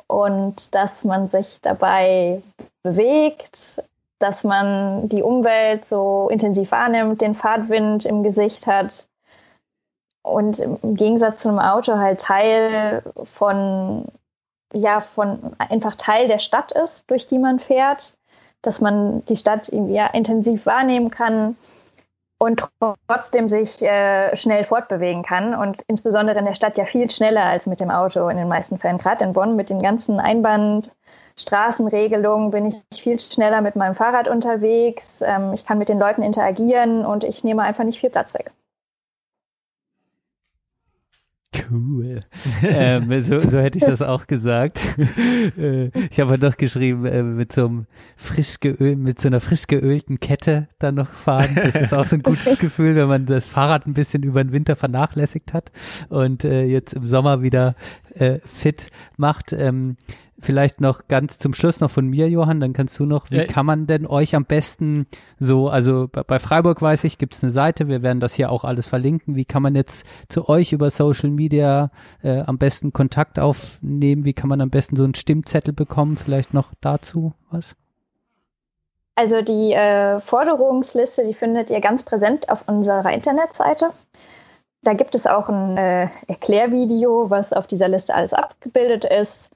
[0.07, 2.41] und dass man sich dabei
[2.81, 3.83] bewegt,
[4.23, 9.05] dass man die Umwelt so intensiv wahrnimmt, den Fahrtwind im Gesicht hat
[10.21, 13.03] und im Gegensatz zu einem Auto halt Teil
[13.35, 14.05] von,
[14.71, 18.17] ja, von einfach Teil der Stadt ist, durch die man fährt,
[18.61, 21.57] dass man die Stadt ja, intensiv wahrnehmen kann
[22.37, 22.65] und
[23.09, 27.67] trotzdem sich äh, schnell fortbewegen kann und insbesondere in der Stadt ja viel schneller als
[27.67, 28.99] mit dem Auto in den meisten Fällen.
[28.99, 30.21] Gerade in Bonn mit den ganzen
[31.33, 35.21] Einbahnstraßenregelungen bin ich viel schneller mit meinem Fahrrad unterwegs.
[35.25, 38.51] Ähm, ich kann mit den Leuten interagieren und ich nehme einfach nicht viel Platz weg.
[41.69, 42.21] Cool.
[42.63, 44.79] ähm, so, so hätte ich das auch gesagt.
[45.57, 47.85] äh, ich habe noch geschrieben, äh, mit so einem
[48.15, 51.55] frisch geöl, mit so einer frisch geölten Kette dann noch fahren.
[51.55, 54.51] Das ist auch so ein gutes Gefühl, wenn man das Fahrrad ein bisschen über den
[54.51, 55.71] Winter vernachlässigt hat
[56.09, 57.75] und äh, jetzt im Sommer wieder
[58.15, 58.87] äh, fit
[59.17, 59.53] macht.
[59.53, 59.97] Ähm,
[60.39, 63.45] Vielleicht noch ganz zum Schluss noch von mir, Johann, dann kannst du noch, wie Ja.
[63.45, 65.05] kann man denn euch am besten
[65.39, 68.63] so, also bei- Freiburg weiß ich, gibt es eine Seite, wir werden das hier auch
[68.63, 69.35] alles verlinken.
[69.35, 71.91] Wie kann man jetzt zu euch über Social Media
[72.23, 74.25] äh, am besten Kontakt aufnehmen?
[74.25, 76.17] Wie kann man am besten so einen Stimmzettel bekommen?
[76.17, 77.75] Vielleicht noch dazu was?
[79.15, 83.91] Also die äh, Forderungsliste, die findet ihr ganz präsent auf unserer Internetseite.
[84.81, 89.51] Da gibt es auch ein äh, Erklärvideo, was auf dieser Liste alles abgebildet ist.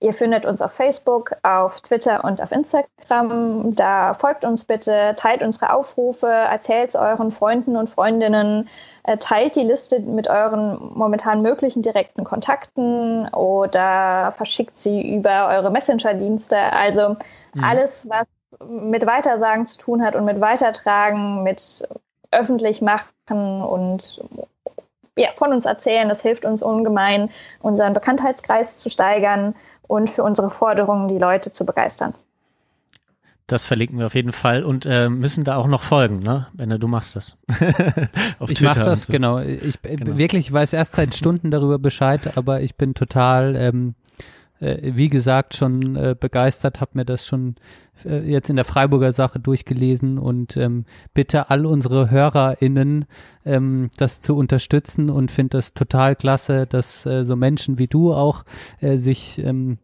[0.00, 3.74] Ihr findet uns auf Facebook, auf Twitter und auf Instagram.
[3.74, 8.68] Da folgt uns bitte, teilt unsere Aufrufe, erzählt es euren Freunden und Freundinnen,
[9.04, 15.70] äh, teilt die Liste mit euren momentan möglichen direkten Kontakten oder verschickt sie über eure
[15.70, 16.58] Messenger-Dienste.
[16.58, 17.16] Also
[17.62, 18.26] alles, was
[18.68, 21.88] mit Weitersagen zu tun hat und mit Weitertragen, mit
[22.32, 24.22] öffentlich machen und
[25.18, 26.08] ja, von uns erzählen.
[26.08, 29.54] Das hilft uns ungemein, unseren Bekanntheitskreis zu steigern
[29.88, 32.14] und für unsere Forderungen die Leute zu begeistern.
[33.48, 36.48] Das verlinken wir auf jeden Fall und äh, müssen da auch noch folgen, ne?
[36.54, 37.36] Benne, du machst das.
[38.40, 39.12] auf ich mache das, so.
[39.12, 39.38] genau.
[39.38, 40.18] Ich äh, Genau.
[40.18, 44.05] wirklich weiß erst seit Stunden darüber Bescheid, aber ich bin total, ähm, äh,
[44.60, 47.56] wie gesagt, schon äh, begeistert, habe mir das schon
[48.04, 50.84] äh, jetzt in der Freiburger Sache durchgelesen und ähm,
[51.14, 53.06] bitte all unsere HörerInnen
[53.44, 58.12] ähm, das zu unterstützen und finde das total klasse, dass äh, so Menschen wie du
[58.12, 58.44] auch
[58.80, 59.78] äh, sich ähm,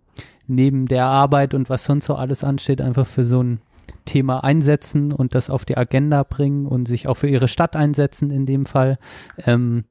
[0.47, 3.61] neben der Arbeit und was sonst so alles ansteht, einfach für so ein
[4.05, 8.31] Thema einsetzen und das auf die Agenda bringen und sich auch für ihre Stadt einsetzen
[8.31, 8.99] in dem Fall.
[9.47, 9.85] Ähm,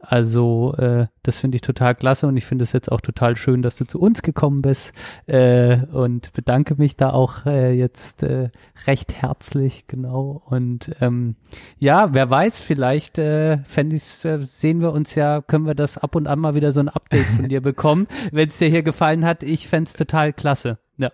[0.00, 3.62] also äh, das finde ich total klasse und ich finde es jetzt auch total schön,
[3.62, 4.92] dass du zu uns gekommen bist
[5.26, 8.50] äh, und bedanke mich da auch äh, jetzt äh,
[8.86, 10.42] recht herzlich, genau.
[10.46, 11.36] Und ähm,
[11.78, 15.98] ja, wer weiß, vielleicht äh, fänd ich's, äh, sehen wir uns ja, können wir das
[15.98, 18.82] ab und an mal wieder so ein Update von dir bekommen, wenn es dir hier
[18.82, 19.42] gefallen hat.
[19.42, 20.78] Ich fänd's total klasse.
[20.96, 21.10] Ja.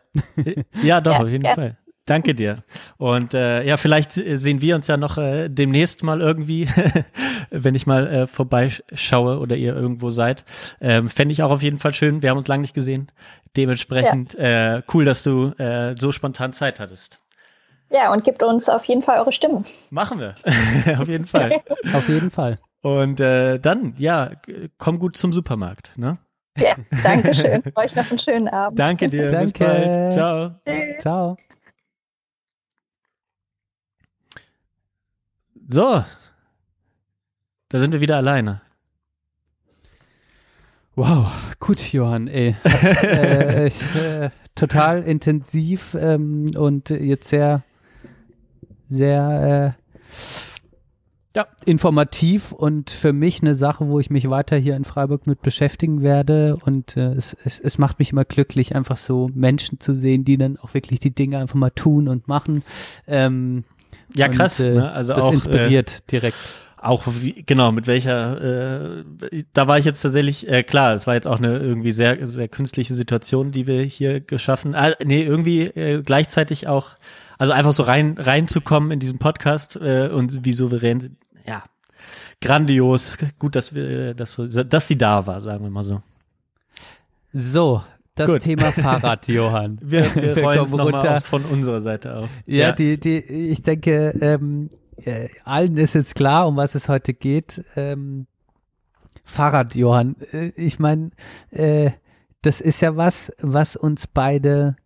[0.82, 1.54] Ja, doch, Ja, auf jeden ja.
[1.54, 1.76] Fall.
[2.06, 2.62] Danke dir.
[2.98, 6.68] Und äh, ja, vielleicht sehen wir uns ja noch äh, demnächst mal irgendwie,
[7.50, 10.44] wenn ich mal äh, vorbeischaue oder ihr irgendwo seid.
[10.82, 12.22] Ähm, Fände ich auch auf jeden Fall schön.
[12.22, 13.10] Wir haben uns lange nicht gesehen.
[13.56, 17.20] Dementsprechend äh, cool, dass du äh, so spontan Zeit hattest.
[17.90, 19.62] Ja, und gebt uns auf jeden Fall eure Stimme.
[19.90, 20.34] Machen wir.
[20.98, 21.62] auf jeden Fall.
[21.92, 22.58] Auf jeden Fall.
[22.82, 24.32] Und äh, dann, ja,
[24.78, 25.96] komm gut zum Supermarkt.
[25.96, 26.18] Ne?
[26.58, 27.62] Ja, danke schön.
[27.76, 28.78] Euch noch einen schönen Abend.
[28.78, 29.30] Danke dir.
[29.30, 29.64] Bis Danke.
[29.64, 30.12] bald.
[30.12, 30.50] Ciao.
[31.00, 31.36] Ciao.
[35.68, 36.04] So.
[37.68, 38.60] Da sind wir wieder alleine.
[40.94, 42.54] Wow, gut, Johann, ey.
[42.62, 47.64] Hat, äh, ist, äh, total intensiv ähm, und jetzt sehr,
[48.86, 49.94] sehr äh,
[51.36, 55.42] ja, informativ und für mich eine Sache, wo ich mich weiter hier in Freiburg mit
[55.42, 56.56] beschäftigen werde.
[56.64, 60.36] Und äh, es, es, es macht mich immer glücklich, einfach so Menschen zu sehen, die
[60.36, 62.62] dann auch wirklich die Dinge einfach mal tun und machen.
[63.08, 63.64] Ähm,
[64.16, 64.60] Ja, und, krass.
[64.60, 64.92] äh, ne?
[64.92, 66.36] Also das auch, inspiriert direkt.
[66.78, 69.04] auch wie, genau mit welcher äh,
[69.54, 72.46] da war ich jetzt tatsächlich äh, klar es war jetzt auch eine irgendwie sehr sehr
[72.48, 76.90] künstliche Situation die wir hier geschaffen äh, nee irgendwie äh, gleichzeitig auch
[77.38, 81.16] also einfach so rein reinzukommen in diesen Podcast äh, und wie souverän sie-
[81.46, 81.64] ja
[82.42, 86.02] grandios gut dass wir dass so- dass sie da war sagen wir mal so
[87.32, 87.82] So,
[88.14, 88.42] das Gut.
[88.42, 89.78] Thema Fahrrad, Johann.
[89.82, 94.10] wir, wir rollen es kommen nochmal von unserer Seite auf Ja, die, die, ich denke,
[94.20, 97.64] ähm, äh, allen ist jetzt klar, um was es heute geht.
[97.76, 98.26] Ähm,
[99.24, 100.16] Fahrrad, Johann.
[100.32, 101.10] Äh, ich meine,
[101.50, 101.90] äh,
[102.42, 104.76] das ist ja was, was uns beide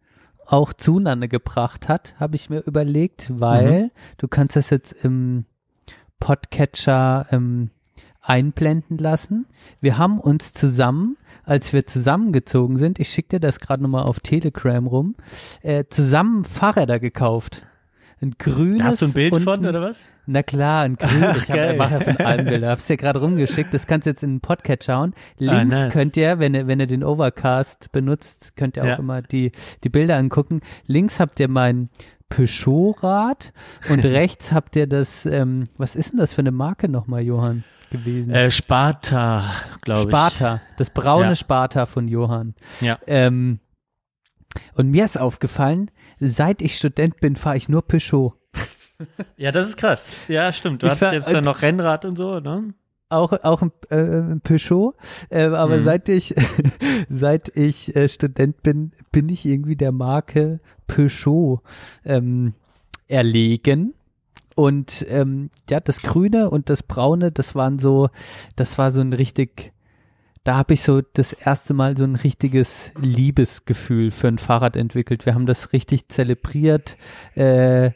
[0.47, 5.45] auch zueinander gebracht hat, habe ich mir überlegt, weil du kannst das jetzt im
[6.21, 7.71] Podcatcher ähm,
[8.21, 9.47] einblenden lassen.
[9.81, 14.21] Wir haben uns zusammen, als wir zusammengezogen sind, ich schicke dir das gerade nochmal auf
[14.21, 15.15] Telegram rum,
[15.63, 17.65] äh, zusammen Fahrräder gekauft.
[18.21, 18.79] Ein grünes.
[18.79, 21.37] da hast du ein Bild von oder was Na klar, ein grünes.
[21.43, 21.77] Ich geil.
[21.77, 22.71] mache ja von allem Bilder.
[22.71, 23.73] Hab's dir gerade rumgeschickt.
[23.73, 25.15] Das kannst du jetzt in den Podcast schauen.
[25.39, 25.93] Links Ah, nice.
[25.93, 28.97] könnt ihr, wenn ihr, wenn ihr den Overcast benutzt, könnt ihr auch Ja.
[28.97, 29.53] immer die,
[29.85, 30.63] die Bilder angucken.
[30.87, 31.91] Links habt ihr mein
[32.29, 33.53] Peugeot-Rad
[33.89, 37.63] und rechts habt ihr das, ähm, was ist denn das für eine Marke nochmal, Johann,
[37.91, 38.33] gewesen?
[38.35, 39.51] äh, Sparta
[39.83, 40.61] glaube ich Sparta.
[40.77, 41.37] Das braune Ja.
[41.37, 42.55] Sparta von Johann.
[42.81, 43.61] ja Ähm,
[44.75, 48.35] und mir ist aufgefallen, seit ich Student bin, fahre ich nur Peugeot.
[49.37, 52.17] ja das ist krass ja stimmt du Ich hast ver- jetzt dann noch Rennrad und
[52.17, 52.75] so ne
[53.11, 53.97] auch auch ein, äh,
[54.33, 54.95] ein Peugeot,
[55.31, 55.83] äh, aber Mhm.
[55.85, 56.35] seit ich
[57.09, 61.63] seit ich äh, Student bin, bin ich irgendwie der Marke Peugeot
[62.05, 62.53] ähm,
[63.07, 63.95] erlegen.
[64.59, 68.09] Und ähm, ja, das Grüne und das Braune, das waren so,
[68.57, 69.73] das war so ein richtig,
[70.43, 75.27] da habe ich so das erste Mal so ein richtiges Liebesgefühl für ein Fahrrad entwickelt.
[75.27, 76.97] Wir haben das richtig zelebriert.
[77.37, 77.93] Äh,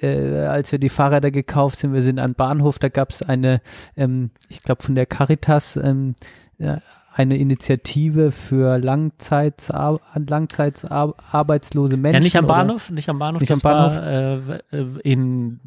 [0.00, 3.60] äh, als wir die Fahrräder gekauft sind, wir sind an Bahnhof, da gab es eine,
[3.96, 6.14] ähm, ich glaube von der Caritas, ähm,
[6.58, 6.82] ja,
[7.14, 9.70] eine Initiative für Langzeits
[10.14, 12.14] Langzeitarbeitslose Menschen.
[12.14, 13.96] Ja, nicht am oder- Bahnhof, nicht am Bahnhof, Nicht am Bahnhof?
[13.96, 15.60] war äh, in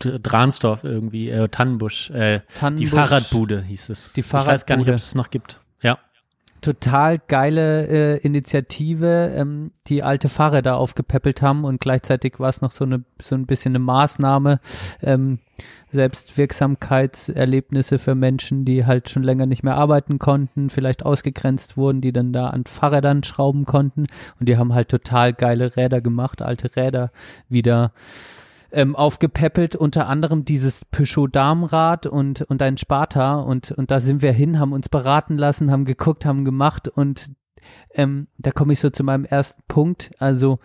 [0.00, 2.90] Dransdorf irgendwie, äh, Tannenbusch, äh, die Tannenbusch.
[2.90, 4.12] Fahrradbude hieß es.
[4.12, 4.90] Die Ich weiß gar nicht, Fahrradbude.
[4.92, 5.60] ob es noch gibt.
[6.62, 12.72] Total geile äh, Initiative, ähm, die alte Fahrräder aufgepäppelt haben und gleichzeitig war es noch
[12.72, 14.60] so eine so ein bisschen eine Maßnahme,
[15.02, 15.40] ähm,
[15.90, 22.12] Selbstwirksamkeitserlebnisse für Menschen, die halt schon länger nicht mehr arbeiten konnten, vielleicht ausgegrenzt wurden, die
[22.12, 24.06] dann da an Fahrrädern schrauben konnten.
[24.40, 27.10] Und die haben halt total geile Räder gemacht, alte Räder
[27.48, 27.92] wieder
[28.72, 34.22] ähm, aufgepäppelt, unter anderem dieses Peugeot Darmrad und, und ein Sparta und, und da sind
[34.22, 37.30] wir hin, haben uns beraten lassen, haben geguckt, haben gemacht und
[37.94, 40.10] ähm, da komme ich so zu meinem ersten Punkt.
[40.18, 40.58] Also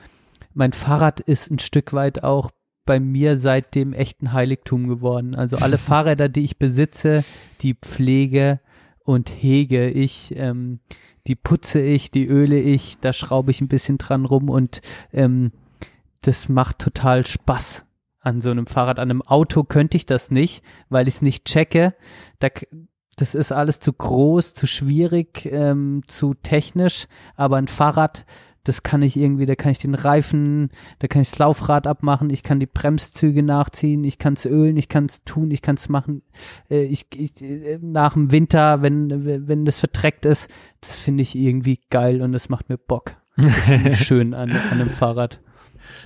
[0.53, 2.51] mein Fahrrad ist ein Stück weit auch
[2.85, 5.35] bei mir seitdem echt ein Heiligtum geworden.
[5.35, 7.23] Also alle Fahrräder, die ich besitze,
[7.61, 8.59] die pflege
[9.03, 10.79] und hege ich, ähm,
[11.27, 14.81] die putze ich, die öle ich, da schraube ich ein bisschen dran rum und
[15.11, 15.51] ähm,
[16.21, 17.86] das macht total Spaß
[18.27, 18.99] an so einem Fahrrad.
[18.99, 21.95] An einem Auto könnte ich das nicht, weil ich es nicht checke.
[22.39, 22.49] Da,
[23.15, 27.07] das ist alles zu groß, zu schwierig, ähm, zu technisch.
[27.35, 28.25] Aber ein Fahrrad,
[28.63, 32.29] das kann ich irgendwie, da kann ich den Reifen, da kann ich das Laufrad abmachen,
[32.29, 35.77] ich kann die Bremszüge nachziehen, ich kann es ölen, ich kann es tun, ich kann
[35.77, 36.21] es machen.
[36.69, 40.49] Äh, ich, ich, äh, nach dem Winter, wenn, wenn das verdreckt ist,
[40.81, 43.15] das finde ich irgendwie geil und das macht mir Bock.
[43.93, 45.39] Schön an, an einem Fahrrad.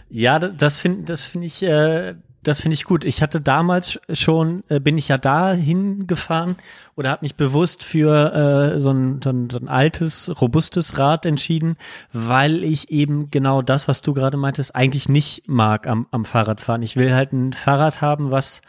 [0.09, 3.05] Ja, das finde das finde ich, äh, das finde ich gut.
[3.05, 6.55] Ich hatte damals schon, äh, bin ich ja da hingefahren
[6.95, 11.25] oder habe mich bewusst für äh, so, ein, so, ein, so ein altes, robustes Rad
[11.25, 11.77] entschieden,
[12.13, 16.81] weil ich eben genau das, was du gerade meintest, eigentlich nicht mag am, am Fahrradfahren.
[16.81, 18.61] Ich will halt ein Fahrrad haben, was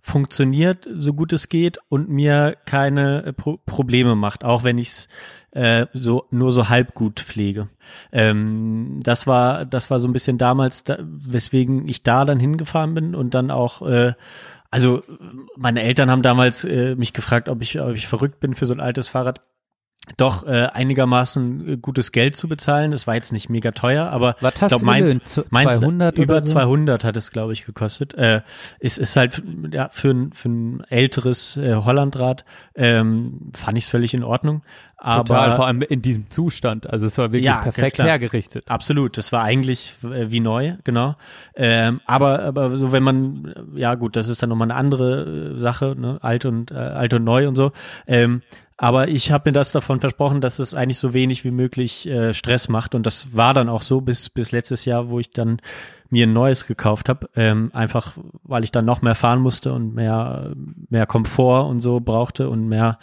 [0.00, 4.88] funktioniert, so gut es geht und mir keine äh, Pro Probleme macht, auch wenn ich
[4.88, 5.08] es
[5.52, 7.68] äh, so nur so halb gut pflege.
[8.12, 12.94] Ähm, das war das war so ein bisschen damals, da, weswegen ich da dann hingefahren
[12.94, 14.14] bin und dann auch äh,
[14.70, 15.02] also
[15.56, 18.74] meine Eltern haben damals äh, mich gefragt, ob ich ob ich verrückt bin für so
[18.74, 19.40] ein altes Fahrrad.
[20.16, 22.92] Doch äh, einigermaßen äh, gutes Geld zu bezahlen.
[22.92, 26.18] Es war jetzt nicht mega teuer, aber Was ich hast glaub, du meins, meins 200
[26.18, 26.54] über oder so?
[26.54, 28.14] 200 hat es, glaube ich, gekostet.
[28.14, 28.40] Äh,
[28.80, 32.44] ist ist halt ja für ein für ein älteres äh, Hollandrad
[32.74, 34.62] ähm, fand ich es völlig in Ordnung.
[35.02, 36.90] Aber Total, vor allem in diesem Zustand.
[36.90, 38.08] Also es war wirklich Ja, perfekt klar.
[38.08, 38.64] hergerichtet.
[38.68, 41.14] Absolut, das war eigentlich äh, wie neu, genau.
[41.54, 45.54] Ähm, aber aber so wenn man äh, ja gut, das ist dann nochmal eine andere
[45.56, 46.18] äh, Sache, ne?
[46.20, 47.72] alt und äh, alt und neu und so.
[48.06, 48.42] Ähm,
[48.82, 52.32] aber ich habe mir das davon versprochen, dass es eigentlich so wenig wie möglich äh,
[52.32, 55.60] Stress macht und das war dann auch so bis bis letztes Jahr, wo ich dann
[56.08, 59.94] mir ein neues gekauft habe, ähm, einfach weil ich dann noch mehr fahren musste und
[59.94, 60.54] mehr
[60.88, 62.98] mehr Komfort und so brauchte und mehr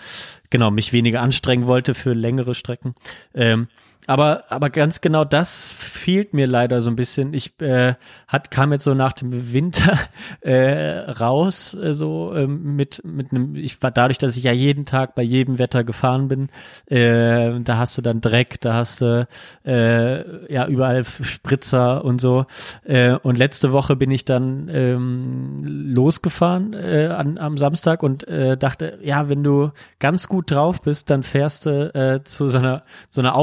[0.50, 2.96] genau mich weniger anstrengen wollte für längere Strecken.
[3.36, 3.68] Ähm,
[4.06, 7.34] aber aber ganz genau das fehlt mir leider so ein bisschen.
[7.34, 7.96] Ich äh,
[8.28, 9.98] hat kam jetzt so nach dem Winter
[10.42, 14.86] äh, raus äh, so ähm, mit mit einem ich war dadurch, dass ich ja jeden
[14.86, 16.50] Tag bei jedem Wetter gefahren bin,
[16.86, 19.28] äh, da hast du dann Dreck, da hast du
[19.66, 22.46] äh, ja überall Spritzer und so.
[22.84, 28.58] Äh, und letzte Woche bin ich dann ähm, losgefahren äh, an, am Samstag und äh,
[28.58, 32.84] dachte, ja, wenn du ganz gut drauf bist, dann fährst du äh, zu so einer
[33.10, 33.36] so einer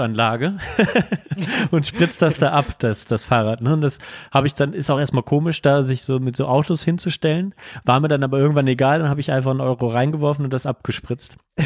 [0.00, 0.54] Autowaschanlage
[1.70, 3.60] und spritzt das da ab, das das Fahrrad.
[3.60, 3.72] Ne?
[3.72, 3.98] Und das
[4.30, 7.54] habe ich dann ist auch erstmal komisch, da sich so mit so Autos hinzustellen.
[7.84, 10.66] War mir dann aber irgendwann egal, dann habe ich einfach einen Euro reingeworfen und das
[10.66, 11.36] abgespritzt.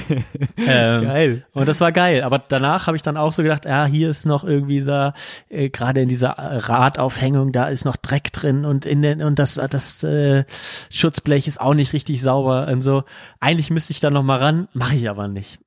[0.56, 1.47] ähm, Geil.
[1.52, 2.23] und das war geil.
[2.23, 5.12] Aber danach habe ich dann auch so gedacht, ja, hier ist noch irgendwie so,
[5.48, 9.61] äh, gerade in dieser Radaufhängung, da ist noch Dreck drin und in den, und das,
[9.70, 10.44] das äh,
[10.90, 13.05] Schutzblech ist auch nicht richtig sauber und so.
[13.40, 15.61] Eigentlich müsste ich da noch mal ran, mache ich aber nicht.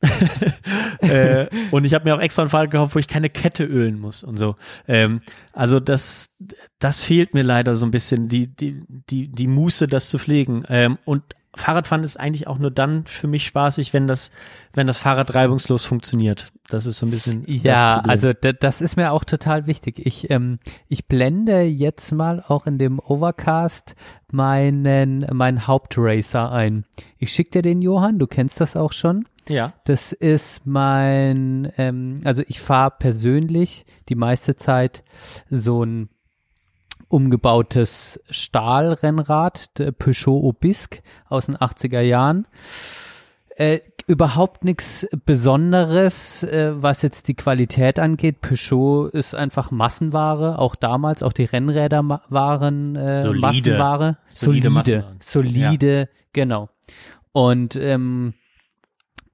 [0.99, 3.99] äh, und ich habe mir auch extra ein Fahrrad gekauft, wo ich keine Kette ölen
[3.99, 4.55] muss und so.
[4.87, 5.21] Ähm,
[5.53, 6.29] also das,
[6.79, 10.63] das fehlt mir leider so ein bisschen, die, die, die, die Muße, das zu pflegen.
[10.69, 11.23] Ähm, und
[11.55, 14.29] Fahrradfahren ist eigentlich auch nur dann für mich spaßig, wenn das,
[14.73, 16.51] wenn das Fahrrad reibungslos funktioniert.
[16.69, 17.45] Das ist so ein bisschen.
[17.45, 18.11] das Ja, Problem.
[18.11, 20.05] also da, das ist mir auch total wichtig.
[20.05, 23.95] Ich, ähm, ich blende jetzt mal auch in dem Overcast
[24.31, 26.85] meinen, meinen Hauptracer ein.
[27.17, 29.25] Ich schicke dir den, Johann, du kennst das auch schon.
[29.49, 29.73] Ja.
[29.85, 35.03] Das ist mein, ähm, also ich fahre persönlich die meiste Zeit
[35.49, 36.09] so ein
[37.09, 42.47] umgebautes Stahlrennrad, der Peugeot Obisque aus den 80er Jahren.
[43.55, 48.41] Äh, überhaupt nichts Besonderes, äh, was jetzt die Qualität angeht.
[48.41, 53.41] Peugeot ist einfach Massenware, auch damals, auch die Rennräder ma- waren äh, Solide.
[53.41, 54.17] Massenware.
[54.27, 56.69] Solide Solide, solide, genau.
[57.31, 58.33] Und ähm,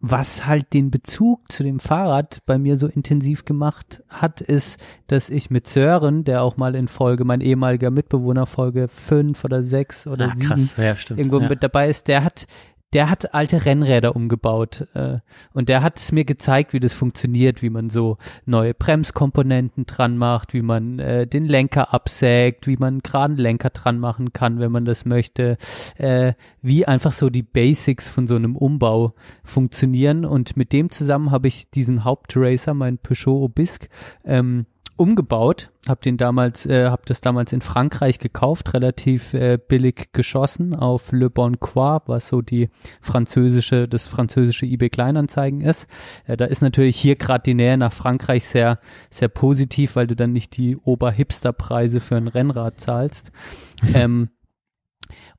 [0.05, 4.77] was halt den Bezug zu dem Fahrrad bei mir so intensiv gemacht hat, ist,
[5.07, 9.63] dass ich mit Sören, der auch mal in Folge, mein ehemaliger Mitbewohner, Folge fünf oder
[9.63, 10.69] sechs oder Ah, sieben.
[10.75, 11.19] Ja, stimmt.
[11.21, 11.47] irgendwo ja.
[11.47, 12.47] mit dabei ist, der hat,
[12.93, 15.17] der hat alte Rennräder umgebaut äh,
[15.53, 20.17] und der hat es mir gezeigt, wie das funktioniert, wie man so neue Bremskomponenten dran
[20.17, 24.71] macht, wie man äh, den Lenker absägt, wie man einen Lenker dran machen kann, wenn
[24.71, 25.57] man das möchte,
[25.97, 29.13] äh, wie einfach so die Basics von so einem Umbau
[29.43, 30.25] funktionieren.
[30.25, 33.89] Und mit dem zusammen habe ich diesen Hauptracer, meinen Peugeot Obisque,
[34.23, 34.65] ähm,
[34.95, 40.75] umgebaut, habe den damals, äh, habe das damals in Frankreich gekauft, relativ äh, billig geschossen
[40.75, 42.69] auf Le Bon Croix, was so die
[43.01, 45.87] französische, das französische eBay Kleinanzeigen ist.
[46.25, 48.79] Äh, da ist natürlich hier gerade die Nähe nach Frankreich sehr,
[49.09, 53.31] sehr positiv, weil du dann nicht die Oberhipster-Preise für ein Rennrad zahlst.
[53.93, 54.29] ähm,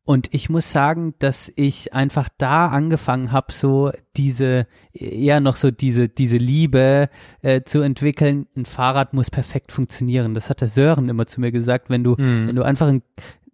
[0.04, 5.70] und ich muss sagen, dass ich einfach da angefangen habe, so diese, eher noch so
[5.70, 7.08] diese, diese Liebe
[7.40, 8.46] äh, zu entwickeln.
[8.54, 10.34] Ein Fahrrad muss perfekt funktionieren.
[10.34, 11.88] Das hat der Sören immer zu mir gesagt.
[11.88, 13.02] Wenn du, wenn du einfach ein,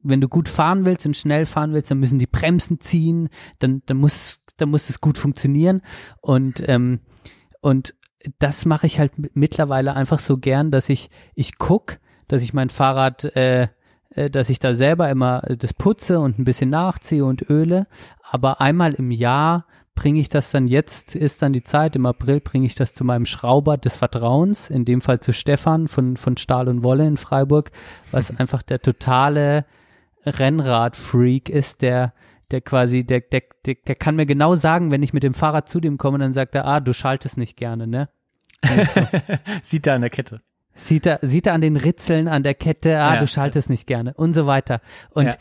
[0.03, 3.29] wenn du gut fahren willst und schnell fahren willst, dann müssen die Bremsen ziehen,
[3.61, 5.83] dann, dann muss, dann muss es gut funktionieren.
[6.21, 7.01] Und, ähm,
[7.61, 7.95] und
[8.39, 12.71] das mache ich halt mittlerweile einfach so gern, dass ich, ich guck, dass ich mein
[12.71, 13.69] Fahrrad, äh,
[14.31, 17.87] dass ich da selber immer äh, das putze und ein bisschen nachziehe und öle.
[18.23, 22.41] Aber einmal im Jahr bringe ich das dann jetzt, ist dann die Zeit, im April
[22.41, 26.37] bringe ich das zu meinem Schrauber des Vertrauens, in dem Fall zu Stefan von, von
[26.37, 27.71] Stahl und Wolle in Freiburg,
[28.11, 29.67] was einfach der totale
[30.25, 32.15] Rennrad-Freak ist, der,
[32.51, 35.69] der quasi, der, der, der, der kann mir genau sagen, wenn ich mit dem Fahrrad
[35.69, 38.09] zu dem komme, dann sagt er, ah, du schaltest nicht gerne, ne?
[39.63, 40.41] Sieht da an der Kette.
[40.81, 43.21] Sieht er, sieht er an den Ritzeln an der Kette, ah, Ja.
[43.21, 44.81] du schaltest nicht gerne und so weiter.
[45.11, 45.35] Und Ja.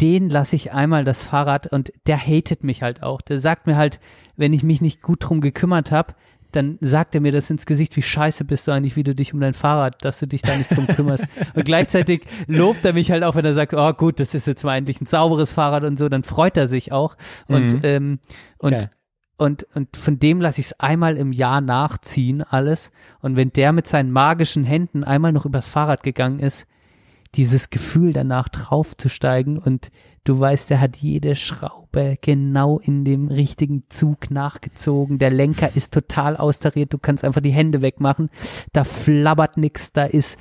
[0.00, 3.20] den lasse ich einmal das Fahrrad und der hatet mich halt auch.
[3.20, 4.00] Der sagt mir halt,
[4.36, 6.14] wenn ich mich nicht gut drum gekümmert habe,
[6.52, 9.32] dann sagt er mir das ins Gesicht, wie scheiße bist du eigentlich, wie du dich
[9.32, 11.24] um dein Fahrrad, dass du dich da nicht drum kümmerst.
[11.54, 14.64] und gleichzeitig lobt er mich halt auch, wenn er sagt, oh gut, das ist jetzt
[14.64, 17.16] mal endlich ein sauberes Fahrrad und so, dann freut er sich auch.
[17.46, 17.80] Und, Mhm.
[17.84, 18.18] ähm,
[18.58, 18.90] und Geil.
[19.40, 22.90] Und, und von dem lasse ich es einmal im Jahr nachziehen, alles.
[23.20, 26.66] Und wenn der mit seinen magischen Händen einmal noch übers Fahrrad gegangen ist,
[27.36, 29.90] dieses Gefühl danach draufzusteigen und
[30.24, 35.18] du weißt, der hat jede Schraube genau in dem richtigen Zug nachgezogen.
[35.18, 38.28] Der Lenker ist total austariert, du kannst einfach die Hände wegmachen.
[38.74, 40.38] Da flabbert nix, da ist,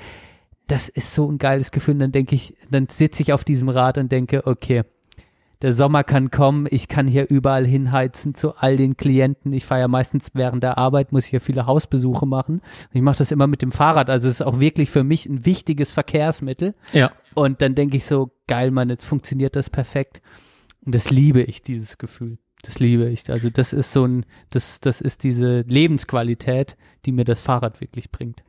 [0.68, 1.94] das ist so ein geiles Gefühl.
[1.94, 4.84] Und dann denke ich, dann sitze ich auf diesem Rad und denke, okay,
[5.62, 9.52] der Sommer kann kommen, ich kann hier überall hinheizen zu all den Klienten.
[9.52, 12.62] Ich fahre ja meistens während der Arbeit, muss hier viele Hausbesuche machen.
[12.94, 15.46] Ich mache das immer mit dem Fahrrad, also es ist auch wirklich für mich ein
[15.46, 16.76] wichtiges Verkehrsmittel.
[16.94, 17.12] Ja.
[17.34, 20.22] Und dann denke ich so, geil, Mann, jetzt funktioniert das perfekt.
[20.86, 22.38] Und das liebe ich, dieses Gefühl.
[22.62, 23.30] Das liebe ich.
[23.30, 28.12] Also das ist so ein, das, das ist diese Lebensqualität, die mir das Fahrrad wirklich
[28.12, 28.44] bringt.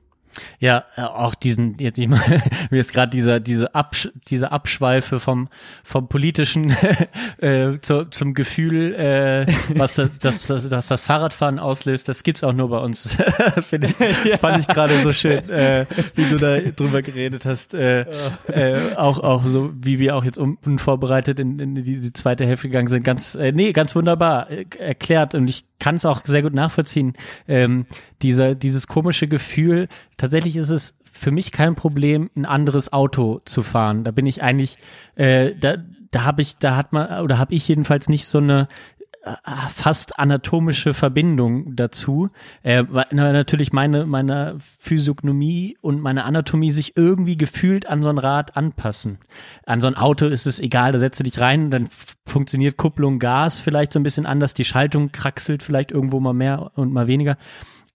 [0.61, 2.21] Ja, äh, auch diesen, jetzt ich mal,
[2.71, 5.49] mir ist gerade dieser, diese, Absch diese Abschweife vom,
[5.85, 6.75] vom politischen
[7.39, 9.47] äh, zu, zum Gefühl, äh,
[9.77, 13.17] was das, das, das, das, das Fahrradfahren auslöst, das gibt's auch nur bei uns.
[13.55, 14.37] das finde ich, Ja.
[14.37, 17.75] fand ich gerade so schön, äh, wie du da drüber geredet hast.
[17.75, 18.03] Äh,
[18.49, 22.47] äh, auch, auch so, wie wir auch jetzt un- unvorbereitet in, in die, die zweite
[22.47, 23.03] Hälfte gegangen sind.
[23.03, 27.15] Ganz, äh, nee, ganz wunderbar äh, erklärt und ich kann es auch sehr gut nachvollziehen.
[27.49, 27.87] Ähm,
[28.21, 29.89] dieser, dieses komische Gefühl,
[30.21, 34.05] tatsächlich ist es für mich kein Problem, ein anderes Auto zu fahren.
[34.05, 34.77] Da bin ich eigentlich,
[35.17, 35.77] äh, da,
[36.11, 38.69] da habe ich, da hat man, oder habe ich jedenfalls nicht so eine
[39.23, 39.33] äh,
[39.75, 42.29] fast anatomische Verbindung dazu,
[42.63, 48.09] äh, weil na, natürlich meine, meine Physiognomie und meine Anatomie sich irgendwie gefühlt an so
[48.09, 49.19] ein Rad anpassen.
[49.65, 51.89] An so ein Auto ist es egal, da setzt du dich rein, dann
[52.27, 56.73] funktioniert Kupplung, Gas vielleicht so ein bisschen anders, die Schaltung kraxelt vielleicht irgendwo mal mehr
[56.75, 57.37] und mal weniger.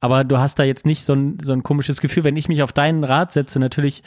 [0.06, 2.24] Aber du hast da jetzt nicht so ein, so ein komisches Gefühl.
[2.24, 4.04] Wenn ich mich auf deinen Rad setze, natürlich,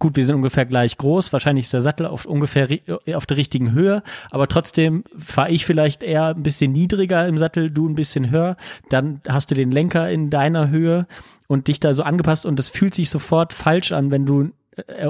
[0.00, 3.36] gut, wir sind ungefähr gleich groß, wahrscheinlich ist der Sattel auf ungefähr ri- auf der
[3.36, 7.94] richtigen Höhe, aber trotzdem fahre ich vielleicht eher ein bisschen niedriger im Sattel, du ein
[7.94, 8.56] bisschen höher.
[8.90, 11.06] Dann hast du den Lenker in deiner Höhe
[11.46, 14.50] und dich da so angepasst und das fühlt sich sofort falsch an, wenn du äh,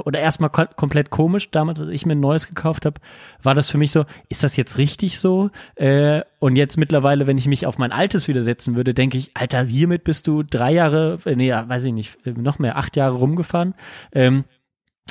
[0.03, 1.51] oder erstmal ko komplett komisch.
[1.51, 2.99] Damals, als ich mir ein neues gekauft habe,
[3.41, 5.49] war das für mich so, ist das jetzt richtig so?
[5.75, 9.31] Äh, und jetzt mittlerweile, wenn ich mich auf mein altes wieder setzen würde, denke ich,
[9.35, 12.97] Alter, hiermit bist du drei Jahre, äh, nee, weiß ich nicht, äh, noch mehr, acht
[12.97, 13.73] Jahre rumgefahren.
[14.11, 14.43] Ähm,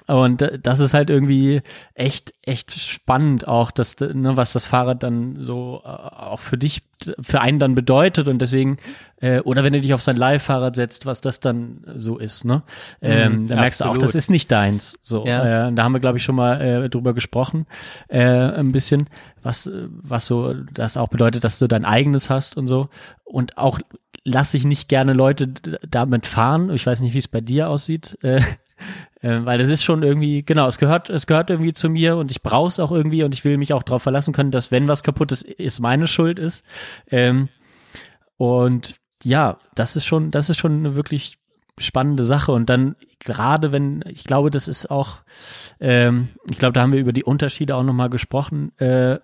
[0.07, 1.63] und äh, das ist halt irgendwie
[1.95, 6.83] echt, echt spannend auch, dass, ne, was das Fahrrad dann so äh, auch für dich,
[7.21, 8.79] für einen dann bedeutet und deswegen,
[9.21, 12.63] äh, oder wenn du dich auf sein Live-Fahrrad setzt, was das dann so ist, ne?
[13.01, 14.09] Ähm, da merkst du auch, absolut.
[14.09, 14.99] das ist nicht deins.
[15.03, 15.69] So, Ja.
[15.69, 17.67] äh, da haben wir, glaube ich, schon mal äh, drüber gesprochen,
[18.09, 19.09] äh, ein bisschen,
[19.43, 22.89] was, was so das auch bedeutet, dass du dein eigenes hast und so.
[23.25, 23.79] Und auch
[24.25, 25.49] lasse ich nicht gerne Leute
[25.89, 26.71] damit fahren.
[26.71, 28.17] Ich weiß nicht, wie es bei dir aussieht.
[28.23, 28.41] Äh,
[29.23, 32.31] äh, weil das ist schon irgendwie, genau, es gehört, es gehört irgendwie zu mir und
[32.31, 34.89] ich brauche es auch irgendwie und ich will mich auch darauf verlassen können, dass wenn
[34.89, 36.65] was kaputt ist, ist meine Schuld ist.
[37.11, 37.49] Ähm,
[38.37, 41.39] und ja, das ist schon, das ist schon eine wirklich
[41.79, 42.53] spannende Sache.
[42.53, 45.19] Und dann gerade wenn, ich glaube, das ist auch,
[45.81, 49.19] ähm, ich glaube, da haben wir über die Unterschiede auch nochmal gesprochen, äh,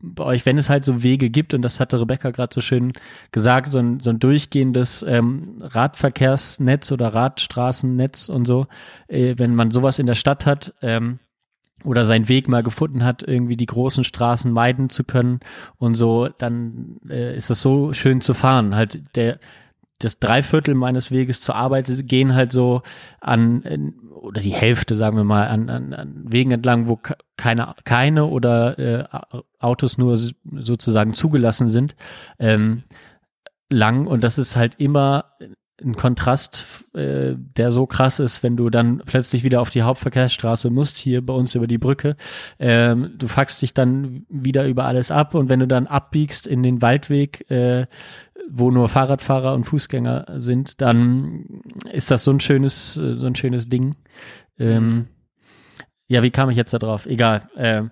[0.00, 2.92] bei euch, wenn es halt so Wege gibt, und das hatte Rebecca gerade so schön
[3.32, 8.66] gesagt, so ein, so ein durchgehendes ähm, Radverkehrsnetz oder Radstraßennetz und so,
[9.08, 11.20] äh, wenn man sowas in der Stadt hat, ähm,
[11.84, 15.40] oder seinen Weg mal gefunden hat, irgendwie die großen Straßen meiden zu können
[15.76, 18.74] und so, dann äh, ist es so schön zu fahren.
[18.74, 19.38] Halt der
[19.98, 22.82] das Dreiviertel meines Weges zur Arbeit gehen halt so
[23.20, 27.74] an oder die Hälfte, sagen wir mal, an, an, an Wegen entlang, wo ke- keine
[27.84, 29.04] keine oder äh,
[29.60, 31.94] Autos nur sozusagen zugelassen sind,
[32.38, 32.84] ähm,
[33.70, 34.06] lang.
[34.06, 35.26] Und das ist halt immer
[35.82, 40.70] ein Kontrast, äh, der so krass ist, wenn du dann plötzlich wieder auf die Hauptverkehrsstraße
[40.70, 42.16] musst, hier bei uns über die Brücke.
[42.58, 46.62] Ähm, du fuckst dich dann wieder über alles ab und wenn du dann abbiegst in
[46.62, 47.86] den Waldweg, äh,
[48.48, 53.34] wo nur Fahrradfahrer und Fußgänger sind, dann ist das so ein schönes, äh, so ein
[53.34, 53.96] schönes Ding.
[54.58, 55.08] Ähm,
[56.06, 57.06] ja, wie kam ich jetzt da drauf?
[57.06, 57.48] Egal.
[57.56, 57.90] Ähm,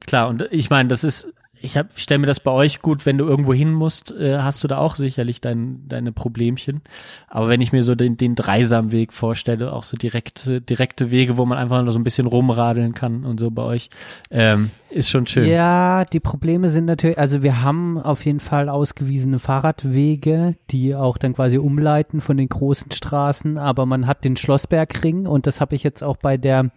[0.00, 1.32] klar, und ich meine, das ist,
[1.62, 4.68] ich stelle mir das bei euch gut, wenn du irgendwo hin musst, äh, hast du
[4.68, 6.80] da auch sicherlich dein, deine Problemchen.
[7.28, 11.44] Aber wenn ich mir so den, den Dreisamweg vorstelle, auch so direkte, direkte Wege, wo
[11.44, 13.90] man einfach nur so ein bisschen rumradeln kann und so bei euch,
[14.30, 15.48] ähm, ist schon schön.
[15.48, 21.18] Ja, die Probleme sind natürlich, also wir haben auf jeden Fall ausgewiesene Fahrradwege, die auch
[21.18, 25.74] dann quasi umleiten von den großen Straßen, aber man hat den Schlossbergring und das habe
[25.74, 26.70] ich jetzt auch bei der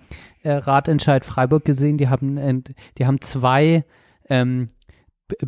[0.44, 2.62] äh, Radentscheid Freiburg gesehen, die haben, äh,
[2.98, 3.86] die haben zwei
[4.30, 4.68] ähm,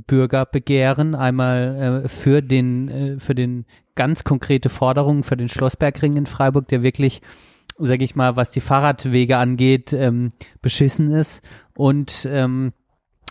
[0.07, 3.65] Bürgerbegehren, einmal äh, für den, äh, für den
[3.95, 7.21] ganz konkrete Forderungen für den Schlossbergring in Freiburg, der wirklich,
[7.77, 10.31] sage ich mal, was die Fahrradwege angeht, ähm,
[10.61, 11.41] beschissen ist.
[11.75, 12.73] Und ähm,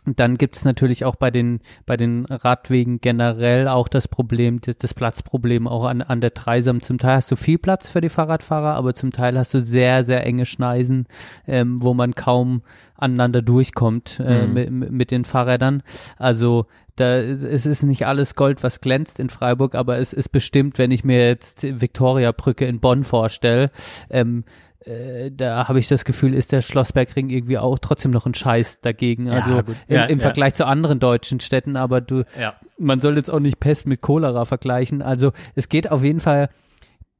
[0.06, 4.60] Und dann gibt es natürlich auch bei den, bei den Radwegen generell auch das Problem,
[4.60, 6.82] das, Platzproblem auch an, an der Dreisam.
[6.82, 10.04] Zum Teil hast du viel Platz für die Fahrradfahrer, aber zum Teil hast du sehr,
[10.04, 11.06] sehr enge Schneisen,
[11.46, 12.62] ähm, wo man kaum
[12.96, 14.52] aneinander durchkommt äh, Mhm.
[14.52, 15.82] mit, mit den Fahrrädern.
[16.16, 16.66] Also
[16.96, 20.92] da, es ist nicht alles Gold, was glänzt in Freiburg, aber es ist bestimmt, wenn
[20.92, 23.70] ich mir jetzt Viktoriabrücke in Bonn vorstelle,
[24.10, 24.44] ähm,
[24.86, 28.80] äh, da habe ich das Gefühl, ist der Schlossbergring irgendwie auch trotzdem noch ein Scheiß
[28.80, 29.26] dagegen.
[29.26, 29.76] Ja, Also gut.
[29.88, 30.22] im, Ja, im ja.
[30.22, 32.54] Vergleich zu anderen deutschen Städten, aber du, Ja.
[32.78, 35.02] man soll jetzt auch nicht Pest mit Cholera vergleichen.
[35.02, 36.48] Also es geht auf jeden Fall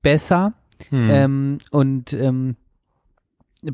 [0.03, 0.55] besser
[0.91, 1.09] Hm.
[1.11, 2.57] ähm, und ähm,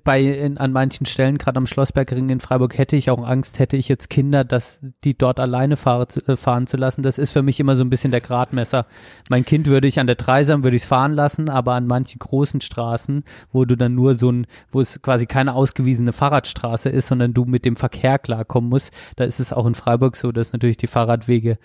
[0.04, 3.76] bei in, an manchen Stellen, gerade am Schlossbergring in Freiburg, hätte ich auch Angst, hätte
[3.76, 7.02] ich jetzt Kinder, dass die dort alleine fahre, äh, fahren zu lassen.
[7.02, 8.86] Das ist für mich immer so ein bisschen der Gradmesser.
[9.28, 12.60] Mein Kind würde ich an der Dreisam würde ich fahren lassen, aber an manchen großen
[12.60, 17.34] Straßen, wo du dann nur so ein, wo es quasi keine ausgewiesene Fahrradstraße ist, sondern
[17.34, 20.76] du mit dem Verkehr klarkommen musst, da ist es auch in Freiburg so, dass natürlich
[20.76, 21.58] die Fahrradwege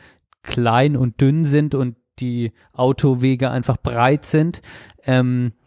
[0.43, 4.61] klein und dünn sind und die Autowege einfach breit sind.
[5.05, 5.64] Ähm, äh,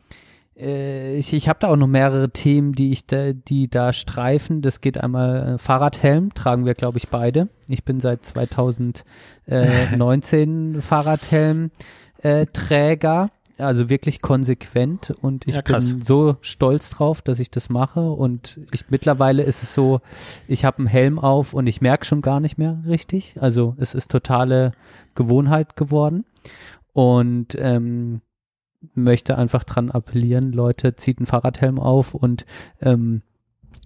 [0.61, 4.63] ich ich habe da auch noch mehrere Themen, die ich da, die da streifen.
[4.63, 7.49] Das geht einmal äh, Fahrradhelm, tragen wir, glaube ich, beide.
[7.69, 9.05] Ich bin seit 2019
[10.81, 11.71] Fahrradhelm
[12.23, 13.31] äh, Träger.
[13.57, 18.61] Also wirklich konsequent und ich Ja, bin so stolz drauf, dass ich das mache und
[18.73, 20.01] ich mittlerweile ist es so,
[20.47, 23.35] ich habe einen Helm auf und ich merke schon gar nicht mehr richtig.
[23.41, 24.71] Also es ist totale
[25.17, 26.25] Gewohnheit geworden
[26.93, 28.21] und ähm,
[28.95, 32.47] möchte einfach dran appellieren, Leute, zieht einen Fahrradhelm auf und
[32.81, 33.23] ähm,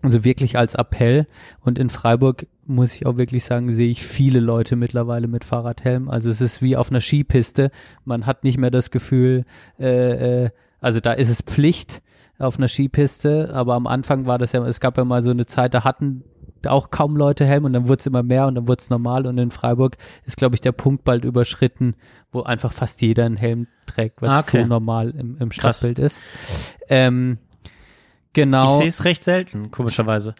[0.02, 1.26] also wirklich als Appell.
[1.60, 6.08] Und in Freiburg muss ich auch wirklich sagen, sehe ich viele Leute mittlerweile mit Fahrradhelm.
[6.08, 7.70] Also es ist wie auf einer Skipiste.
[8.04, 9.44] Man hat nicht mehr das Gefühl,
[9.78, 10.50] äh, äh,
[10.80, 12.02] also da ist es Pflicht
[12.38, 15.46] auf einer Skipiste, aber am Anfang war das ja, es gab ja mal so eine
[15.46, 16.24] Zeit, da hatten
[16.68, 19.26] auch kaum Leute Helm und dann wurde es immer mehr und dann wurde es normal
[19.26, 21.94] und in Freiburg ist, glaube ich, der Punkt bald überschritten,
[22.30, 24.62] wo einfach fast jeder einen Helm trägt, weil Ah, es okay.
[24.62, 25.52] so normal im, im.
[25.52, 26.20] Stadtbild ist.
[26.88, 27.38] Ähm,
[28.32, 28.66] genau.
[28.66, 30.34] Ich sehe es recht selten, komischerweise.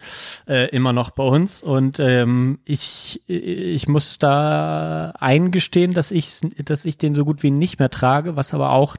[0.47, 1.61] Äh, immer noch bei uns.
[1.61, 7.51] Und ähm, ich, ich muss da eingestehen, dass ich, dass ich den so gut wie
[7.51, 8.95] nicht mehr trage, was aber auch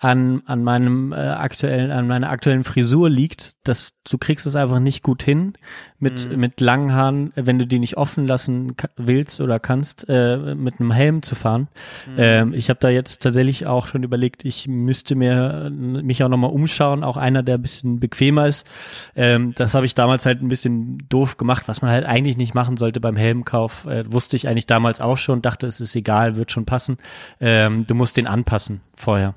[0.00, 4.80] an, an meinem äh, aktuellen, an meiner aktuellen Frisur liegt, dass du kriegst es einfach
[4.80, 5.52] nicht gut hin
[5.98, 10.80] mit, mit langen Haaren, wenn du die nicht offen lassen willst oder kannst, äh, mit
[10.80, 11.68] einem Helm zu fahren.
[12.16, 16.30] Ähm, ich habe da jetzt tatsächlich auch schon überlegt, ich müsste mir äh, mich auch
[16.30, 18.66] nochmal umschauen, auch einer, der ein bisschen bequemer ist.
[19.14, 22.54] Ähm, das habe ich damals halt ein bisschen doof gemacht, was man halt eigentlich nicht
[22.54, 23.84] machen sollte beim Helmkauf.
[23.84, 26.96] Äh, wusste ich eigentlich damals auch schon, dachte, es ist egal, wird schon passen.
[27.38, 29.34] Ähm, du musst den anpassen vorher.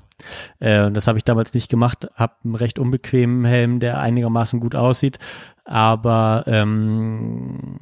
[0.60, 4.74] Äh, das habe ich damals nicht gemacht, habe einen recht unbequemen Helm, der einigermaßen gut
[4.74, 5.18] aussieht,
[5.64, 7.78] aber ähm,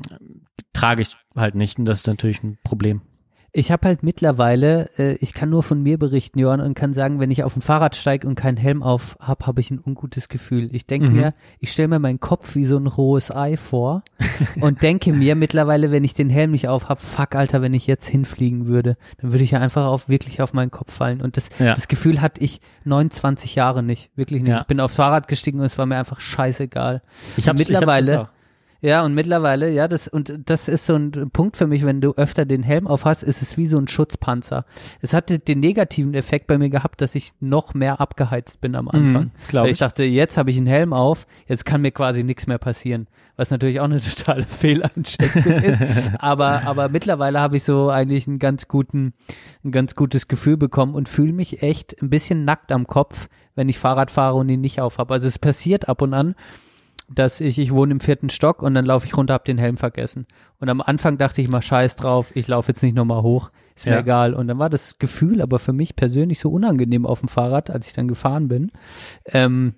[0.72, 3.02] trage ich halt nicht und das ist natürlich ein Problem.
[3.54, 7.20] Ich habe halt mittlerweile, äh, ich kann nur von mir berichten, Johann, und kann sagen,
[7.20, 10.30] wenn ich auf ein Fahrrad steige und keinen Helm auf habe, habe ich ein ungutes
[10.30, 10.74] Gefühl.
[10.74, 11.16] Ich denke Mhm.
[11.16, 14.04] mir, ich stelle mir meinen Kopf wie so ein rohes Ei vor
[14.62, 17.86] und denke mir mittlerweile, wenn ich den Helm nicht auf habe, fuck, Alter, wenn ich
[17.86, 21.20] jetzt hinfliegen würde, dann würde ich ja einfach auf wirklich auf meinen Kopf fallen.
[21.20, 21.74] Und das, Ja.
[21.74, 24.50] das Gefühl hatte ich 29 Jahre nicht, wirklich nicht.
[24.52, 24.60] Ja.
[24.62, 27.02] Ich bin aufs Fahrrad gestiegen und es war mir einfach scheißegal.
[27.36, 28.32] Ich hab's, mittlerweile- ich hab.
[28.82, 32.14] Ja, und mittlerweile, ja, das, und das ist so ein Punkt für mich, wenn du
[32.14, 34.64] öfter den Helm auf hast, ist es wie so ein Schutzpanzer.
[35.00, 38.88] Es hatte den negativen Effekt bei mir gehabt, dass ich noch mehr abgeheizt bin am
[38.88, 39.24] Anfang.
[39.26, 39.78] Mhm, Weil ich ich.
[39.78, 43.06] dachte, jetzt habe ich einen Helm auf, jetzt kann mir quasi nichts mehr passieren.
[43.36, 45.82] Was natürlich auch eine totale Fehleinschätzung ist.
[46.18, 49.14] Aber, aber mittlerweile habe ich so eigentlich einen ganz guten,
[49.64, 53.68] ein ganz gutes Gefühl bekommen und fühle mich echt ein bisschen nackt am Kopf, wenn
[53.68, 55.14] ich Fahrrad fahre und ihn nicht auf habe.
[55.14, 56.34] Also es passiert ab und an,
[57.08, 59.76] dass ich, ich wohne im vierten Stock und dann laufe ich runter, hab den Helm
[59.76, 60.26] vergessen.
[60.60, 63.86] Und am Anfang dachte ich mal, scheiß drauf, ich laufe jetzt nicht nochmal hoch, ist
[63.86, 64.00] mir Ja.
[64.00, 64.34] egal.
[64.34, 67.86] Und dann war das Gefühl aber für mich persönlich so unangenehm auf dem Fahrrad, als
[67.86, 68.70] ich dann gefahren bin,
[69.26, 69.74] ähm,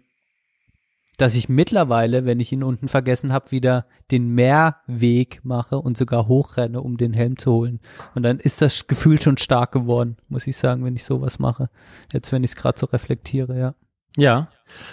[1.17, 6.27] dass ich mittlerweile, wenn ich ihn unten vergessen habe, wieder den Mehrweg mache und sogar
[6.27, 7.79] hochrenne, um den Helm zu holen.
[8.17, 11.69] Und dann ist das Gefühl schon stark geworden, muss ich sagen, wenn ich sowas mache.
[12.13, 13.75] Jetzt, wenn ich es gerade so reflektiere, ja.
[14.17, 14.49] Ja,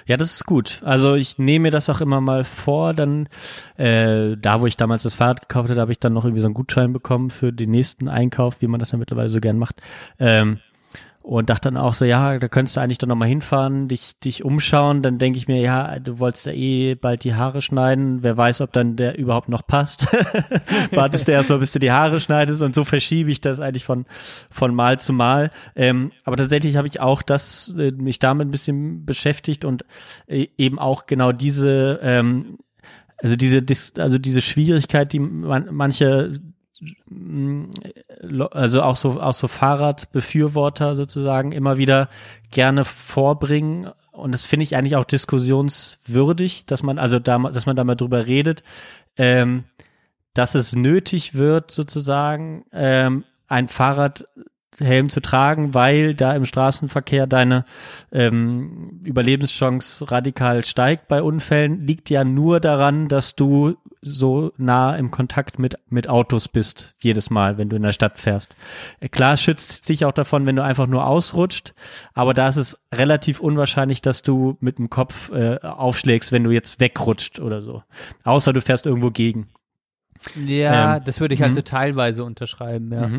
[0.06, 0.82] ja, das ist gut.
[0.84, 2.94] Also ich nehme mir das auch immer mal vor.
[2.94, 3.28] Dann
[3.78, 6.48] äh, da, wo ich damals das Fahrrad gekauft hatte, habe ich dann noch irgendwie so
[6.48, 9.82] einen Gutschein bekommen für den nächsten Einkauf, wie man das ja mittlerweile so gern macht.
[10.20, 10.60] Ähm,
[11.24, 14.44] und dachte dann auch so, ja, da könntest du eigentlich dann nochmal hinfahren, dich, dich
[14.44, 15.04] umschauen.
[15.04, 18.24] Dann denke ich mir, ja, du wolltest ja eh bald die Haare schneiden.
[18.24, 20.08] Wer weiß, ob dann der überhaupt noch passt.
[20.92, 22.64] Wartest du erstmal, bis du die Haare schneidest.
[22.64, 24.06] Und so verschiebe ich das eigentlich von,
[24.50, 25.52] von Mal zu Mal.
[25.76, 29.86] Ähm, aber tatsächlich habe ich auch das, äh, mich damit ein bisschen beschäftigt und
[30.26, 32.58] äh, eben auch genau diese, ähm,
[33.18, 33.64] also diese,
[33.98, 36.32] also diese Schwierigkeit, die man, manche,
[38.52, 42.10] also auch so, auch so Fahrradbefürworter sozusagen immer wieder
[42.50, 43.90] gerne vorbringen.
[44.12, 47.96] Und das finde ich eigentlich auch diskussionswürdig, dass man, also da, dass man da mal
[47.96, 48.64] drüber redet,
[49.18, 49.66] ähm,
[50.34, 53.68] dass es nötig wird, sozusagen, ähm, ein
[54.78, 57.66] Fahrradhelm zu tragen, weil da im Straßenverkehr deine
[58.12, 65.12] ähm, Überlebenschance radikal steigt bei Unfällen, liegt ja nur daran, dass du so nah im
[65.12, 68.56] Kontakt mit, mit Autos bist, jedes Mal, wenn du in der Stadt fährst.
[69.00, 71.74] Äh, Klar schützt dich auch davon, wenn du einfach nur ausrutscht,
[72.14, 76.52] aber da ist es relativ unwahrscheinlich, dass du mit dem Kopf äh, aufschlägst, wenn du
[76.52, 77.84] jetzt wegrutscht oder so.
[78.24, 79.50] Außer du fährst irgendwo gegen.
[80.46, 83.10] Ja, Ähm, das würde ich also teilweise unterschreiben, ja.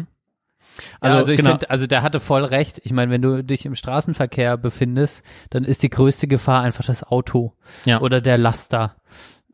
[1.01, 1.51] Also, Also, also ich genau.
[1.51, 2.81] finde, also der hatte voll recht.
[2.85, 7.05] Ich meine, wenn du dich im Straßenverkehr befindest, dann ist die größte Gefahr einfach das
[7.05, 7.53] Auto
[7.85, 8.01] Ja.
[8.01, 8.97] oder der Laster.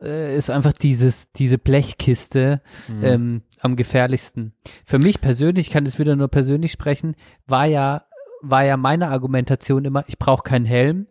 [0.01, 3.03] Äh, ist einfach dieses, diese Blechkiste Mhm.
[3.03, 4.53] ähm, am gefährlichsten.
[4.85, 7.15] Für mich persönlich, ich kann das wieder nur persönlich sprechen,
[7.47, 8.03] war ja,
[8.41, 11.07] war ja meine Argumentation immer, ich brauche keinen Helm,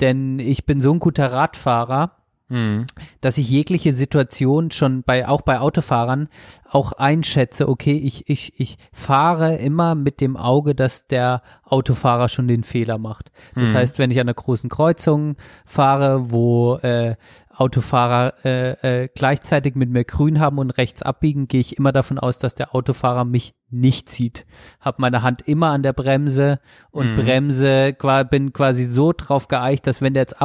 [0.00, 2.16] denn ich bin so ein guter Radfahrer,
[2.50, 2.86] Mhm.
[3.20, 6.28] dass ich jegliche Situation schon bei, auch bei Autofahrern
[6.68, 12.48] auch einschätze, okay, ich, ich, ich fahre immer mit dem Auge, dass der Autofahrer schon
[12.48, 13.30] den Fehler macht.
[13.54, 17.14] Das heißt, wenn ich an einer großen Kreuzung fahre, wo äh,
[17.54, 22.18] Autofahrer äh, äh, gleichzeitig mit mir grün haben und rechts abbiegen, gehe ich immer davon
[22.18, 24.46] aus, dass der Autofahrer mich nicht sieht.
[24.80, 26.58] Hab meine Hand immer an der Bremse
[26.90, 30.40] und Bremse, qua- bin quasi so drauf geeicht, dass wenn der jetzt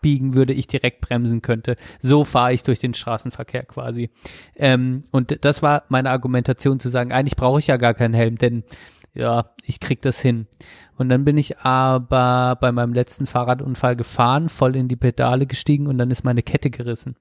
[0.00, 1.76] abbiegen würde, ich direkt bremsen könnte.
[2.00, 4.10] So fahre ich durch den Straßenverkehr quasi.
[4.56, 8.36] Ähm, und das war meine Argumentation zu sagen, eigentlich brauche ich ja gar keinen Helm,
[8.36, 8.64] denn
[9.12, 10.46] ja, ich krieg das hin.
[10.96, 15.86] Und dann bin ich aber bei meinem letzten Fahrradunfall gefahren, voll in die Pedale gestiegen
[15.86, 17.16] und dann ist meine Kette gerissen.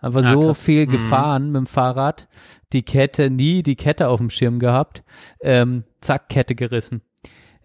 [0.00, 0.62] Einfach Ah, so krass.
[0.62, 0.90] viel Mhm.
[0.92, 2.28] gefahren mit dem Fahrrad,
[2.72, 5.02] die Kette, nie die Kette auf dem Schirm gehabt,
[5.40, 7.00] ähm, zack, Kette gerissen.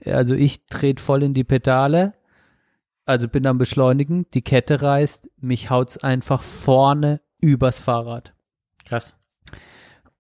[0.06, 2.14] Also ich trete voll in die Pedale,
[3.06, 8.34] also bin am Beschleunigen, die Kette reißt, mich haut's einfach vorne übers Fahrrad.
[8.86, 9.16] Krass.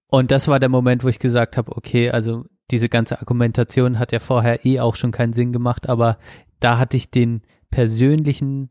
[0.09, 4.11] Und das war der Moment, wo ich gesagt habe, okay, also diese ganze Argumentation hat
[4.11, 6.17] ja vorher eh auch schon keinen Sinn gemacht, aber
[6.59, 8.69] da hatte ich den persönlichen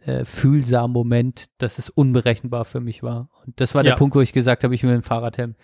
[0.00, 3.30] äh, fühlsamen Moment, dass es unberechenbar für mich war.
[3.46, 3.96] Und das war der Ja.
[3.96, 5.54] Punkt, wo ich gesagt habe, ich will einen Fahrradhelm.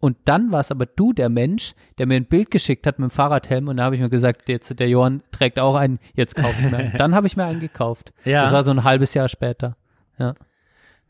[0.00, 3.10] Und dann war es aber du, der Mensch, der mir ein Bild geschickt hat mit
[3.10, 6.36] dem Fahrradhelm und da habe ich mir gesagt, jetzt der Johann trägt auch einen, jetzt
[6.36, 6.96] kaufe ich mir einen.
[6.98, 8.12] Dann habe ich mir einen gekauft.
[8.24, 8.42] Ja.
[8.42, 9.76] Das war so ein halbes Jahr später.
[10.18, 10.34] Ja.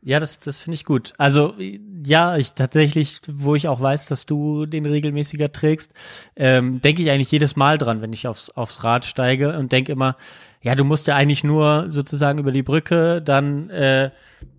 [0.01, 1.13] Ja, das, das finde ich gut.
[1.19, 1.55] Also
[2.05, 5.93] ja, ich tatsächlich, wo ich auch weiß, dass du den regelmäßiger trägst,
[6.37, 9.91] ähm, denke ich eigentlich jedes Mal dran, wenn ich aufs, aufs Rad steige und denke
[9.91, 10.17] immer,
[10.63, 14.11] ja, du musst ja eigentlich nur sozusagen über die Brücke, dann äh,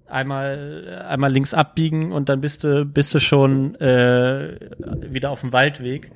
[0.10, 4.58] einmal einmal links abbiegen und dann bist du bist du schon äh,
[5.02, 6.12] wieder auf dem Waldweg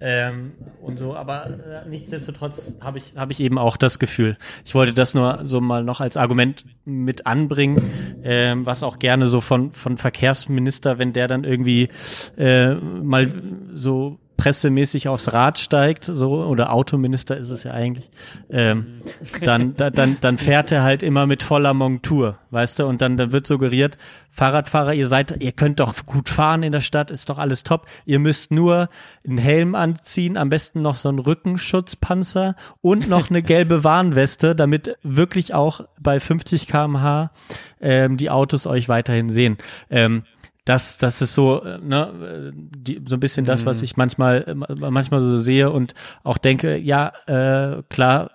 [0.00, 1.14] ähm, und so.
[1.14, 4.36] Aber äh, nichtsdestotrotz habe ich habe ich eben auch das Gefühl.
[4.64, 7.90] Ich wollte das nur so mal noch als Argument mit anbringen,
[8.22, 11.88] ähm, was auch gerne so von von Verkehrsminister, wenn der dann irgendwie
[12.36, 13.28] äh, mal
[13.74, 18.08] so pressemäßig aufs Rad steigt, so oder Autominister ist es ja eigentlich,
[18.48, 19.02] ähm,
[19.42, 23.18] dann, da, dann dann fährt er halt immer mit voller Montur, weißt du, und dann,
[23.18, 23.98] dann wird suggeriert,
[24.30, 27.86] Fahrradfahrer, ihr seid, ihr könnt doch gut fahren in der Stadt, ist doch alles top.
[28.06, 28.88] Ihr müsst nur
[29.26, 34.96] einen Helm anziehen, am besten noch so einen Rückenschutzpanzer und noch eine gelbe Warnweste, damit
[35.02, 37.32] wirklich auch bei 50 km/h
[37.80, 39.58] ähm, die Autos euch weiterhin sehen.
[39.90, 40.22] Ähm,
[40.68, 44.44] das, das ist so, äh, ne, äh, die, so ein bisschen das, was ich manchmal,
[44.46, 48.32] äh, manchmal so sehe und auch denke, ja, äh, klar,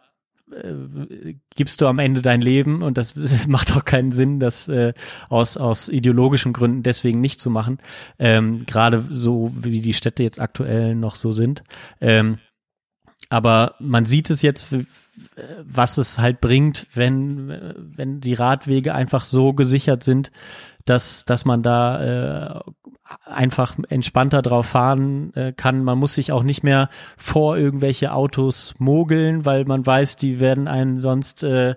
[0.52, 4.68] äh, gibst du am Ende dein Leben und das, das macht auch keinen Sinn, das
[4.68, 4.94] äh,
[5.30, 7.78] aus, aus ideologischen Gründen deswegen nicht zu machen.
[8.18, 11.62] Ähm, Gerade so, wie die Städte jetzt aktuell noch so sind.
[12.02, 12.40] Ähm,
[13.30, 14.70] aber man sieht es jetzt,
[15.64, 20.32] was es halt bringt, wenn, wenn die Radwege einfach so gesichert sind,
[20.86, 22.72] dass, dass man da äh,
[23.26, 25.84] einfach entspannter drauf fahren äh, kann.
[25.84, 30.68] Man muss sich auch nicht mehr vor irgendwelche Autos mogeln, weil man weiß, die werden
[30.68, 31.76] einen sonst äh,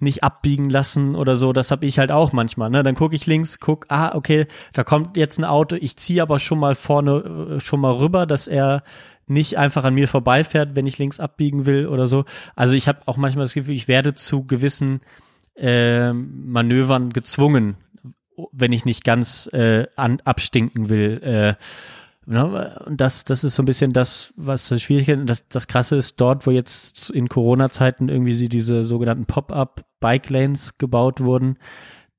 [0.00, 1.52] nicht abbiegen lassen oder so.
[1.52, 2.70] Das habe ich halt auch manchmal.
[2.70, 2.82] Ne?
[2.82, 6.40] Dann gucke ich links, guck, ah, okay, da kommt jetzt ein Auto, ich ziehe aber
[6.40, 8.82] schon mal vorne äh, schon mal rüber, dass er
[9.26, 12.24] nicht einfach an mir vorbeifährt, wenn ich links abbiegen will oder so.
[12.56, 15.00] Also ich habe auch manchmal das Gefühl, ich werde zu gewissen
[15.56, 17.76] ähm, Manövern gezwungen,
[18.52, 21.20] wenn ich nicht ganz äh, an, abstinken will.
[21.22, 21.54] Äh,
[22.26, 22.80] ne?
[22.86, 25.18] Und das, das ist so ein bisschen das, was so schwierig ist.
[25.18, 29.84] Und das, das Krasse ist dort, wo jetzt in Corona-Zeiten irgendwie sie diese sogenannten Pop-up
[30.00, 31.58] Bike Lanes gebaut wurden.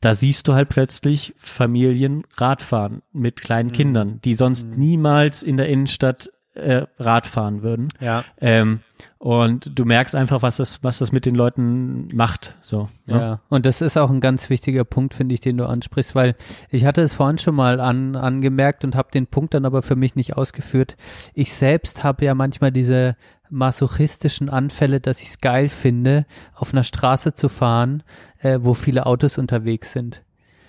[0.02, 5.68] da siehst du halt plötzlich Familien Radfahren mit kleinen Kindern, die sonst niemals in der
[5.68, 7.90] Innenstadt äh, Rad fahren würden.
[8.00, 8.24] Ja.
[8.40, 8.82] Ähm,
[9.18, 12.58] und du merkst einfach, was das, was das mit den Leuten macht.
[12.62, 12.90] So.
[13.06, 13.20] ne?
[13.20, 16.36] Ja, und das ist auch ein ganz wichtiger Punkt, finde ich, den du ansprichst, weil
[16.70, 19.96] ich hatte es vorhin schon mal an, angemerkt und habe den Punkt dann aber für
[19.96, 20.96] mich nicht ausgeführt.
[21.34, 23.16] Ich selbst habe ja manchmal diese
[23.50, 28.04] masochistischen Anfälle, dass ich es geil finde, auf einer Straße zu fahren,
[28.40, 30.24] äh, wo viele Autos unterwegs sind.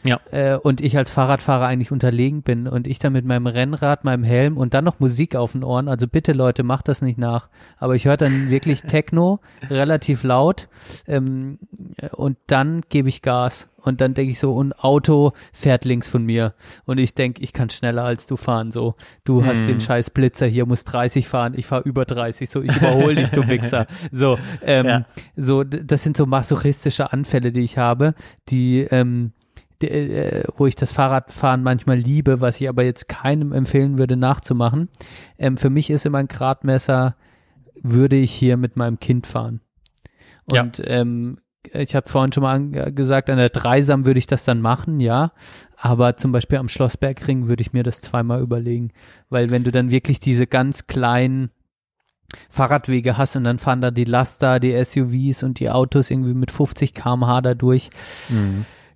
[0.05, 0.21] Ja.
[0.31, 4.25] Äh, und ich als Fahrradfahrer eigentlich unterlegen bin und ich dann mit meinem Rennrad, meinem
[4.25, 5.89] Helm und dann noch Musik auf den Ohren.
[5.89, 7.49] Also bitte Leute, macht das nicht nach.
[7.79, 10.69] Aber ich höre dann wirklich Techno relativ laut
[11.07, 11.59] ähm,
[12.13, 13.69] und dann gebe ich Gas.
[13.83, 16.53] Und dann denke ich so, ein Auto fährt links von mir.
[16.85, 18.73] Und ich denke, ich kann schneller als du fahren.
[18.73, 18.95] So,
[19.25, 22.51] du hast den scheiß Blitzer hier, musst 30 fahren, ich fahre über 30.
[22.51, 23.87] So, ich überhole dich, du Wichser.
[24.13, 25.05] So, ähm, Ja.
[25.35, 28.15] so, das sind so masochistische Anfälle, die ich habe,
[28.51, 29.50] die, ähm, die,
[29.83, 34.89] äh, wo ich das Fahrradfahren manchmal liebe, was ich aber jetzt keinem empfehlen würde nachzumachen.
[35.39, 37.17] Ähm, für mich ist immer ein Gradmesser,
[37.83, 39.61] würde ich hier mit meinem Kind fahren.
[40.51, 40.63] Ja.
[40.63, 41.39] Und ähm,
[41.73, 45.01] ich habe vorhin schon mal äh, gesagt, an der Dreisam würde ich das dann machen,
[45.01, 45.33] ja.
[45.77, 48.93] Aber zum Beispiel am Schlossbergring würde ich mir das zweimal überlegen.
[49.29, 51.51] Weil wenn du dann wirklich diese ganz kleinen
[52.49, 56.51] Fahrradwege hast und dann fahren da die Laster, die SUVs und die Autos irgendwie mit
[56.51, 57.91] 50 km/h da durch,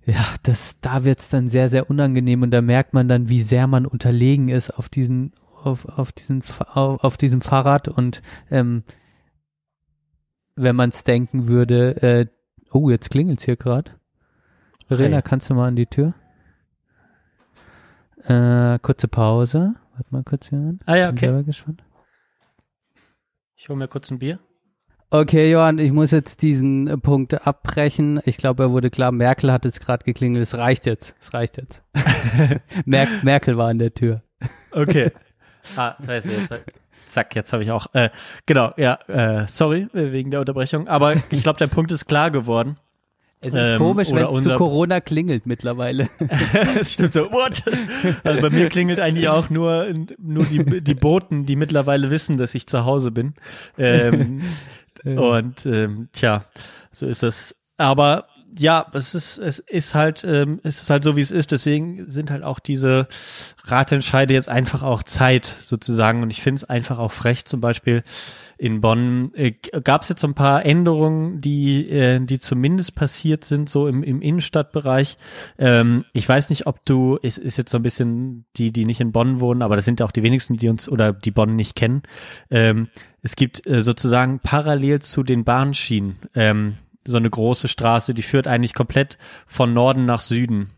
[0.05, 3.67] ja, das, da wird's dann sehr, sehr unangenehm und da merkt man dann, wie sehr
[3.67, 5.33] man unterlegen ist auf diesen,
[5.63, 8.21] auf, auf diesen, auf, auf diesem Fahrrad und
[8.51, 8.83] ähm,
[10.55, 12.27] wenn man's denken würde, äh,
[12.71, 13.91] oh, jetzt klingelt's hier gerade.
[14.87, 15.23] Verena, Hey.
[15.23, 16.13] kannst du mal an die Tür?
[18.23, 19.75] Äh, kurze Pause.
[19.95, 20.81] Warte mal kurz jemand.
[20.85, 21.25] Ah ja, Bin okay.
[21.25, 21.83] selber gespannt.
[23.55, 24.39] Ich hole mir kurz ein Bier.
[25.11, 28.19] Okay, Johann, ich muss jetzt diesen äh, Punkt abbrechen.
[28.25, 29.11] Ich glaube, er wurde klar.
[29.11, 30.43] Merkel hat jetzt gerade geklingelt.
[30.43, 31.15] Es reicht jetzt.
[31.19, 31.83] Es reicht jetzt.
[32.85, 34.23] Mer Merkel war an der Tür.
[34.71, 35.11] Okay.
[35.75, 36.63] ah, das heißt jetzt.
[37.05, 37.87] Zack, jetzt habe ich auch.
[37.93, 38.09] Äh,
[38.45, 42.77] genau, ja, äh, sorry wegen der Unterbrechung, aber ich glaube, der Punkt ist klar geworden.
[43.41, 46.09] Es ist Ähm, komisch, wenn es zu Corona klingelt mittlerweile.
[46.79, 47.31] Es stimmt so.
[47.31, 47.61] What?
[48.23, 49.87] Also bei mir klingelt eigentlich auch nur
[50.17, 53.35] nur die die Boten, die mittlerweile wissen, dass ich zu Hause bin.
[53.77, 54.41] Ähm,
[55.03, 56.45] und ähm, tja,
[56.91, 57.55] so ist es.
[57.77, 58.27] Aber
[58.57, 61.51] ja, es ist es ist halt ähm, es ist halt so wie es ist.
[61.51, 63.07] Deswegen sind halt auch diese
[63.65, 66.23] Ratentscheide jetzt einfach auch Zeit sozusagen.
[66.23, 67.45] Und ich finde es einfach auch frech.
[67.45, 68.03] Zum Beispiel
[68.57, 73.43] in Bonn äh, gab es jetzt so ein paar Änderungen, die äh, die zumindest passiert
[73.43, 75.17] sind so im im Innenstadtbereich.
[75.57, 79.01] Ähm, ich weiß nicht, ob du es ist jetzt so ein bisschen die die nicht
[79.01, 81.55] in Bonn wohnen, aber das sind ja auch die wenigsten, die uns oder die Bonn
[81.55, 82.03] nicht kennen.
[82.49, 82.89] Ähm,
[83.21, 86.75] es gibt äh, sozusagen parallel zu den Bahnschienen ähm,
[87.05, 89.17] so eine große Straße, die führt eigentlich komplett
[89.47, 90.69] von Norden nach Süden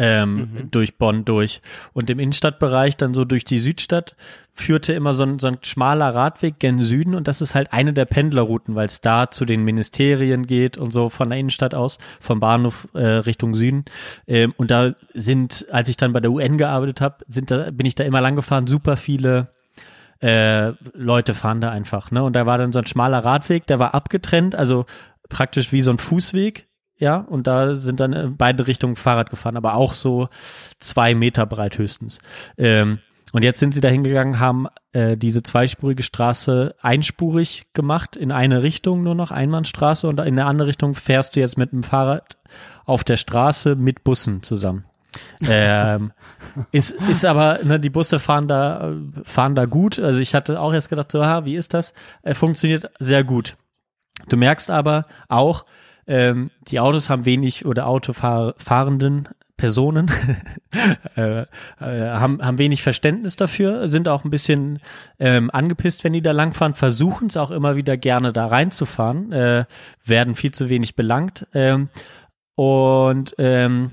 [0.00, 1.60] ähm, durch Bonn durch.
[1.92, 4.16] Und im Innenstadtbereich dann so durch die Südstadt
[4.50, 7.92] führte immer so ein, so ein schmaler Radweg gen Süden und das ist halt eine
[7.92, 11.98] der Pendlerrouten, weil es da zu den Ministerien geht und so von der Innenstadt aus,
[12.18, 13.84] vom Bahnhof äh, Richtung Süden.
[14.26, 17.84] Ähm, und da sind, als ich dann bei der UN gearbeitet habe, sind da, bin
[17.84, 19.48] ich da immer lang gefahren, super viele
[20.22, 22.22] äh, Leute fahren da einfach, ne?
[22.22, 24.86] Und da war dann so ein schmaler Radweg, der war abgetrennt, also
[25.28, 26.69] praktisch wie so ein Fußweg,
[27.00, 30.28] ja, und da sind dann in beide Richtungen Fahrrad gefahren, aber auch so
[30.78, 32.20] zwei Meter breit höchstens.
[32.58, 32.98] Ähm,
[33.32, 38.62] und jetzt sind sie da hingegangen, haben äh, diese zweispurige Straße einspurig gemacht, in eine
[38.62, 42.36] Richtung nur noch, Einbahnstraße, und in der andere Richtung fährst du jetzt mit dem Fahrrad
[42.84, 44.84] auf der Straße mit Bussen zusammen.
[45.40, 46.12] ähm,
[46.72, 48.94] ist, ist aber, ne, die Busse fahren da, äh,
[49.24, 49.98] fahren da gut.
[49.98, 51.94] Also ich hatte auch erst gedacht, so, ha, wie ist das?
[52.22, 53.56] Äh, funktioniert sehr gut.
[54.28, 55.64] Du merkst aber auch,
[56.10, 60.10] ähm, die Autos haben wenig oder Autofahrenden Personen
[61.16, 61.46] äh, äh,
[61.78, 64.80] haben, haben wenig Verständnis dafür, sind auch ein bisschen
[65.20, 69.66] ähm, angepisst, wenn die da langfahren, versuchen es auch immer wieder gerne da reinzufahren, äh,
[70.04, 71.46] werden viel zu wenig belangt.
[71.54, 71.90] Ähm,
[72.56, 73.92] und ähm,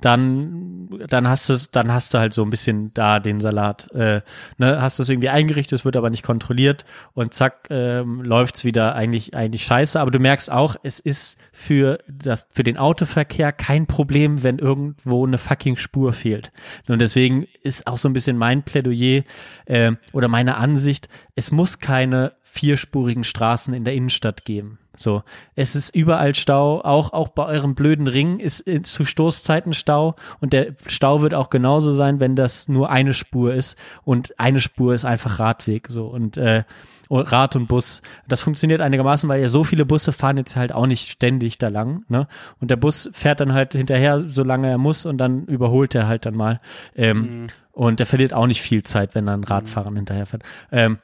[0.00, 3.90] dann, dann hast du es, dann hast du halt so ein bisschen da den Salat,
[3.94, 4.20] äh,
[4.58, 8.94] ne, hast es irgendwie eingerichtet, es wird aber nicht kontrolliert und zack, ähm, läuft's wieder
[8.94, 9.98] eigentlich, eigentlich scheiße.
[9.98, 15.26] Aber du merkst auch, es ist für das, für den Autoverkehr kein Problem, wenn irgendwo
[15.26, 16.52] eine fucking Spur fehlt.
[16.88, 19.22] Und deswegen ist auch so ein bisschen mein Plädoyer,
[19.64, 24.78] äh, oder meine Ansicht, es muss keine vierspurigen Straßen in der Innenstadt geben.
[24.96, 25.22] So,
[25.54, 30.16] es ist überall Stau, auch auch bei eurem blöden Ring ist, ist zu Stoßzeiten Stau
[30.40, 34.60] und der Stau wird auch genauso sein, wenn das nur eine Spur ist und eine
[34.60, 36.64] Spur ist einfach Radweg so und äh,
[37.08, 38.02] Rad und Bus.
[38.26, 41.68] Das funktioniert einigermaßen, weil ja so viele Busse fahren jetzt halt auch nicht ständig da
[41.68, 42.26] lang, ne?
[42.60, 46.26] Und der Bus fährt dann halt hinterher, solange er muss und dann überholt er halt
[46.26, 46.60] dann mal.
[46.96, 50.42] Ähm, Und der verliert auch nicht viel Zeit, wenn dann Radfahrern hinterher fährt.
[50.72, 50.98] Ähm,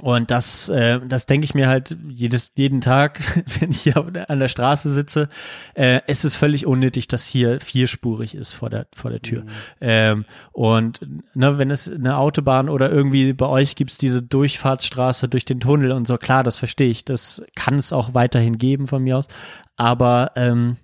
[0.00, 3.20] und das, äh, das denke ich mir halt jedes, jeden Tag,
[3.60, 3.96] wenn ich hier
[4.28, 5.28] an der Straße sitze.
[5.74, 9.44] Äh, es ist völlig unnötig, dass hier vierspurig ist vor der, vor der Tür.
[9.80, 11.00] Ähm, und
[11.34, 15.92] ne, wenn es eine Autobahn oder irgendwie bei euch gibt's diese Durchfahrtsstraße durch den Tunnel
[15.92, 17.04] und so, klar, das verstehe ich.
[17.04, 19.28] Das kann es auch weiterhin geben von mir aus.
[19.76, 20.76] Aber ähm,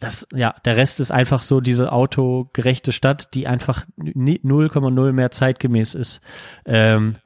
[0.00, 5.30] das, ja, der Rest ist einfach so diese autogerechte Stadt, die einfach ni- 0,0 mehr
[5.30, 6.20] zeitgemäß ist.
[6.66, 7.16] Ähm,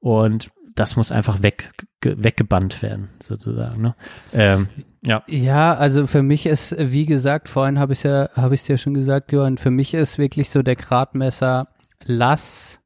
[0.00, 3.82] und das muss einfach weg, ge- weggebannt werden, sozusagen.
[3.82, 3.94] Ne?
[4.32, 4.68] Ähm,
[5.04, 5.22] ja.
[5.26, 8.94] Ja, also für mich ist, wie gesagt, vorhin habe ich ja, habe ich dir schon
[8.94, 11.68] gesagt, Johann, für mich ist wirklich so der Gradmesser,
[12.04, 12.80] lass,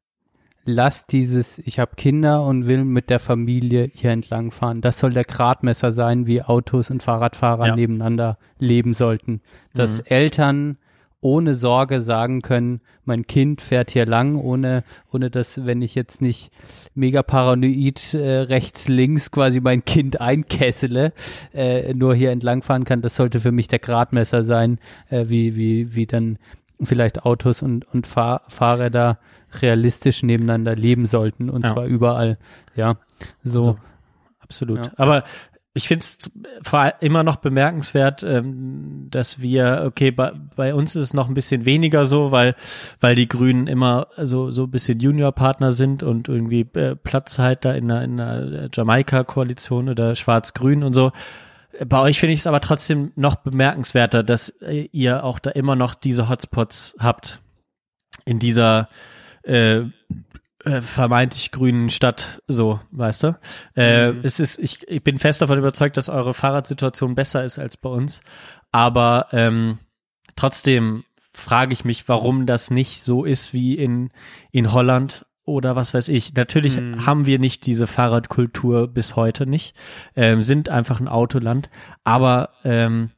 [0.63, 4.81] lass dieses, ich habe Kinder und will mit der Familie hier entlang fahren.
[4.81, 7.75] Das soll der Gradmesser sein, wie Autos und Fahrradfahrer Ja.
[7.75, 9.41] nebeneinander leben sollten.
[9.73, 10.03] Dass Mhm.
[10.05, 10.77] Eltern
[11.21, 16.21] ohne Sorge sagen können, mein Kind fährt hier lang, ohne, ohne dass, wenn ich jetzt
[16.21, 16.51] nicht
[16.95, 21.13] mega paranoid äh, rechts, links quasi mein Kind einkessele,
[21.53, 23.01] äh, nur hier entlang fahren kann.
[23.01, 24.79] Das sollte für mich der Gradmesser sein,
[25.09, 26.37] äh, wie, wie, wie dann
[26.81, 29.19] vielleicht Autos und, und Fahr Fahrräder
[29.61, 31.73] realistisch nebeneinander leben sollten und Ja.
[31.73, 32.39] zwar überall.
[32.75, 32.97] Ja,
[33.43, 33.59] so.
[33.59, 33.77] So.
[34.39, 34.87] Absolut.
[34.87, 34.91] Ja.
[34.97, 35.23] Aber
[35.73, 36.29] ich finde es
[36.99, 41.63] immer noch bemerkenswert, ähm, dass wir, okay, bei, bei uns ist es noch ein bisschen
[41.63, 42.55] weniger so, weil,
[42.99, 47.63] weil die Grünen immer so, so ein bisschen Juniorpartner sind und irgendwie äh, Platz halt
[47.63, 51.13] da in der, in der Jamaika-Koalition oder Schwarz-Grün und so.
[51.85, 55.77] Bei euch finde ich es aber trotzdem noch bemerkenswerter, dass äh, ihr auch da immer
[55.77, 57.39] noch diese Hotspots habt
[58.25, 58.89] in dieser
[59.43, 59.83] äh,
[60.65, 63.39] äh, vermeintlich grünen Stadt, so, weißt du?
[63.75, 67.77] Äh, es ist, ich, ich bin fest davon überzeugt, dass eure Fahrradsituation besser ist als
[67.77, 68.21] bei uns.
[68.71, 69.79] Aber ähm,
[70.35, 74.11] trotzdem frage ich mich, warum das nicht so ist wie in,
[74.51, 76.35] in Holland oder was weiß ich.
[76.35, 77.05] Natürlich Mhm.
[77.05, 79.75] haben wir nicht diese Fahrradkultur bis heute nicht,
[80.15, 81.69] ähm, sind einfach ein Autoland,
[82.03, 83.11] aber ähm,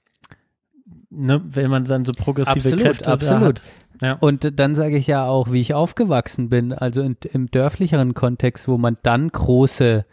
[1.09, 3.59] ne, wenn man dann so progressive Absolut, Kräfte absolut.
[3.59, 3.61] hat.
[4.03, 4.17] Ja.
[4.19, 8.67] Und dann sage ich ja auch, wie ich aufgewachsen bin, also in, im dörflicheren Kontext,
[8.67, 10.05] wo man dann große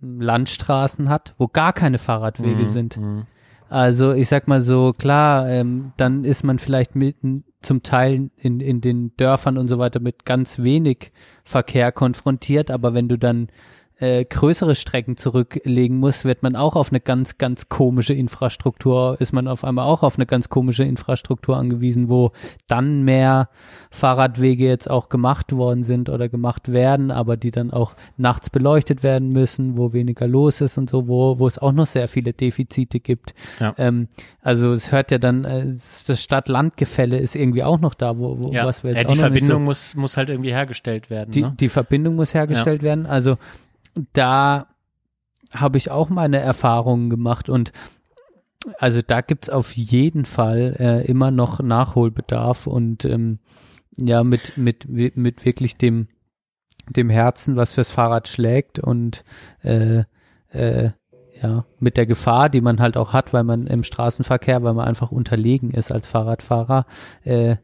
[0.00, 2.96] Landstraßen hat, wo gar keine Fahrradwege Mhm, sind.
[2.96, 3.26] mhm.
[3.68, 8.60] Also ich sag mal so, klar, ähm, dann ist man vielleicht mitten zum Teil in,
[8.60, 11.10] in den Dörfern und so weiter mit ganz wenig
[11.44, 13.48] Verkehr konfrontiert, aber wenn du dann
[13.98, 19.32] äh, größere Strecken zurücklegen musst, wird man auch auf eine ganz, ganz komische Infrastruktur, ist
[19.32, 22.32] man auf einmal auch auf eine ganz komische Infrastruktur angewiesen, wo
[22.66, 23.48] dann mehr
[23.90, 29.02] Fahrradwege jetzt auch gemacht worden sind oder gemacht werden, aber die dann auch nachts beleuchtet
[29.02, 32.34] werden müssen, wo weniger los ist und so, wo, wo es auch noch sehr viele
[32.34, 33.34] Defizite gibt.
[33.60, 33.74] Ja.
[33.78, 34.08] Ähm,
[34.42, 35.74] also es hört ja dann, äh,
[36.06, 39.12] das Stadt-Land-Gefälle ist irgendwie auch noch da, wo, wo Ja, was wir jetzt ja, auch
[39.14, 41.30] die noch nicht so Verbindung muss, muss halt irgendwie hergestellt werden.
[41.30, 41.54] die, ne?
[41.58, 43.06] die Verbindung muss hergestellt werden.
[43.06, 43.38] Also
[44.12, 44.68] da
[45.52, 47.72] habe ich auch meine Erfahrungen gemacht und
[48.78, 53.38] also da gibt's auf jeden Fall äh, immer noch Nachholbedarf und ähm,
[53.96, 56.08] ja, mit, mit, mit wirklich dem,
[56.88, 59.24] dem Herzen, was fürs Fahrrad schlägt und
[59.62, 60.04] äh,
[60.50, 60.90] äh,
[61.42, 64.86] ja, mit der Gefahr, die man halt auch hat, weil man im Straßenverkehr, weil man
[64.86, 66.86] einfach unterlegen ist als Fahrradfahrer,
[67.24, 67.56] äh,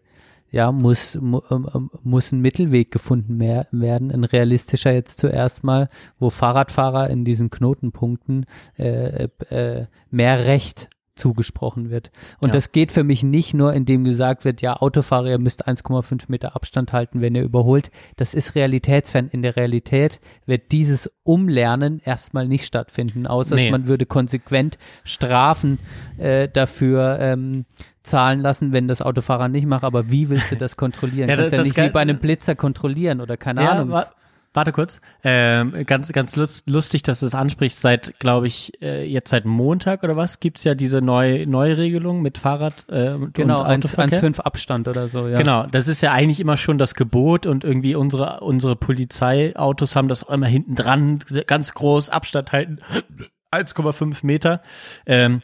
[0.52, 5.64] ja, muss, mu, ähm, ähm, muss ein Mittelweg gefunden mehr, werden, ein realistischer jetzt zuerst
[5.64, 5.88] mal,
[6.18, 8.46] wo Fahrradfahrer in diesen Knotenpunkten
[8.78, 12.10] äh, äh, mehr Recht zugesprochen wird.
[12.42, 12.52] Und Ja.
[12.54, 16.56] das geht für mich nicht nur, indem gesagt wird, ja, Autofahrer, ihr müsst 1,5 Meter
[16.56, 17.90] Abstand halten, wenn ihr überholt.
[18.16, 19.28] Das ist realitätsfern.
[19.28, 23.70] In der Realität wird dieses Umlernen erstmal nicht stattfinden, außer Nee.
[23.70, 25.78] man würde konsequent Strafen
[26.18, 27.66] äh, dafür ähm,
[28.02, 29.84] zahlen lassen, wenn das Autofahrer nicht macht.
[29.84, 31.28] Aber wie willst du das kontrollieren?
[31.28, 33.62] Ja, Ja, Kannst das- ja das nicht wie Geil- bei einem Blitzer kontrollieren oder keine
[33.62, 33.90] Ja, Ahnung.
[33.90, 34.06] wa
[34.54, 35.00] warte kurz.
[35.24, 37.80] Ähm, ganz, ganz lust, lustig, dass du es ansprichst.
[37.80, 42.38] Seit, glaube ich, äh, jetzt seit Montag oder was gibt's ja diese neue Neuregelung mit
[42.38, 44.22] Fahrrad äh, genau, und 1, Autoverkehr.
[44.22, 45.26] 1,5 Abstand oder so.
[45.26, 45.38] Ja.
[45.38, 50.08] Genau, das ist ja eigentlich immer schon das Gebot und irgendwie unsere, unsere Polizeiautos haben
[50.08, 52.80] das immer hinten dran, ganz groß, Abstand halten,
[53.52, 54.62] 1,5 Meter.
[55.06, 55.42] Ähm,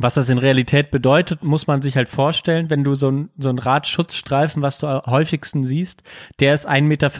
[0.00, 3.50] was das in Realität bedeutet, muss man sich halt vorstellen, wenn du so ein, so
[3.50, 6.02] ein Radschutzstreifen, was du am häufigsten siehst,
[6.40, 7.10] der ist 1,50 Meter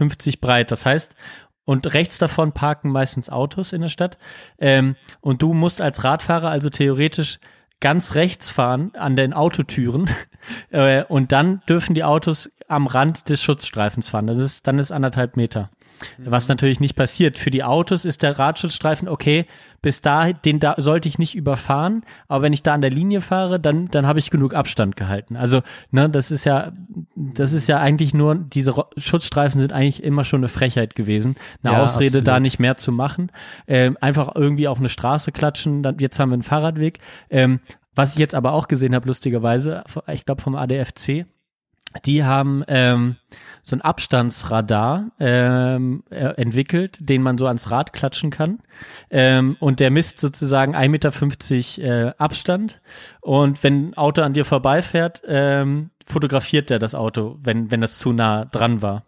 [0.41, 0.71] breit.
[0.71, 1.15] Das heißt,
[1.65, 4.19] und rechts davon parken meistens Autos in der Stadt.
[4.59, 7.39] Ähm, und du musst als Radfahrer also theoretisch
[7.81, 10.09] ganz rechts fahren an den Autotüren
[10.71, 14.29] äh, und dann dürfen die Autos am Rand des Schutzstreifens fahren.
[14.29, 15.71] Das ist, dann ist anderthalb Meter.
[16.19, 17.39] Was natürlich nicht passiert.
[17.39, 19.47] Für die Autos ist der Radschutzstreifen okay,
[19.83, 23.21] bis da, den da sollte ich nicht überfahren, aber wenn ich da an der Linie
[23.21, 25.37] fahre, dann, dann habe ich genug Abstand gehalten.
[25.37, 26.73] Also, ne, das ist ja,
[27.17, 31.35] das ist ja eigentlich nur, diese Schutzstreifen sind eigentlich immer schon eine Frechheit gewesen.
[31.63, 32.29] Eine Ja, Ausrede, absolut.
[32.29, 33.33] da nicht mehr zu machen.
[33.67, 37.01] Ähm, einfach irgendwie auf eine Straße klatschen, dann, jetzt haben wir einen Fahrradweg.
[37.29, 37.61] Ähm,
[37.95, 41.27] was ich jetzt aber auch gesehen habe, lustigerweise, ich glaube vom ADFC,
[42.05, 43.17] die haben ähm,
[43.63, 48.59] so ein Abstandsradar ähm, äh, entwickelt, den man so ans Rad klatschen kann.
[49.11, 52.81] Ähm, und der misst sozusagen 1,50 Meter äh, Abstand.
[53.21, 57.99] Und wenn ein Auto an dir vorbeifährt, ähm, fotografiert der das Auto, wenn, wenn das
[57.99, 59.05] zu nah dran war.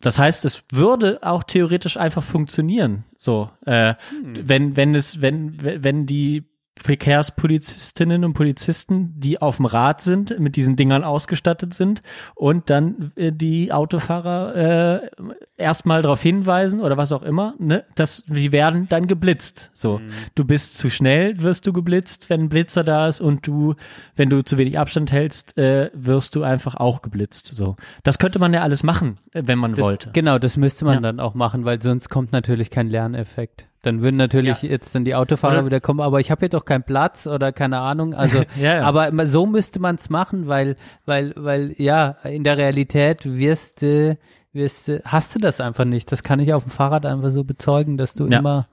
[0.00, 3.04] Das heißt, es würde auch theoretisch einfach funktionieren.
[3.16, 6.44] So, äh, wenn wenn es wenn wenn die
[6.80, 12.02] Verkehrspolizistinnen und Polizisten, die auf dem Rad sind, mit diesen Dingern ausgestattet sind
[12.34, 15.08] und dann äh, die Autofahrer äh,
[15.56, 19.70] erstmal darauf hinweisen oder was auch immer, ne, dass die werden dann geblitzt.
[19.72, 20.00] So,
[20.34, 23.74] du bist zu schnell, wirst du geblitzt, wenn ein Blitzer da ist und du,
[24.16, 27.46] wenn du zu wenig Abstand hältst, äh, wirst du einfach auch geblitzt.
[27.54, 30.10] So, das könnte man ja alles machen, äh, wenn man Das, wollte.
[30.12, 31.00] Genau, das müsste man Ja.
[31.00, 33.68] dann auch machen, weil sonst kommt natürlich kein Lerneffekt.
[33.84, 34.70] Dann würden natürlich Ja.
[34.70, 37.52] jetzt dann die Autofahrer Oder- wieder kommen, aber ich habe hier doch keinen Platz oder
[37.52, 38.14] keine Ahnung.
[38.14, 38.82] Also, Ja, ja.
[38.82, 44.16] aber so müsste man es machen, weil, weil, weil, ja, in der Realität wirst du,
[44.52, 46.10] wirst du, hast du das einfach nicht.
[46.12, 48.68] Das kann ich auf dem Fahrrad einfach so bezeugen, dass du immer,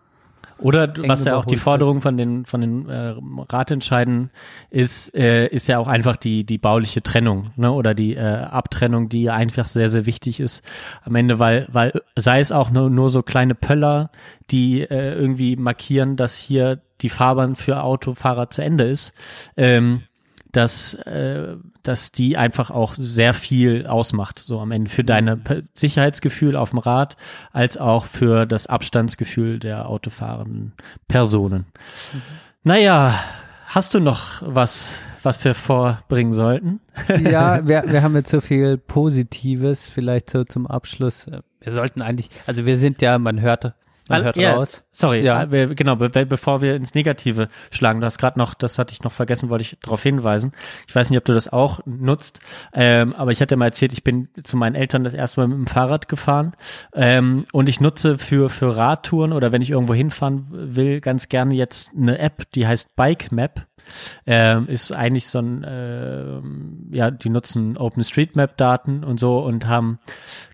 [0.61, 3.15] Oder was ja auch die Forderung von den von den äh,
[3.49, 4.29] Ratentscheiden
[4.69, 7.71] ist, äh, ist ja auch einfach die die bauliche Trennung, ne?
[7.71, 10.63] Oder die äh, Abtrennung, die einfach sehr sehr wichtig ist
[11.03, 14.11] am Ende, weil weil sei es auch nur nur so kleine Pöller,
[14.49, 19.13] die äh, irgendwie markieren, dass hier die Fahrbahn für Autofahrer zu Ende ist.
[19.57, 20.03] Ähm,
[20.51, 25.63] dass, äh, dass die einfach auch sehr viel ausmacht, so am Ende für deine Pe-
[25.73, 27.17] Sicherheitsgefühl auf dem Rad,
[27.51, 30.73] als auch für das Abstandsgefühl der autofahrenden
[31.07, 31.65] Personen.
[32.63, 33.13] Naja,
[33.67, 34.87] hast du noch was,
[35.23, 36.79] was wir vorbringen sollten?
[37.21, 41.25] ja, wir, wir haben jetzt so viel Positives, vielleicht so zum Abschluss.
[41.61, 43.73] Wir sollten eigentlich, also wir sind ja, man hört,
[44.11, 44.83] man hört ja, raus.
[44.91, 45.51] Sorry, Ja.
[45.51, 49.03] wir, genau, be bevor wir ins Negative schlagen, du hast gerade noch, das hatte ich
[49.03, 50.51] noch vergessen, wollte ich darauf hinweisen.
[50.87, 52.39] Ich weiß nicht, ob du das auch nutzt,
[52.73, 55.57] ähm, aber ich hatte mal erzählt, ich bin zu meinen Eltern das erste Mal mit
[55.57, 56.53] dem Fahrrad gefahren
[56.93, 61.55] ähm, und ich nutze für, für Radtouren oder wenn ich irgendwo hinfahren will, ganz gerne
[61.55, 63.65] jetzt eine App, die heißt Bike Map.
[64.27, 69.99] Ähm, ist eigentlich so ein, ähm, ja, die nutzen OpenStreetMap-Daten und so und haben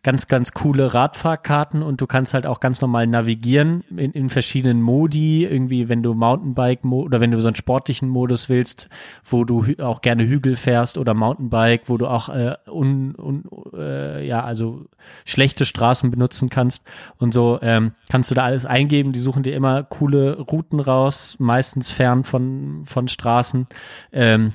[0.07, 4.81] ganz, ganz coole Radfahrkarten und du kannst halt auch ganz normal navigieren in, in verschiedenen
[4.81, 8.87] Modi, irgendwie, wenn du Mountainbike oder wenn du so einen sportlichen Modus willst,
[9.25, 13.43] wo du auch gerne Hügel fährst oder Mountainbike, wo du auch äh, un, un,
[13.73, 14.85] äh, ja, also
[15.25, 19.57] schlechte Straßen benutzen kannst und so, ähm, kannst du da alles eingeben, die suchen dir
[19.57, 23.67] immer coole Routen raus, meistens fern von, von Straßen.
[24.13, 24.53] Ähm,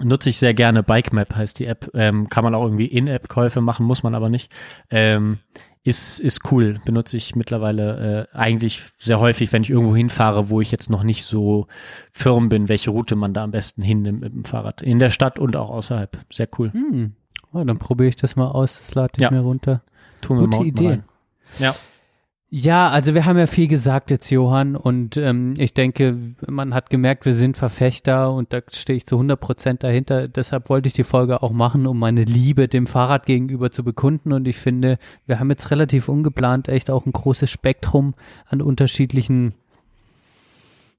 [0.00, 0.82] nutze ich sehr gerne.
[0.82, 1.90] Bike Map heißt die App.
[1.94, 4.52] Ähm, kann man auch irgendwie In-App-Käufe machen, muss man aber nicht.
[4.90, 5.38] Ähm,
[5.84, 6.80] ist, ist cool.
[6.84, 11.02] Benutze ich mittlerweile äh, eigentlich sehr häufig, wenn ich irgendwo hinfahre, wo ich jetzt noch
[11.02, 11.66] nicht so
[12.12, 14.82] firm bin, welche Route man da am besten hinnimmt mit dem Fahrrad.
[14.82, 16.18] In der Stadt und auch außerhalb.
[16.30, 16.72] Sehr cool.
[16.72, 17.14] Hm.
[17.52, 19.30] Oh, dann probiere ich das mal aus, das lade ich Ja.
[19.30, 19.82] mir runter.
[20.20, 21.00] Tun wir Gute Idee.
[21.58, 21.74] Ja.
[22.50, 26.16] Ja, also wir haben ja viel gesagt jetzt, Johann, und ähm, ich denke,
[26.48, 30.28] man hat gemerkt, wir sind Verfechter und da stehe ich zu 100 Prozent dahinter.
[30.28, 34.32] Deshalb wollte ich die Folge auch machen, um meine Liebe dem Fahrrad gegenüber zu bekunden.
[34.32, 34.96] Und ich finde,
[35.26, 38.14] wir haben jetzt relativ ungeplant echt auch ein großes Spektrum
[38.46, 39.52] an unterschiedlichen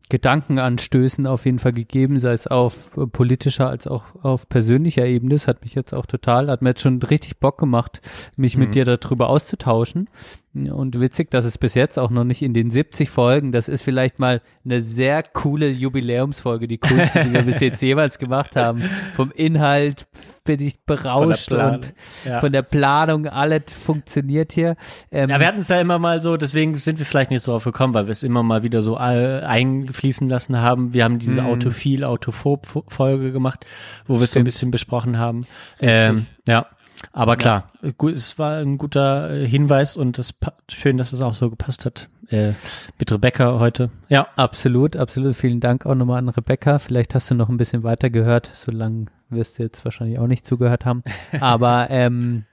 [0.09, 5.35] Gedankenanstößen auf jeden Fall gegeben, sei es auf politischer als auch auf persönlicher Ebene.
[5.35, 8.01] Das hat mich jetzt auch total, hat mir jetzt schon richtig Bock gemacht,
[8.35, 10.09] mich mit dir darüber auszutauschen.
[10.53, 13.84] Und witzig, dass es bis jetzt auch noch nicht in den 70 Folgen, das ist
[13.84, 18.84] vielleicht mal eine sehr coole Jubiläumsfolge, die coolste, die wir bis jetzt jeweils gemacht haben.
[19.13, 20.07] Vom Inhalt
[20.45, 21.93] bin ich berauscht Planung, und
[22.26, 22.39] ja.
[22.39, 24.76] von der Planung, alles funktioniert hier.
[25.11, 27.51] Ähm, Ja, wir hatten es ja immer mal so, deswegen sind wir vielleicht nicht so
[27.51, 30.95] drauf gekommen, weil wir es immer mal wieder so all, eingefließen lassen haben.
[30.95, 33.67] Wir haben diese Autophil, Autophob-Folge gemacht,
[34.07, 35.45] wo wir es so ein bisschen besprochen haben.
[35.80, 36.65] Ähm, ja,
[37.13, 41.21] aber klar, gut, es war ein guter äh, Hinweis und es pa- schön, dass es
[41.21, 42.53] auch so gepasst hat äh,
[42.97, 43.89] mit Rebecca heute.
[44.09, 45.35] Ja, Absolut, absolut.
[45.35, 46.80] Vielen Dank auch nochmal an Rebecca.
[46.80, 48.51] Vielleicht hast du noch ein bisschen weiter gehört.
[48.53, 51.03] So lange wirst du jetzt wahrscheinlich auch nicht zugehört haben.
[51.39, 52.45] Aber ähm,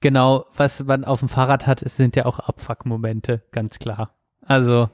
[0.00, 4.14] genau, was man auf dem Fahrrad hat, es sind ja auch Abfuck-Momente, ganz klar.
[4.46, 4.88] Also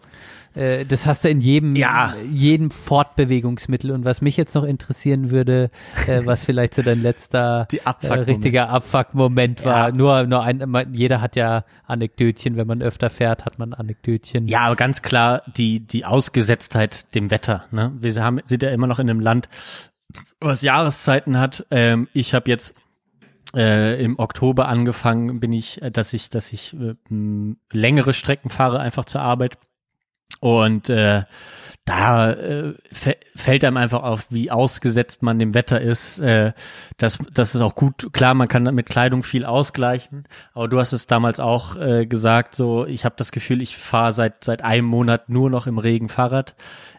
[0.54, 2.14] äh, das hast du in jedem, Ja.
[2.30, 3.90] jedem Fortbewegungsmittel.
[3.90, 5.70] Und was mich jetzt noch interessieren würde,
[6.06, 7.68] äh, was vielleicht so dein letzter
[8.02, 9.88] äh, richtiger Abfuck-Moment war.
[9.88, 9.94] Ja.
[9.94, 14.46] Nur, nur ein, jeder hat ja Anekdötchen, wenn man öfter fährt, hat man Anekdötchen.
[14.46, 17.64] Ja, aber ganz klar die, die Ausgesetztheit dem Wetter.
[17.70, 17.92] Ne?
[18.00, 19.48] Wir haben, sind ja immer noch in einem Land,
[20.40, 21.66] was Jahreszeiten hat.
[21.70, 22.74] Ähm, ich habe jetzt
[23.54, 26.94] äh, im Oktober angefangen, bin ich, äh, dass ich, dass ich äh,
[27.72, 29.58] längere Strecken fahre, einfach zur Arbeit.
[30.40, 31.22] Und äh,
[31.84, 36.18] da äh, fä- fällt einem einfach auf, wie ausgesetzt man dem Wetter ist.
[36.18, 36.52] Äh,
[36.98, 38.12] das, das ist auch gut.
[38.12, 42.56] Klar, man kann mit Kleidung viel ausgleichen, aber du hast es damals auch äh, gesagt,
[42.56, 46.08] so ich habe das Gefühl, ich fahre seit seit einem Monat nur noch im Regen
[46.08, 46.56] Fahrrad.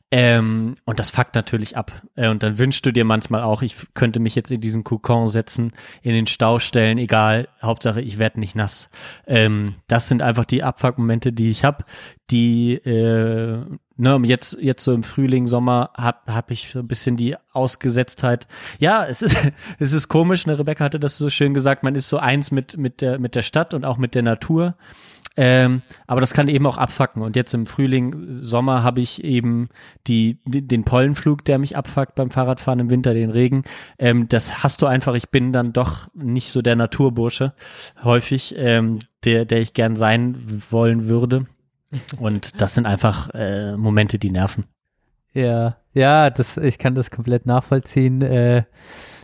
[0.09, 1.91] Ähm, und das fuckt natürlich ab.
[2.15, 5.27] Äh, und dann wünschst du dir manchmal auch, ich könnte mich jetzt in diesen Kokon
[5.27, 8.89] setzen, in den Stau stellen, egal, Hauptsache ich werde nicht nass.
[9.25, 11.83] Ähm, das sind einfach die Abfuckmomente, die ich habe,
[12.31, 13.65] die äh,
[13.97, 18.47] ne, jetzt jetzt so im Frühling, Sommer hab hab ich so ein bisschen die Ausgesetztheit.
[18.79, 19.35] Ja, es ist
[19.79, 22.77] es ist komisch, ne, Rebecca hatte das so schön gesagt, man ist so eins mit
[22.77, 24.75] mit der mit der Stadt und auch mit der Natur.
[25.37, 27.21] Ähm, aber das kann eben auch abfacken.
[27.21, 29.69] Und jetzt im Frühling, Sommer habe ich eben
[30.07, 33.63] die, den Pollenflug, der mich abfuckt beim Fahrradfahren, im Winter den Regen.
[33.99, 35.13] Ähm, das hast du einfach.
[35.13, 37.53] Ich bin dann doch nicht so der Naturbursche
[38.03, 40.37] häufig, ähm, der, der ich gern sein
[40.71, 41.45] wollen würde.
[42.19, 44.65] Und das sind einfach äh, Momente, die nerven.
[45.37, 48.21] Ja, ja, das, ich kann das komplett nachvollziehen.
[48.21, 48.63] Äh,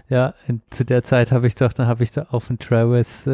[0.10, 3.26] ja, in, zu der Zeit habe ich doch, dann habe ich da auf den Travis
[3.26, 3.32] äh,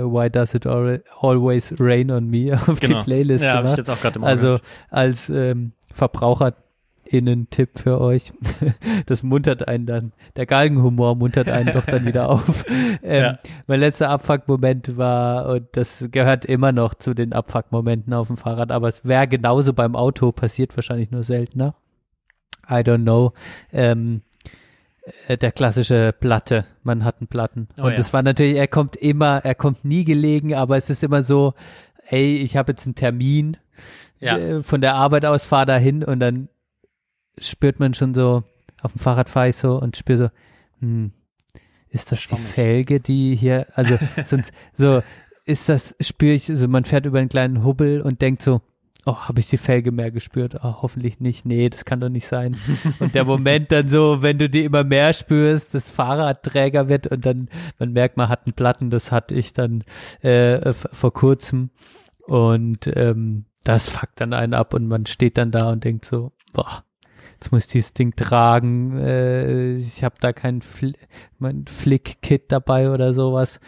[0.00, 3.54] äh, Why Does It Al- Always Rain on Me auf die Playlist Genau.
[3.54, 3.78] ja, hab ich gemacht.
[3.78, 8.32] jetzt auch gerade im Also als ähm, VerbraucherInnen-Tipp für euch,
[9.06, 12.64] das muntert einen dann, der Galgenhumor muntert einen doch dann wieder auf.
[13.02, 13.38] Ähm, Ja.
[13.66, 18.70] Mein letzter Abfuck-Moment war, und das gehört immer noch zu den Abfuck-Momenten auf dem Fahrrad,
[18.70, 21.74] aber es wäre genauso beim Auto, passiert wahrscheinlich nur seltener.
[22.68, 23.32] I don't know.
[23.72, 24.22] Ähm,
[25.26, 27.68] äh, der klassische Platte, man hat einen Platten.
[27.78, 27.96] Oh und ja.
[27.96, 31.54] das war natürlich, er kommt immer, er kommt nie gelegen, aber es ist immer so,
[32.08, 33.56] ey, ich habe jetzt einen Termin,
[34.20, 34.38] Ja.
[34.38, 36.48] äh, von der Arbeit aus fahr da hin und dann
[37.38, 38.44] spürt man schon so,
[38.82, 40.28] auf dem Fahrrad fahre ich so und spüre so,
[40.80, 41.12] hm,
[41.88, 42.46] ist das die Schwammig.
[42.46, 45.02] Felge, die hier, also sonst so,
[45.44, 48.60] ist das, spüre ich, also man fährt über einen kleinen Hubbel und denkt so,
[49.06, 50.56] oh, habe ich die Felge mehr gespürt?
[50.62, 51.44] Oh, hoffentlich nicht.
[51.44, 52.56] Nee, das kann doch nicht sein.
[53.00, 57.06] Und der Moment dann so, wenn du die immer mehr spürst, das Fahrrad träger wird
[57.06, 57.48] und dann,
[57.78, 59.84] man merkt, man hat einen Platten, das hatte ich dann
[60.20, 61.70] äh, vor kurzem.
[62.26, 66.32] Und ähm, das fuckt dann einen ab und man steht dann da und denkt so,
[66.52, 66.84] boah,
[67.34, 70.92] jetzt muss ich dieses Ding tragen, äh, ich habe da kein Fl
[71.38, 73.58] mein Flick-Kit dabei oder sowas.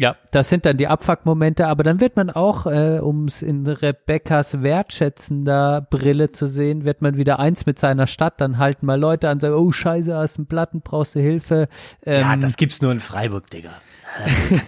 [0.00, 3.66] Ja, das sind dann die Abfuck-Momente, aber dann wird man auch, äh, um es in
[3.66, 8.98] Rebecca's wertschätzender Brille zu sehen, wird man wieder eins mit seiner Stadt, dann halten mal
[8.98, 11.68] Leute an, sagen, oh scheiße, hast einen Platten, brauchst du Hilfe.
[12.06, 13.72] Ähm, Ja, das gibt's nur in Freiburg, Digga.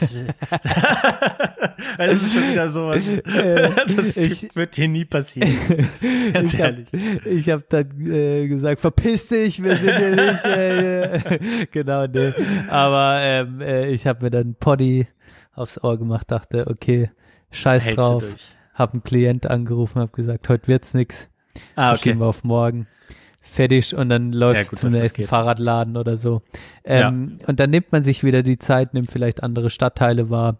[1.99, 3.03] Das, ist schon wieder sowas.
[3.97, 5.51] Das ich- wird hier nie passieren.
[6.33, 7.27] Ganz ich habe ehrlich.
[7.27, 10.45] ich hab dann äh, gesagt, verpiss dich, wir sind hier nicht.
[10.45, 11.39] Äh,
[11.73, 12.33] genau, nee.
[12.69, 15.07] Aber ähm, äh, ich habe mir dann Poddy
[15.55, 17.11] aufs Ohr gemacht, dachte, okay,
[17.51, 18.25] scheiß Hältst drauf.
[18.75, 21.29] Hab einen Klient angerufen, hab gesagt, heute wird's nix.
[21.77, 22.87] Ah, Verschieben wir auf morgen.
[23.45, 25.25] Fertig und dann läuft Ja, gut, zum nächsten.
[25.25, 26.43] Fahrradladen oder so.
[26.85, 30.59] Ähm, Und dann nimmt man sich wieder die Zeit, nimmt vielleicht andere Stadtteile wahr,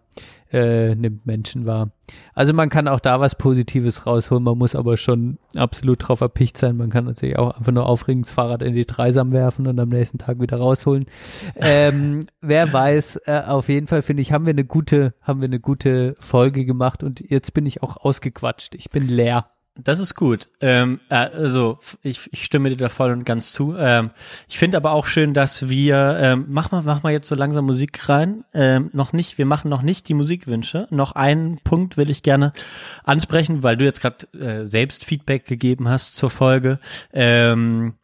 [0.53, 1.91] äh, nimmt Menschen wahr.
[2.33, 6.57] Also man kann auch da was Positives rausholen, man muss aber schon absolut drauf erpicht
[6.57, 6.77] sein.
[6.77, 9.89] Man kann natürlich auch einfach nur aufregend das Fahrrad in die Dreisam werfen und am
[9.89, 11.05] nächsten Tag wieder rausholen.
[11.55, 15.47] ähm, wer weiß, äh, auf jeden Fall finde ich, haben wir eine gute, haben wir
[15.47, 18.75] eine gute Folge gemacht und jetzt bin ich auch ausgequatscht.
[18.75, 19.52] Ich bin leer.
[19.75, 20.49] Das ist gut.
[20.61, 23.75] Ähm, äh, also ich, ich stimme dir da voll und ganz zu.
[23.75, 24.11] Ähm,
[24.47, 27.65] ich finde aber auch schön, dass wir ähm, mach mal mach mal jetzt so langsam
[27.65, 28.45] Musik rein.
[28.53, 30.87] Ähm, noch nicht, wir machen noch nicht die Musikwünsche.
[30.91, 32.53] Noch einen Punkt will ich gerne
[33.03, 36.77] ansprechen, weil du jetzt gerade äh, selbst Feedback gegeben hast zur Folge.
[37.11, 37.95] Ähm,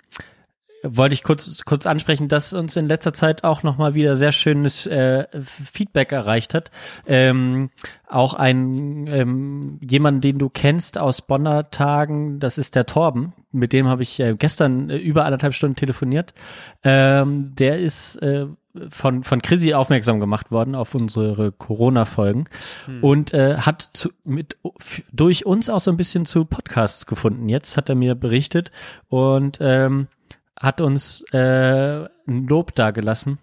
[0.84, 4.31] wollte ich kurz kurz ansprechen, dass uns in letzter Zeit auch noch mal wieder sehr
[4.31, 5.26] schönes äh,
[5.73, 6.72] Feedback erreicht hat.
[7.06, 7.69] Ähm,
[8.07, 13.34] auch ein ähm, jemand, den du kennst aus Bonner Tagen, das ist der Torben.
[13.51, 16.34] Mit dem habe ich äh, gestern äh, über anderthalb Stunden telefoniert.
[16.84, 18.45] Ähm, der ist äh,
[18.89, 22.45] von von Chrissy aufmerksam gemacht worden auf unsere Corona-Folgen
[23.01, 24.57] und äh, hat zu, mit
[25.11, 27.49] durch uns auch so ein bisschen zu Podcasts gefunden.
[27.49, 28.72] Jetzt hat er mir berichtet
[29.10, 30.07] und ähm,
[30.60, 33.40] hat uns äh, ein Lob dagelassen.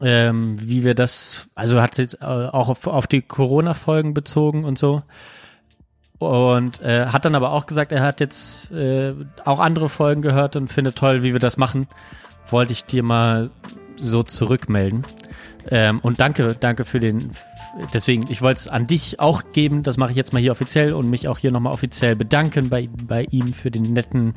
[0.00, 4.78] ähm, wie wir das, also hat jetzt äh, auch auf, auf die Corona-Folgen bezogen und
[4.78, 5.02] so.
[6.18, 9.14] Und äh, hat dann aber auch gesagt, er hat jetzt äh,
[9.44, 11.88] auch andere Folgen gehört und findet toll, wie wir das machen.
[12.48, 13.50] Wollte ich dir mal
[14.00, 15.04] so zurückmelden.
[15.68, 17.30] Ähm, und danke, danke für den.
[17.92, 19.82] Deswegen, ich wollte es an dich auch geben.
[19.82, 22.88] Das mache ich jetzt mal hier offiziell und mich auch hier nochmal offiziell bedanken bei,
[22.90, 24.34] bei ihm für den netten,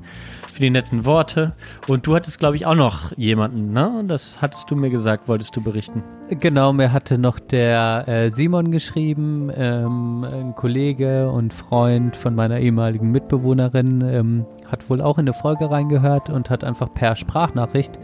[0.51, 1.53] für die netten Worte.
[1.87, 4.03] Und du hattest, glaube ich, auch noch jemanden, ne?
[4.07, 6.03] Das hattest du mir gesagt, wolltest du berichten.
[6.29, 12.59] Genau, mir hatte noch der äh, Simon geschrieben, ähm, ein Kollege und Freund von meiner
[12.59, 17.97] ehemaligen Mitbewohnerin, ähm, hat wohl auch in eine Folge reingehört und hat einfach per Sprachnachricht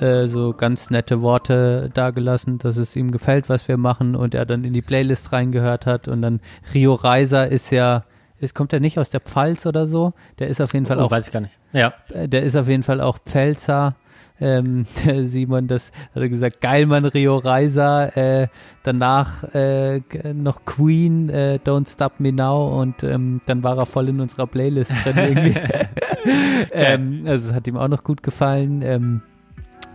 [0.00, 4.46] äh, so ganz nette Worte dagelassen, dass es ihm gefällt, was wir machen und er
[4.46, 6.40] dann in die Playlist reingehört hat und dann
[6.74, 8.04] Rio Reiser ist ja
[8.40, 10.12] ist, kommt er nicht aus der Pfalz oder so?
[10.38, 11.58] Der ist auf jeden Fall Oh, auch weiß ich gar nicht.
[11.72, 11.92] Ja.
[12.12, 13.94] äh, der ist auf jeden Fall auch Pfälzer.
[14.40, 18.48] Ähm, der Simon, das hat er gesagt, geil, Mann, Rio Reiser, äh,
[18.82, 20.00] danach äh,
[20.32, 24.46] noch Queen, äh, Don't Stop Me Now und ähm, dann war er voll in unserer
[24.46, 25.54] Playlist drin irgendwie.
[26.72, 29.22] ähm, also es hat ihm auch noch gut gefallen.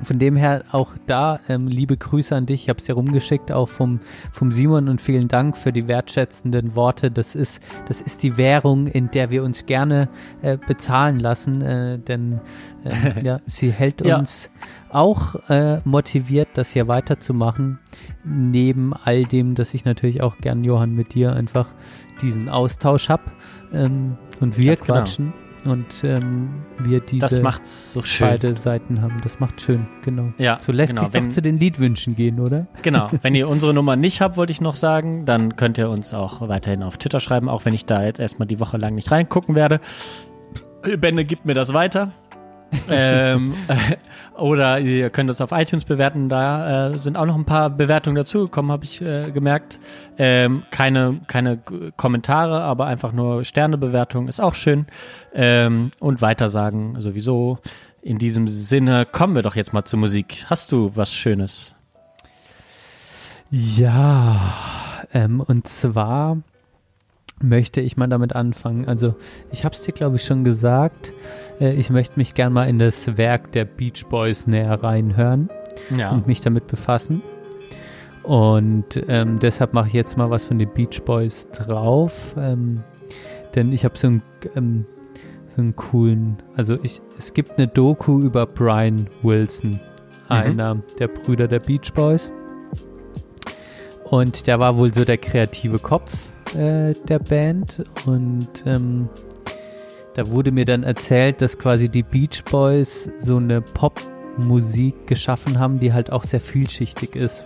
[0.03, 2.63] Von dem her auch da ähm, liebe Grüße an dich.
[2.63, 3.99] Ich habe es dir rumgeschickt, auch vom,
[4.31, 7.11] vom Simon und vielen Dank für die wertschätzenden Worte.
[7.11, 10.09] Das ist, das ist die Währung, in der wir uns gerne
[10.41, 12.41] äh, bezahlen lassen, äh, denn
[12.83, 14.19] äh, ja, sie hält Ja.
[14.19, 14.49] uns
[14.89, 17.79] auch äh, motiviert, das hier weiterzumachen.
[18.23, 21.67] Neben all dem, dass ich natürlich auch gern, Johann, mit dir einfach
[22.21, 23.31] diesen Austausch hab
[23.73, 25.33] ähm, und wir Ganz genau.
[25.65, 26.49] Und ähm,
[26.81, 29.17] wir diese so beide Seiten haben.
[29.23, 30.31] Das macht schön, genau.
[30.37, 31.05] Ja, So lässt genau.
[31.05, 32.67] sich doch zu den Liedwünschen gehen, oder?
[32.81, 36.13] Genau, wenn ihr unsere Nummer nicht habt, wollte ich noch sagen, dann könnt ihr uns
[36.13, 39.11] auch weiterhin auf Twitter schreiben, auch wenn ich da jetzt erstmal die Woche lang nicht
[39.11, 39.79] reingucken werde.
[40.97, 42.11] Bände gibt mir das weiter.
[42.89, 43.55] Ähm,
[44.37, 46.29] oder ihr könnt es auf iTunes bewerten.
[46.29, 49.79] Da äh, sind auch noch ein paar Bewertungen dazugekommen, habe ich äh, gemerkt.
[50.17, 51.59] Ähm, keine, keine
[51.97, 54.85] Kommentare, aber einfach nur Sternebewertung ist auch schön.
[55.33, 57.59] Ähm, und weitersagen sowieso.
[58.01, 60.45] In diesem Sinne kommen wir doch jetzt mal zur Musik.
[60.47, 61.73] Hast du was Schönes?
[63.49, 64.39] Ja,
[65.13, 66.37] ähm, und zwar
[67.41, 68.87] möchte ich mal damit anfangen.
[68.87, 69.15] Also,
[69.51, 71.13] ich habe es dir, glaube ich, schon gesagt.
[71.59, 75.49] Äh, ich möchte mich gern mal in das Werk der Beach Boys näher reinhören
[75.97, 76.11] Ja.
[76.11, 77.21] und mich damit befassen.
[78.23, 82.33] Und ähm, deshalb mache ich jetzt mal was von den Beach Boys drauf.
[82.39, 82.83] Ähm,
[83.53, 84.21] denn ich habe so einen,
[84.55, 84.85] ähm,
[85.47, 89.79] so einen coolen, also ich, es gibt eine Doku über Brian Wilson,
[90.27, 92.31] einer der Brüder der Beach Boys.
[94.05, 97.83] Und der war wohl so der kreative Kopf äh, der Band.
[98.05, 99.09] Und ähm,
[100.15, 105.79] da wurde mir dann erzählt, dass quasi die Beach Boys so eine Popmusik geschaffen haben,
[105.79, 107.45] die halt auch sehr vielschichtig ist.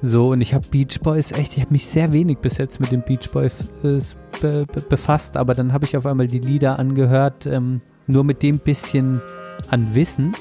[0.00, 2.90] So, und ich habe Beach Boys echt, ich habe mich sehr wenig bis jetzt mit
[2.90, 3.54] den Beach Boys
[3.84, 4.00] äh,
[4.40, 8.42] be be befasst, aber dann habe ich auf einmal die Lieder angehört, ähm, nur mit
[8.42, 9.20] dem bisschen
[9.70, 10.34] an Wissen.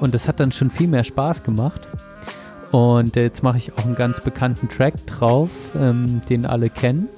[0.00, 1.88] Und das hat dann schon viel mehr Spaß gemacht.
[2.72, 7.08] Und jetzt mache ich auch einen ganz bekannten Track drauf, ähm, den alle kennen,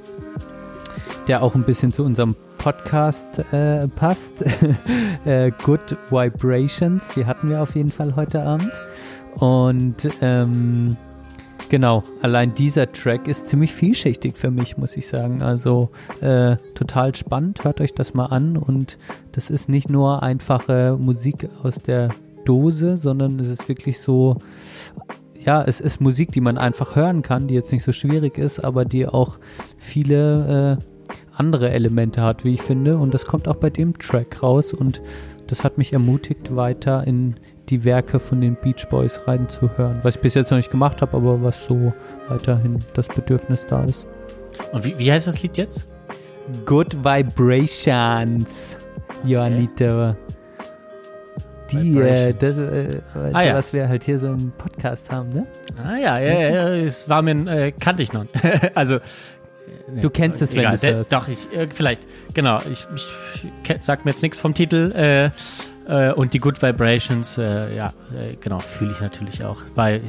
[1.27, 4.45] der auch ein bisschen zu unserem Podcast äh, passt.
[5.25, 8.73] äh, Good Vibrations, die hatten wir auf jeden Fall heute Abend.
[9.37, 10.97] Und ähm,
[11.69, 15.43] genau, allein dieser Track ist ziemlich vielschichtig für mich, muss ich sagen.
[15.43, 18.57] Also äh, total spannend, hört euch das mal an.
[18.57, 18.99] Und
[19.33, 22.11] das ist nicht nur einfache Musik aus der
[22.45, 24.39] Dose, sondern es ist wirklich so
[25.49, 28.63] ja, es ist Musik, die man einfach hören kann, die jetzt nicht so schwierig ist,
[28.63, 29.39] aber die auch
[29.79, 32.99] viele äh, andere Elemente hat, wie ich finde.
[32.99, 35.01] Und das kommt auch bei dem Track raus und
[35.47, 37.37] das hat mich ermutigt, weiter in
[37.71, 39.99] die Werke von den Beach Boys reinzuhören.
[40.03, 41.95] Was ich bis jetzt noch nicht gemacht habe, aber was so
[42.29, 44.07] weiterhin das Bedürfnis da ist.
[44.73, 45.89] Und wie, wie heißt das Lied jetzt?
[46.67, 48.77] Good Vibrations,
[49.25, 50.15] Joanita.
[51.73, 53.01] Die, äh, das, äh,
[53.33, 53.55] Ah, ja.
[53.55, 55.47] was wir halt hier so im Podcast haben, ne?
[55.83, 58.25] Ah ja, ja, ja, es war mir, äh, kannte ich noch.
[58.75, 59.01] also, äh,
[59.91, 61.13] nee, Du kennst es, wenn du's der- hörst.
[61.13, 62.03] Doch, ich, äh, vielleicht,
[62.35, 63.13] genau, ich, ich,
[63.65, 65.31] ke- sag mir jetzt nichts vom Titel, äh,
[65.89, 70.01] äh, und die Good Vibrations, äh, ja, äh, genau, fühle ich natürlich auch, weil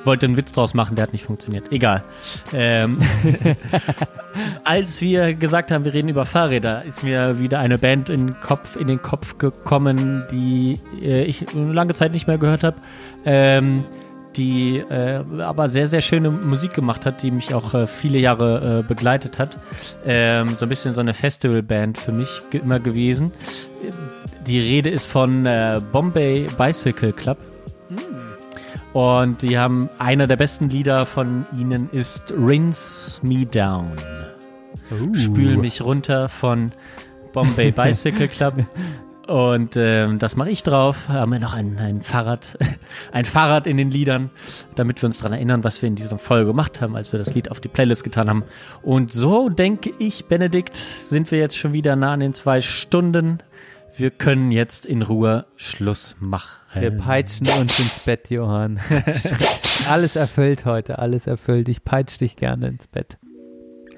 [0.00, 1.70] ich wollte einen Witz draus machen, der hat nicht funktioniert.
[1.72, 2.04] Egal.
[2.52, 2.98] Ähm,
[4.64, 8.40] als wir gesagt haben, wir reden über Fahrräder, ist mir wieder eine Band in den
[8.40, 12.76] Kopf, in den Kopf gekommen, die äh, ich lange Zeit nicht mehr gehört habe.
[13.24, 13.84] Ähm,
[14.36, 18.80] die äh, aber sehr, sehr schöne Musik gemacht hat, die mich auch äh, viele Jahre
[18.80, 19.58] äh, begleitet hat.
[20.04, 23.32] Ähm, so ein bisschen so eine Festivalband für mich ge immer gewesen.
[24.46, 27.38] Die Rede ist von äh, Bombay Bicycle Club.
[28.92, 33.92] Und die haben einer der besten Lieder von ihnen ist Rinse Me Down.
[35.12, 36.72] Spül mich runter von
[37.32, 38.54] Bombay Bicycle Club.
[39.26, 41.08] Und ähm, das mache ich drauf.
[41.08, 42.56] Haben wir noch ein, ein Fahrrad,
[43.12, 44.30] ein Fahrrad in den Liedern,
[44.76, 47.34] damit wir uns daran erinnern, was wir in dieser Folge gemacht haben, als wir das
[47.34, 48.44] Lied auf die Playlist getan haben.
[48.82, 53.38] Und so denke ich, Benedikt, sind wir jetzt schon wieder nah an den zwei Stunden.
[53.98, 56.50] Wir können jetzt in Ruhe Schluss machen.
[56.78, 58.78] Wir peitschen uns ins Bett, Johann.
[59.88, 61.68] alles erfüllt heute, alles erfüllt.
[61.70, 63.16] Ich peitsch dich gerne ins Bett.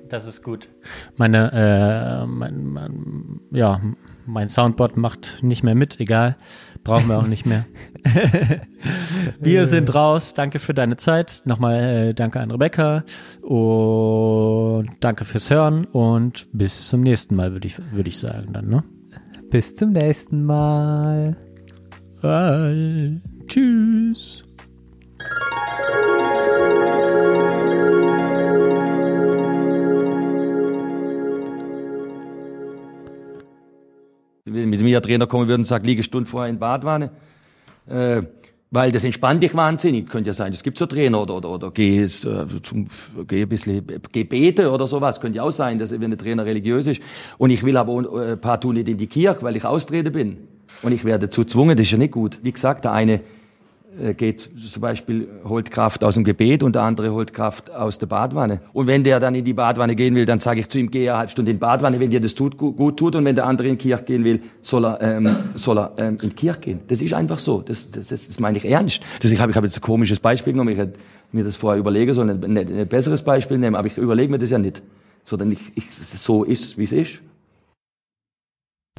[0.08, 0.68] Das ist gut.
[1.16, 3.80] Meine, äh, mein, mein, ja,
[4.24, 6.36] mein Soundboard macht nicht mehr mit, egal.
[6.84, 7.66] Brauchen wir auch nicht mehr.
[9.40, 10.32] wir sind raus.
[10.32, 11.42] Danke für deine Zeit.
[11.44, 13.02] Nochmal äh, danke an Rebecca
[13.42, 18.68] und danke fürs Hören und bis zum nächsten Mal, würde ich, würde ich sagen dann,
[18.68, 18.84] ne?
[19.50, 21.34] Bis zum nächsten Mal.
[22.20, 23.20] Bye.
[23.46, 24.44] Tschüss.
[34.44, 37.10] Wenn mit mir Trainer kommen würde und sagt, liege Stunde vorher in Badwanne,
[37.86, 38.22] äh,
[38.70, 40.08] weil das entspannt dich wahnsinnig.
[40.08, 42.88] Könnte ja sein, es gibt so Trainer oder, oder, oder geh, äh, zum,
[43.26, 45.20] geh ein bisschen Gebete oder sowas.
[45.20, 47.02] Könnte ja auch sein, dass wenn der Trainer religiös ist.
[47.38, 50.38] Und ich will aber äh, partout nicht in die Kirche, weil ich austrete bin.
[50.82, 52.38] Und ich werde dazu gezwungen, das ist ja nicht gut.
[52.42, 53.20] Wie gesagt, der eine äh,
[54.16, 58.06] geht zum Beispiel, holt Kraft aus dem Gebet und der andere holt Kraft aus der
[58.06, 58.60] Badwanne.
[58.72, 61.08] Und wenn der dann in die Badwanne gehen will, dann sage ich zu ihm, geh
[61.08, 63.16] eine halbe Stunde in die Badwanne, wenn dir das tut, gut, tut.
[63.16, 66.18] Und wenn der andere in die Kirche gehen will, soll er, ähm, soll er ähm,
[66.22, 66.80] in die Kirche gehen.
[66.86, 67.62] Das ist einfach so.
[67.62, 69.02] Das, das, das, das meine ich ernst.
[69.20, 70.72] Das, ich habe ich hab jetzt ein komisches Beispiel genommen.
[70.72, 70.98] Ich hätte
[71.32, 73.76] mir das vorher überlegen sollen, ein, ein, ein besseres Beispiel nehmen.
[73.76, 74.82] Aber ich überlege mir das ja nicht.
[75.24, 77.20] Sondern ich, ich, so ist es, wie es ist.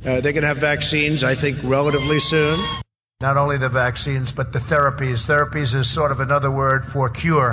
[0.06, 2.58] Uh, they're going have vaccines, I think, relatively soon.
[3.22, 5.28] Not only the vaccines, but the therapies.
[5.28, 7.52] Therapies is sort of another word for cure.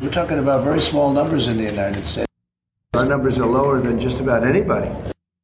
[0.00, 2.26] We're talking about very small numbers in the United States.
[2.94, 4.90] Our numbers are lower than just about anybody.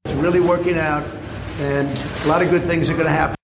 [0.04, 1.04] It's really working out,
[1.60, 1.86] and
[2.24, 3.36] a lot of good things are going to happen.